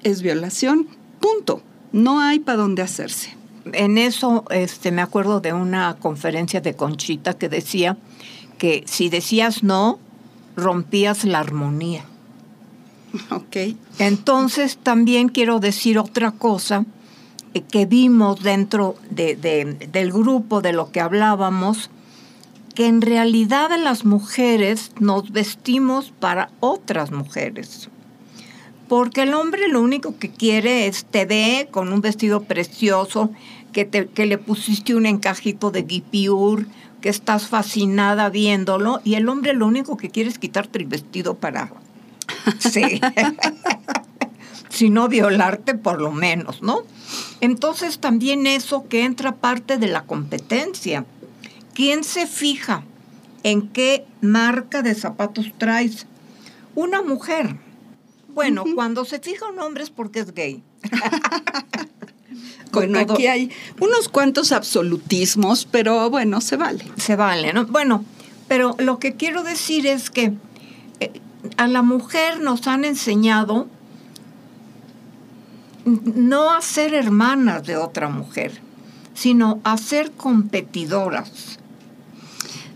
es 0.03 0.21
violación. 0.21 0.87
Punto. 1.19 1.61
No 1.91 2.19
hay 2.19 2.39
para 2.39 2.59
dónde 2.59 2.81
hacerse. 2.81 3.35
En 3.73 3.97
eso 3.97 4.45
este, 4.51 4.91
me 4.91 5.01
acuerdo 5.01 5.41
de 5.41 5.53
una 5.53 5.97
conferencia 5.99 6.61
de 6.61 6.75
Conchita 6.75 7.37
que 7.37 7.49
decía 7.49 7.97
que 8.57 8.83
si 8.87 9.09
decías 9.09 9.63
no, 9.63 9.99
rompías 10.61 11.23
la 11.25 11.39
armonía. 11.39 12.03
Ok. 13.31 13.75
Entonces 13.97 14.77
también 14.77 15.29
quiero 15.29 15.59
decir 15.59 15.97
otra 15.97 16.31
cosa 16.31 16.85
eh, 17.55 17.61
que 17.61 17.85
vimos 17.87 18.43
dentro 18.43 18.95
de- 19.09 19.35
de- 19.35 19.87
del 19.91 20.11
grupo 20.11 20.61
de 20.61 20.73
lo 20.73 20.91
que 20.91 20.99
hablábamos, 21.01 21.89
que 22.75 22.85
en 22.85 23.01
realidad 23.01 23.71
las 23.83 24.05
mujeres 24.05 24.91
nos 24.99 25.31
vestimos 25.31 26.13
para 26.19 26.51
otras 26.59 27.11
mujeres. 27.11 27.89
Porque 28.87 29.23
el 29.23 29.33
hombre 29.33 29.67
lo 29.67 29.81
único 29.81 30.17
que 30.19 30.29
quiere 30.29 30.85
es 30.87 31.05
te 31.05 31.25
ve 31.25 31.67
con 31.71 31.91
un 31.91 32.01
vestido 32.01 32.43
precioso, 32.43 33.31
que, 33.73 33.85
te- 33.85 34.07
que 34.07 34.25
le 34.27 34.37
pusiste 34.37 34.93
un 34.95 35.05
encajito 35.07 35.71
de 35.71 35.83
guipiur, 35.83 36.67
que 37.01 37.09
estás 37.09 37.47
fascinada 37.47 38.29
viéndolo, 38.29 39.01
y 39.03 39.15
el 39.15 39.29
hombre 39.29 39.53
lo 39.53 39.67
único 39.67 39.97
que 39.97 40.09
quiere 40.09 40.29
es 40.29 40.39
quitarte 40.39 40.79
el 40.79 40.85
vestido 40.85 41.35
para, 41.35 41.71
Sí. 42.59 43.01
si 44.69 44.89
no 44.89 45.07
violarte 45.07 45.75
por 45.75 45.99
lo 45.99 46.11
menos, 46.11 46.61
¿no? 46.61 46.83
Entonces 47.41 47.99
también 47.99 48.47
eso 48.47 48.87
que 48.87 49.03
entra 49.03 49.35
parte 49.35 49.77
de 49.77 49.87
la 49.87 50.03
competencia. 50.03 51.05
¿Quién 51.73 52.03
se 52.03 52.27
fija 52.27 52.83
en 53.43 53.69
qué 53.69 54.05
marca 54.21 54.81
de 54.81 54.95
zapatos 54.95 55.51
traes? 55.57 56.05
Una 56.75 57.01
mujer. 57.01 57.57
Bueno, 58.29 58.63
cuando 58.75 59.05
se 59.05 59.19
fija 59.19 59.49
un 59.49 59.59
hombre 59.59 59.83
es 59.83 59.89
porque 59.89 60.19
es 60.19 60.33
gay. 60.33 60.63
bueno, 62.71 62.99
aquí 62.99 63.27
hay 63.27 63.51
unos 63.79 64.09
cuantos 64.09 64.51
absolutismos, 64.51 65.67
pero 65.69 66.09
bueno, 66.09 66.41
se 66.41 66.55
vale. 66.55 66.85
Se 66.97 67.15
vale, 67.15 67.53
¿no? 67.53 67.65
Bueno, 67.65 68.05
pero 68.47 68.75
lo 68.79 68.99
que 68.99 69.13
quiero 69.13 69.43
decir 69.43 69.87
es 69.87 70.09
que 70.09 70.33
eh, 70.99 71.21
a 71.57 71.67
la 71.67 71.81
mujer 71.81 72.39
nos 72.41 72.67
han 72.67 72.85
enseñado 72.85 73.67
no 75.85 76.51
a 76.51 76.61
ser 76.61 76.93
hermanas 76.93 77.65
de 77.65 77.77
otra 77.77 78.09
mujer, 78.09 78.61
sino 79.13 79.59
a 79.63 79.77
ser 79.77 80.11
competidoras. 80.11 81.59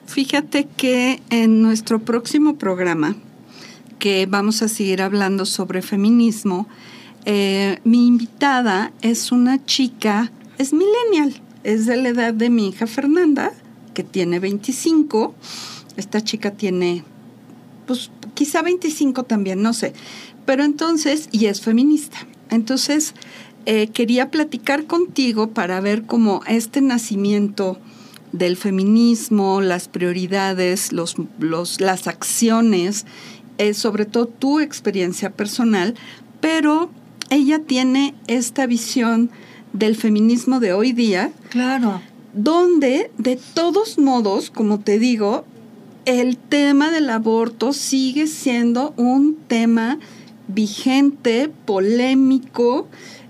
Fíjate 0.07 0.67
que 0.77 1.21
en 1.29 1.61
nuestro 1.61 1.99
próximo 1.99 2.55
programa, 2.55 3.15
que 3.99 4.25
vamos 4.25 4.61
a 4.61 4.67
seguir 4.67 5.01
hablando 5.01 5.45
sobre 5.45 5.81
feminismo, 5.81 6.67
eh, 7.25 7.79
mi 7.83 8.07
invitada 8.07 8.91
es 9.01 9.31
una 9.31 9.63
chica, 9.65 10.31
es 10.57 10.73
millennial, 10.73 11.41
es 11.63 11.85
de 11.85 11.97
la 11.97 12.09
edad 12.09 12.33
de 12.33 12.49
mi 12.49 12.67
hija 12.67 12.87
Fernanda, 12.87 13.51
que 13.93 14.03
tiene 14.03 14.39
25. 14.39 15.33
Esta 15.95 16.21
chica 16.21 16.51
tiene, 16.51 17.03
pues 17.85 18.11
quizá 18.33 18.61
25 18.61 19.23
también, 19.23 19.61
no 19.61 19.73
sé. 19.73 19.93
Pero 20.45 20.63
entonces, 20.63 21.29
y 21.31 21.45
es 21.45 21.61
feminista. 21.61 22.17
Entonces, 22.49 23.13
eh, 23.65 23.87
quería 23.87 24.29
platicar 24.29 24.85
contigo 24.85 25.51
para 25.51 25.79
ver 25.79 26.05
cómo 26.05 26.41
este 26.47 26.81
nacimiento 26.81 27.79
del 28.33 28.57
feminismo, 28.57 29.61
las 29.61 29.87
prioridades, 29.87 30.91
los, 30.91 31.15
las 31.79 32.07
acciones, 32.07 33.05
eh, 33.59 33.73
sobre 33.73 34.05
todo 34.05 34.27
tu 34.27 34.59
experiencia 34.59 35.29
personal, 35.29 35.93
pero 36.41 36.89
ella 37.33 37.59
tiene 37.59 38.15
esta 38.27 38.65
visión 38.65 39.29
del 39.73 39.95
feminismo 39.95 40.59
de 40.59 40.73
hoy 40.73 40.91
día. 40.91 41.31
Claro. 41.49 42.01
Donde, 42.33 43.11
de 43.17 43.39
todos 43.53 43.97
modos, 43.97 44.49
como 44.49 44.79
te 44.79 44.99
digo, 44.99 45.45
el 46.05 46.37
tema 46.37 46.91
del 46.91 47.09
aborto 47.09 47.73
sigue 47.73 48.27
siendo 48.27 48.93
un 48.97 49.35
tema 49.47 49.99
vigente, 50.47 51.49
polémico, 51.65 52.87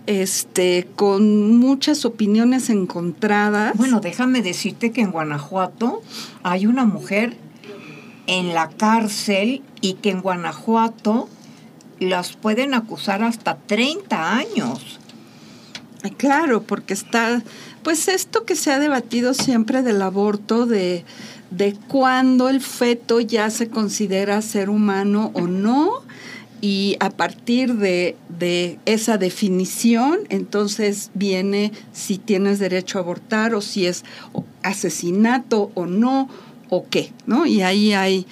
este, 0.08 0.88
con 0.96 1.58
muchas 1.58 2.06
opiniones 2.06 2.70
encontradas. 2.70 3.76
Bueno, 3.78 4.00
déjame 4.00 4.42
decirte 4.42 4.92
que 4.92 5.02
en 5.02 5.12
Guanajuato 5.12 6.02
hay 6.44 6.66
una 6.66 6.86
mujer 6.86 7.38
en 8.28 8.54
la 8.54 8.70
cárcel 8.70 9.62
y 9.82 9.94
que 9.96 10.10
en 10.10 10.22
Guanajuato 10.22 11.30
las 12.04 12.34
pueden 12.34 12.74
acusar 12.74 13.24
hasta 13.24 13.58
30 13.58 14.38
años. 14.38 15.00
Claro, 16.18 16.64
porque 16.64 16.94
está, 16.94 17.42
pues 17.82 18.08
esto 18.08 18.44
que 18.46 18.56
se 18.56 18.72
ha 18.72 18.80
debatido 18.80 19.34
siempre 19.34 19.84
del 19.84 20.02
aborto, 20.02 20.66
de, 20.66 21.06
de 21.50 21.76
cuándo 21.88 22.50
el 22.50 22.60
feto 22.60 23.22
ya 23.22 23.50
se 23.50 23.70
considera 23.70 24.42
ser 24.42 24.70
humano 24.70 25.32
o 25.34 25.48
no, 25.48 26.04
y 26.60 26.96
a 27.02 27.10
partir 27.10 27.76
de, 27.76 28.16
de, 28.30 28.80
esa 28.86 29.18
definición, 29.18 30.20
entonces 30.30 31.12
viene 31.14 31.74
si 31.92 32.18
tienes 32.18 32.58
derecho 32.58 32.98
a 32.98 33.02
abortar 33.02 33.54
o 33.54 33.60
si 33.60 33.86
es 33.86 34.06
asesinato 34.62 35.72
o 35.74 35.86
no, 35.86 36.30
o 36.70 36.88
qué, 36.90 37.12
¿no? 37.26 37.46
Y 37.46 37.62
ahí 37.62 37.92
hay 37.92 38.26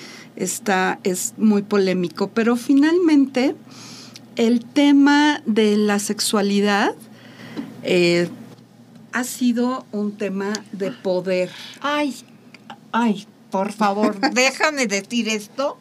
está, 0.44 1.00
es 1.04 1.34
muy 1.38 1.62
polémico. 1.62 2.30
Pero 2.30 2.56
finalmente, 2.56 3.56
el 4.36 4.64
tema 4.66 5.42
de 5.46 5.78
la 5.78 6.00
sexualidad 6.00 6.96
eh, 7.84 8.30
ha 9.14 9.24
sido 9.24 9.86
un 9.92 10.18
tema 10.18 10.54
de 10.72 10.92
poder. 10.92 11.50
Ay, 11.82 12.16
ay, 12.92 13.28
por 13.50 13.72
favor, 13.72 14.20
déjame 14.34 14.88
decir 14.88 15.30
esto, 15.30 15.78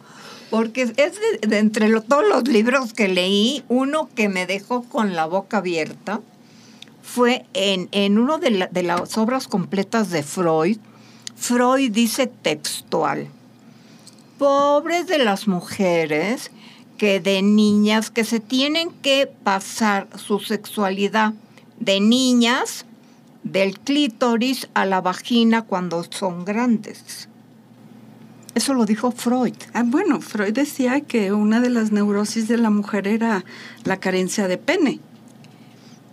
porque 0.50 0.82
es 0.82 0.94
de, 0.94 1.58
entre 1.58 1.88
todos 2.00 2.24
los 2.28 2.48
libros 2.48 2.92
que 2.92 3.08
leí, 3.08 3.64
uno 3.68 4.08
que 4.14 4.28
me 4.28 4.46
dejó 4.46 4.82
con 4.82 5.14
la 5.14 5.26
boca 5.26 5.58
abierta 5.58 6.20
fue 7.02 7.46
en, 7.54 7.88
en 7.92 8.18
uno 8.18 8.38
de, 8.38 8.68
de 8.70 8.82
las 8.82 9.18
obras 9.18 9.48
completas 9.48 10.10
de 10.10 10.22
Freud. 10.22 10.78
Freud 11.36 11.90
dice 11.90 12.26
textual, 12.28 13.28
pobres 14.40 15.06
de 15.06 15.18
las 15.18 15.46
mujeres 15.48 16.50
que 16.96 17.20
de 17.20 17.42
niñas 17.42 18.08
que 18.08 18.24
se 18.24 18.40
tienen 18.40 18.90
que 18.90 19.26
pasar 19.26 20.08
su 20.16 20.40
sexualidad 20.40 21.34
de 21.78 22.00
niñas 22.00 22.86
del 23.42 23.78
clítoris 23.78 24.70
a 24.72 24.86
la 24.86 25.02
vagina 25.02 25.60
cuando 25.60 26.02
son 26.08 26.46
grandes. 26.46 27.28
Eso 28.54 28.72
lo 28.72 28.86
dijo 28.86 29.10
Freud. 29.10 29.56
Ah, 29.74 29.82
bueno, 29.84 30.22
Freud 30.22 30.54
decía 30.54 31.02
que 31.02 31.34
una 31.34 31.60
de 31.60 31.68
las 31.68 31.92
neurosis 31.92 32.48
de 32.48 32.56
la 32.56 32.70
mujer 32.70 33.08
era 33.08 33.44
la 33.84 34.00
carencia 34.00 34.48
de 34.48 34.56
pene. 34.56 35.00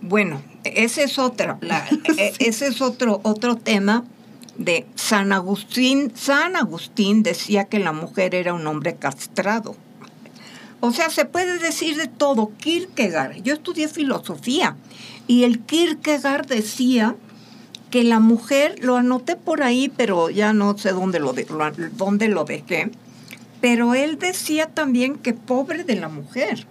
Bueno, 0.01 0.41
ese 0.65 1.03
es 1.03 1.17
otra, 1.17 1.59
e, 2.17 2.33
ese 2.39 2.67
es 2.67 2.81
otro, 2.81 3.21
otro 3.23 3.55
tema 3.55 4.03
de 4.57 4.85
San 4.95 5.31
Agustín. 5.31 6.11
San 6.15 6.55
Agustín 6.55 7.23
decía 7.23 7.65
que 7.65 7.79
la 7.79 7.91
mujer 7.91 8.35
era 8.35 8.53
un 8.53 8.65
hombre 8.67 8.95
castrado. 8.95 9.75
O 10.79 10.91
sea, 10.91 11.09
se 11.09 11.25
puede 11.25 11.57
decir 11.57 11.97
de 11.97 12.07
todo. 12.07 12.51
Kierkegaard, 12.57 13.41
yo 13.43 13.53
estudié 13.53 13.87
filosofía 13.87 14.75
y 15.25 15.43
el 15.43 15.59
Kierkegaard 15.59 16.47
decía 16.47 17.15
que 17.89 18.03
la 18.03 18.19
mujer, 18.19 18.75
lo 18.81 18.97
anoté 18.97 19.35
por 19.35 19.63
ahí, 19.63 19.91
pero 19.95 20.29
ya 20.29 20.53
no 20.53 20.77
sé 20.77 20.91
dónde 20.91 21.19
lo, 21.19 21.33
dónde 21.93 22.27
lo 22.27 22.43
dejé, 22.43 22.91
pero 23.61 23.95
él 23.95 24.19
decía 24.19 24.67
también 24.67 25.15
que 25.15 25.33
pobre 25.33 25.83
de 25.83 25.95
la 25.95 26.09
mujer. 26.09 26.67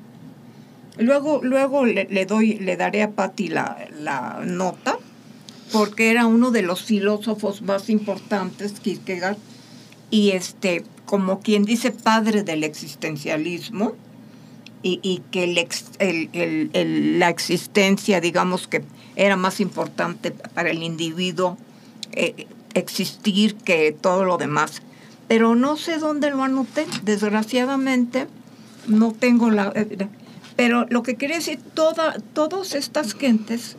Luego, 0.98 1.40
luego 1.42 1.84
le, 1.84 2.26
doy, 2.26 2.54
le 2.54 2.76
daré 2.76 3.02
a 3.02 3.10
Patti 3.10 3.48
la, 3.48 3.86
la 3.98 4.40
nota, 4.44 4.95
porque 5.76 6.10
era 6.10 6.24
uno 6.24 6.52
de 6.52 6.62
los 6.62 6.84
filósofos 6.84 7.60
más 7.60 7.90
importantes, 7.90 8.80
Kierkegaard, 8.80 9.36
y 10.10 10.30
este, 10.30 10.84
como 11.04 11.40
quien 11.40 11.66
dice, 11.66 11.90
padre 11.90 12.44
del 12.44 12.64
existencialismo, 12.64 13.92
y, 14.82 15.20
que 15.30 15.46
la 17.12 17.28
existencia, 17.28 18.22
digamos 18.22 18.68
que 18.68 18.84
era 19.16 19.36
más 19.36 19.60
importante 19.60 20.30
para 20.30 20.70
el 20.70 20.82
individuo 20.82 21.58
eh, 22.12 22.46
existir 22.72 23.56
que 23.56 23.92
todo 23.92 24.24
lo 24.24 24.38
demás. 24.38 24.80
Pero 25.28 25.56
no 25.56 25.76
sé 25.76 25.98
dónde 25.98 26.30
lo 26.30 26.42
anoté, 26.42 26.86
desgraciadamente 27.02 28.28
no 28.86 29.12
tengo 29.12 29.50
la... 29.50 29.72
Eh, 29.74 30.08
pero 30.56 30.86
lo 30.88 31.02
que 31.02 31.16
quería 31.16 31.36
decir, 31.36 31.58
toda, 31.74 32.16
todas 32.32 32.74
estas 32.74 33.12
gentes 33.12 33.76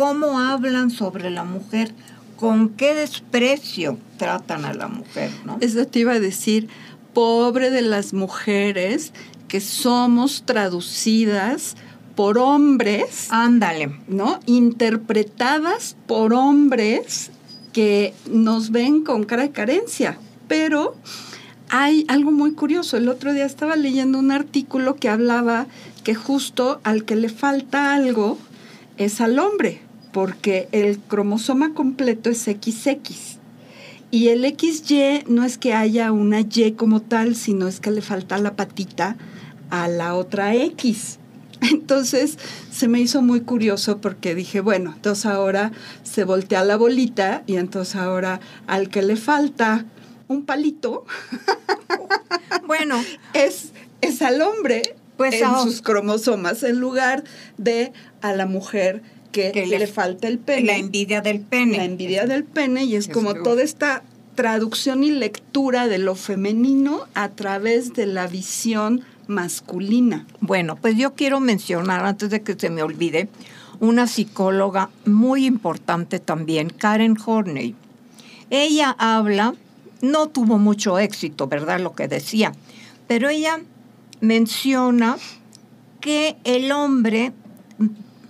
cómo 0.00 0.40
hablan 0.40 0.90
sobre 0.90 1.28
la 1.28 1.44
mujer, 1.44 1.92
con 2.36 2.70
qué 2.70 2.94
desprecio 2.94 3.98
tratan 4.16 4.64
a 4.64 4.72
la 4.72 4.88
mujer, 4.88 5.30
¿no? 5.44 5.58
Eso 5.60 5.86
te 5.86 5.98
iba 5.98 6.12
a 6.12 6.20
decir, 6.20 6.68
pobre 7.12 7.70
de 7.70 7.82
las 7.82 8.14
mujeres 8.14 9.12
que 9.46 9.60
somos 9.60 10.44
traducidas 10.46 11.76
por 12.16 12.38
hombres. 12.38 13.26
Ándale. 13.28 13.94
¿No? 14.08 14.40
Interpretadas 14.46 15.98
por 16.06 16.32
hombres 16.32 17.30
que 17.74 18.14
nos 18.26 18.70
ven 18.70 19.04
con 19.04 19.24
cara 19.24 19.42
de 19.42 19.50
carencia. 19.50 20.16
Pero 20.48 20.96
hay 21.68 22.06
algo 22.08 22.30
muy 22.30 22.52
curioso. 22.52 22.96
El 22.96 23.10
otro 23.10 23.34
día 23.34 23.44
estaba 23.44 23.76
leyendo 23.76 24.18
un 24.18 24.30
artículo 24.30 24.96
que 24.96 25.10
hablaba 25.10 25.66
que 26.04 26.14
justo 26.14 26.80
al 26.84 27.04
que 27.04 27.16
le 27.16 27.28
falta 27.28 27.92
algo 27.92 28.38
es 28.96 29.20
al 29.20 29.38
hombre 29.38 29.82
porque 30.12 30.68
el 30.72 30.98
cromosoma 30.98 31.74
completo 31.74 32.30
es 32.30 32.42
XX. 32.42 33.38
Y 34.10 34.28
el 34.28 34.44
XY 34.44 35.24
no 35.28 35.44
es 35.44 35.56
que 35.56 35.72
haya 35.72 36.10
una 36.10 36.40
Y 36.40 36.72
como 36.72 37.00
tal, 37.00 37.36
sino 37.36 37.68
es 37.68 37.80
que 37.80 37.90
le 37.90 38.02
falta 38.02 38.38
la 38.38 38.56
patita 38.56 39.16
a 39.70 39.86
la 39.88 40.14
otra 40.14 40.54
X. 40.54 41.18
Entonces 41.60 42.38
se 42.72 42.88
me 42.88 43.00
hizo 43.00 43.22
muy 43.22 43.42
curioso 43.42 43.98
porque 43.98 44.34
dije, 44.34 44.60
bueno, 44.60 44.92
entonces 44.96 45.26
ahora 45.26 45.72
se 46.02 46.24
voltea 46.24 46.64
la 46.64 46.76
bolita 46.76 47.42
y 47.46 47.56
entonces 47.56 47.96
ahora 47.96 48.40
al 48.66 48.88
que 48.88 49.02
le 49.02 49.16
falta 49.16 49.84
un 50.26 50.46
palito, 50.46 51.04
bueno, 52.66 52.96
es 53.34 53.72
es 54.00 54.22
al 54.22 54.40
hombre 54.42 54.96
Pues 55.16 55.34
en 55.34 55.54
sus 55.62 55.82
cromosomas 55.82 56.62
en 56.62 56.80
lugar 56.80 57.24
de 57.58 57.92
a 58.22 58.32
la 58.32 58.46
mujer 58.46 59.02
que, 59.32 59.52
Que 59.52 59.66
le, 59.66 59.78
le- 59.80 59.86
falta 59.86 60.28
el 60.28 60.38
pene. 60.38 60.66
La 60.66 60.76
envidia 60.76 61.20
del 61.20 61.40
pene. 61.40 61.76
La 61.76 61.84
envidia 61.84 62.26
del 62.26 62.44
pene 62.44 62.84
y 62.84 62.96
es 62.96 63.08
como 63.08 63.34
toda 63.34 63.62
esta 63.62 64.02
traducción 64.34 65.04
y 65.04 65.10
lectura 65.10 65.86
de 65.88 65.98
lo 65.98 66.14
femenino 66.14 67.06
a 67.14 67.28
través 67.30 67.92
de 67.94 68.06
la 68.06 68.26
visión 68.26 69.02
masculina. 69.26 70.26
Bueno, 70.40 70.76
pues 70.76 70.96
yo 70.96 71.14
quiero 71.14 71.40
mencionar, 71.40 72.04
antes 72.04 72.30
de 72.30 72.42
que 72.42 72.54
se 72.58 72.70
me 72.70 72.82
olvide, 72.82 73.28
una 73.80 74.06
psicóloga 74.06 74.90
muy 75.06 75.46
importante 75.46 76.18
también, 76.18 76.70
Karen 76.70 77.16
Horney. 77.24 77.74
Ella 78.50 78.96
habla, 78.98 79.54
no 80.02 80.28
tuvo 80.28 80.58
mucho 80.58 80.98
éxito, 80.98 81.46
¿verdad? 81.46 81.78
Lo 81.80 81.94
que 81.94 82.08
decía, 82.08 82.52
pero 83.06 83.28
ella 83.28 83.60
menciona 84.20 85.16
que 86.00 86.36
el 86.44 86.72
hombre 86.72 87.32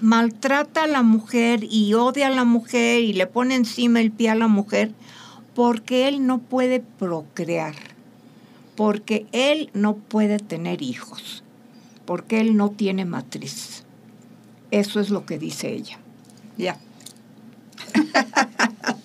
maltrata 0.01 0.85
a 0.85 0.87
la 0.87 1.03
mujer 1.03 1.65
y 1.69 1.95
odia 1.95 2.29
a 2.29 2.31
la 2.31 2.45
mujer 2.45 3.03
y 3.03 3.13
le 3.13 3.27
pone 3.27 3.55
encima 3.55 4.01
el 4.01 4.11
pie 4.11 4.31
a 4.31 4.35
la 4.35 4.49
mujer 4.49 4.93
porque 5.55 6.09
él 6.09 6.27
no 6.27 6.39
puede 6.39 6.81
procrear, 6.81 7.75
porque 8.77 9.27
él 9.33 9.71
no 9.75 9.97
puede 9.97 10.39
tener 10.39 10.83
hijos, 10.83 11.43
porque 12.07 12.41
él 12.41 12.57
no 12.57 12.71
tiene 12.71 13.05
matriz. 13.05 13.85
Eso 14.71 15.01
es 15.01 15.11
lo 15.11 15.27
que 15.27 15.39
dice 15.39 15.73
ella. 15.73 15.99
Ya. 16.57 16.79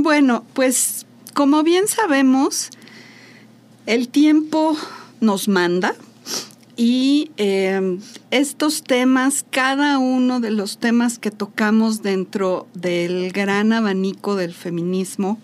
Bueno, 0.00 0.44
pues 0.54 1.06
como 1.34 1.64
bien 1.64 1.88
sabemos, 1.88 2.70
el 3.86 4.08
tiempo 4.08 4.76
nos 5.20 5.48
manda 5.48 5.96
y 6.80 7.32
eh, 7.38 7.98
estos 8.30 8.84
temas, 8.84 9.44
cada 9.50 9.98
uno 9.98 10.38
de 10.38 10.52
los 10.52 10.78
temas 10.78 11.18
que 11.18 11.32
tocamos 11.32 12.02
dentro 12.02 12.68
del 12.72 13.32
gran 13.32 13.72
abanico 13.72 14.36
del 14.36 14.54
feminismo 14.54 15.40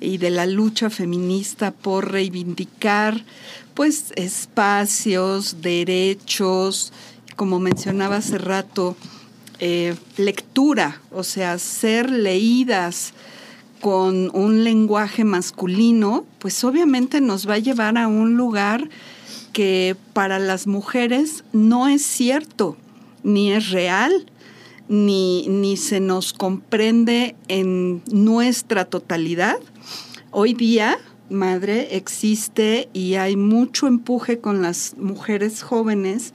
y 0.00 0.18
de 0.18 0.30
la 0.30 0.46
lucha 0.46 0.90
feminista 0.90 1.70
por 1.70 2.10
reivindicar 2.10 3.24
pues 3.74 4.12
espacios, 4.16 5.62
derechos, 5.62 6.92
como 7.36 7.60
mencionaba 7.60 8.16
hace 8.16 8.38
rato, 8.38 8.96
eh, 9.60 9.94
lectura, 10.16 11.00
o 11.12 11.22
sea, 11.22 11.60
ser 11.60 12.10
leídas 12.10 13.14
con 13.80 14.34
un 14.34 14.64
lenguaje 14.64 15.22
masculino, 15.22 16.26
pues 16.40 16.64
obviamente 16.64 17.20
nos 17.20 17.48
va 17.48 17.54
a 17.54 17.58
llevar 17.58 17.96
a 17.96 18.08
un 18.08 18.36
lugar 18.36 18.88
que 19.52 19.96
para 20.12 20.38
las 20.38 20.66
mujeres 20.66 21.44
no 21.52 21.88
es 21.88 22.02
cierto, 22.02 22.76
ni 23.22 23.52
es 23.52 23.70
real, 23.70 24.12
ni, 24.88 25.46
ni 25.48 25.76
se 25.76 26.00
nos 26.00 26.32
comprende 26.32 27.36
en 27.48 28.02
nuestra 28.10 28.84
totalidad. 28.84 29.58
Hoy 30.30 30.54
día, 30.54 30.98
madre, 31.30 31.96
existe 31.96 32.88
y 32.92 33.14
hay 33.14 33.36
mucho 33.36 33.86
empuje 33.86 34.38
con 34.38 34.62
las 34.62 34.96
mujeres 34.96 35.62
jóvenes 35.62 36.32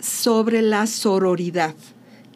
sobre 0.00 0.62
la 0.62 0.86
sororidad, 0.86 1.74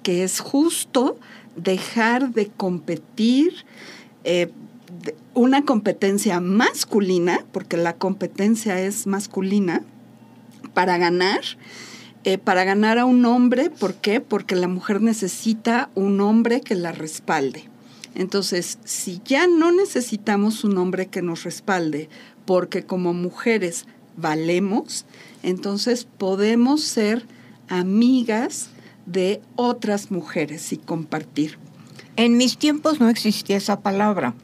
que 0.02 0.24
es 0.24 0.40
justo 0.40 1.18
dejar 1.56 2.32
de 2.32 2.48
competir, 2.48 3.52
eh, 4.24 4.50
una 5.34 5.64
competencia 5.64 6.40
masculina, 6.40 7.44
porque 7.52 7.76
la 7.76 7.94
competencia 7.94 8.80
es 8.80 9.06
masculina, 9.06 9.82
para 10.74 10.98
ganar, 10.98 11.40
eh, 12.24 12.38
para 12.38 12.64
ganar 12.64 12.98
a 12.98 13.04
un 13.04 13.24
hombre, 13.24 13.70
¿por 13.70 13.94
qué? 13.94 14.20
Porque 14.20 14.54
la 14.56 14.68
mujer 14.68 15.00
necesita 15.00 15.90
un 15.94 16.20
hombre 16.20 16.60
que 16.60 16.74
la 16.74 16.92
respalde. 16.92 17.68
Entonces, 18.14 18.78
si 18.84 19.20
ya 19.24 19.46
no 19.46 19.70
necesitamos 19.72 20.64
un 20.64 20.76
hombre 20.78 21.06
que 21.06 21.22
nos 21.22 21.44
respalde, 21.44 22.08
porque 22.44 22.82
como 22.84 23.14
mujeres 23.14 23.86
valemos, 24.16 25.04
entonces 25.42 26.06
podemos 26.18 26.82
ser 26.82 27.24
amigas 27.68 28.68
de 29.06 29.40
otras 29.56 30.10
mujeres 30.10 30.72
y 30.72 30.76
compartir. 30.76 31.58
En 32.16 32.36
mis 32.36 32.58
tiempos 32.58 33.00
no 33.00 33.08
existía 33.08 33.56
esa 33.56 33.80
palabra. 33.80 34.34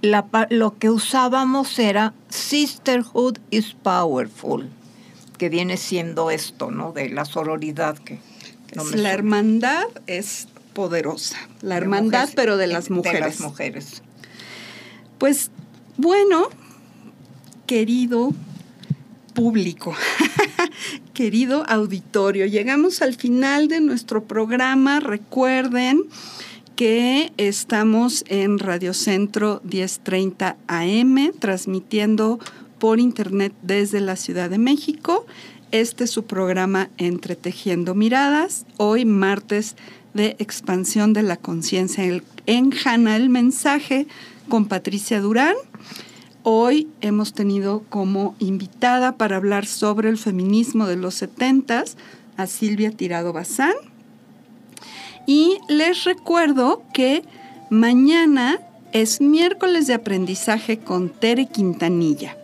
La 0.00 0.26
pa- 0.26 0.46
lo 0.50 0.78
que 0.78 0.88
usábamos 0.88 1.78
era 1.78 2.14
sisterhood 2.28 3.36
is 3.50 3.74
powerful, 3.82 4.66
que 5.40 5.48
viene 5.48 5.78
siendo 5.78 6.30
esto, 6.30 6.70
¿no? 6.70 6.92
De 6.92 7.08
la 7.08 7.24
sororidad 7.24 7.96
que 7.96 8.18
no 8.76 8.84
me 8.84 8.98
la 8.98 9.10
hermandad 9.10 9.84
es 10.06 10.48
poderosa, 10.74 11.38
la 11.62 11.76
De 11.76 11.80
hermandad 11.80 12.18
mujeres, 12.18 12.34
pero 12.36 12.56
de 12.58 12.66
las 12.66 12.88
De 12.88 12.94
mujeres. 12.94 13.20
las 13.20 13.40
mujeres. 13.40 14.02
Pues 15.16 15.50
bueno, 15.96 16.50
querido 17.66 18.34
público, 19.32 19.94
querido 21.14 21.64
auditorio, 21.66 22.44
llegamos 22.44 23.00
al 23.00 23.14
final 23.14 23.68
de 23.68 23.80
nuestro 23.80 24.24
programa. 24.24 25.00
Recuerden 25.00 26.02
que 26.76 27.32
estamos 27.38 28.24
en 28.28 28.58
Radio 28.58 28.92
Centro 28.92 29.62
1030 29.64 30.58
AM, 30.66 31.32
transmitiendo 31.38 32.38
por 32.80 32.98
internet 32.98 33.52
desde 33.62 34.00
la 34.00 34.16
Ciudad 34.16 34.50
de 34.50 34.58
México. 34.58 35.24
Este 35.70 36.04
es 36.04 36.10
su 36.10 36.24
programa 36.24 36.90
Entretejiendo 36.98 37.94
Miradas, 37.94 38.66
hoy 38.78 39.04
martes 39.04 39.76
de 40.14 40.34
expansión 40.40 41.12
de 41.12 41.22
la 41.22 41.36
conciencia 41.36 42.02
en- 42.46 42.70
Jana 42.72 43.14
el 43.14 43.28
mensaje 43.28 44.08
con 44.48 44.66
Patricia 44.66 45.20
Durán. 45.20 45.54
Hoy 46.42 46.88
hemos 47.00 47.32
tenido 47.34 47.84
como 47.88 48.34
invitada 48.40 49.12
para 49.16 49.36
hablar 49.36 49.66
sobre 49.66 50.08
el 50.08 50.18
feminismo 50.18 50.86
de 50.88 50.96
los 50.96 51.14
70 51.14 51.84
a 52.36 52.46
Silvia 52.48 52.90
Tirado 52.90 53.32
Bazán. 53.32 53.74
Y 55.26 55.58
les 55.68 56.04
recuerdo 56.04 56.82
que 56.94 57.22
mañana 57.68 58.58
es 58.92 59.20
miércoles 59.20 59.86
de 59.86 59.94
aprendizaje 59.94 60.78
con 60.78 61.10
Tere 61.10 61.46
Quintanilla, 61.46 62.36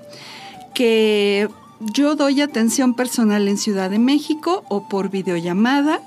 que 0.77 1.49
yo 1.81 2.17
doy 2.17 2.43
atención 2.43 2.93
personal 2.93 3.49
en 3.49 3.57
Ciudad 3.57 3.89
de 3.89 3.99
México 3.99 4.63
o 4.69 4.87
por 4.91 5.09
videollamada. 5.09 6.03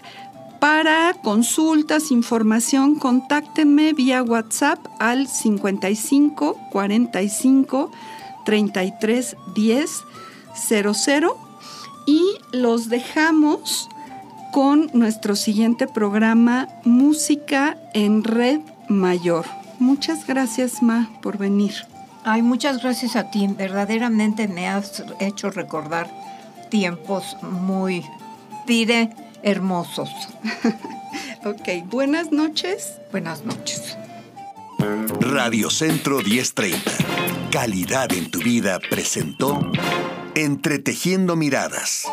Para 0.60 1.16
consultas, 1.24 2.12
información, 2.12 2.96
contáctenme 2.96 3.94
vía 3.94 4.22
WhatsApp 4.22 4.78
al 5.00 5.28
55 5.28 6.56
45 6.72 7.92
33 8.46 9.38
10 9.56 10.04
00 10.54 11.38
y 12.06 12.24
los 12.52 12.90
dejamos 12.90 13.90
con 14.52 14.92
nuestro 14.94 15.36
siguiente 15.36 15.88
programa 15.88 16.68
Música 16.84 17.76
en 17.96 18.24
Red 18.24 18.60
Mayor. 18.88 19.46
Muchas 19.80 20.28
gracias, 20.28 20.84
Ma, 20.84 21.10
por 21.24 21.40
venir. 21.40 21.74
Ay, 22.24 22.42
muchas 22.42 22.82
gracias 22.82 23.16
a 23.16 23.32
ti. 23.32 23.48
Verdaderamente 23.48 24.48
me 24.48 24.68
has 24.68 25.04
hecho 25.20 25.50
recordar 25.50 26.10
tiempos 26.70 27.38
muy, 27.42 28.06
diré, 28.66 29.10
hermosos. 29.44 30.10
Ok, 31.46 31.86
buenas 31.86 32.34
noches. 32.34 33.00
Buenas 33.12 33.46
noches. 33.46 33.98
Radio 35.22 35.70
Centro 35.70 36.20
1030. 36.22 36.92
Calidad 37.50 38.12
en 38.12 38.30
tu 38.30 38.40
vida 38.40 38.80
presentó 38.90 39.60
Entretejiendo 40.36 41.38
Miradas. 41.38 42.04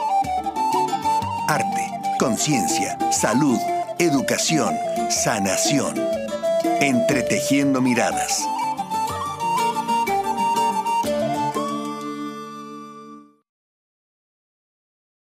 Arte, 1.48 1.90
conciencia, 2.20 2.96
salud, 3.11 3.59
educación, 3.98 4.76
sanación. 5.11 5.94
Entretejiendo 6.80 7.80
Miradas. 7.80 8.46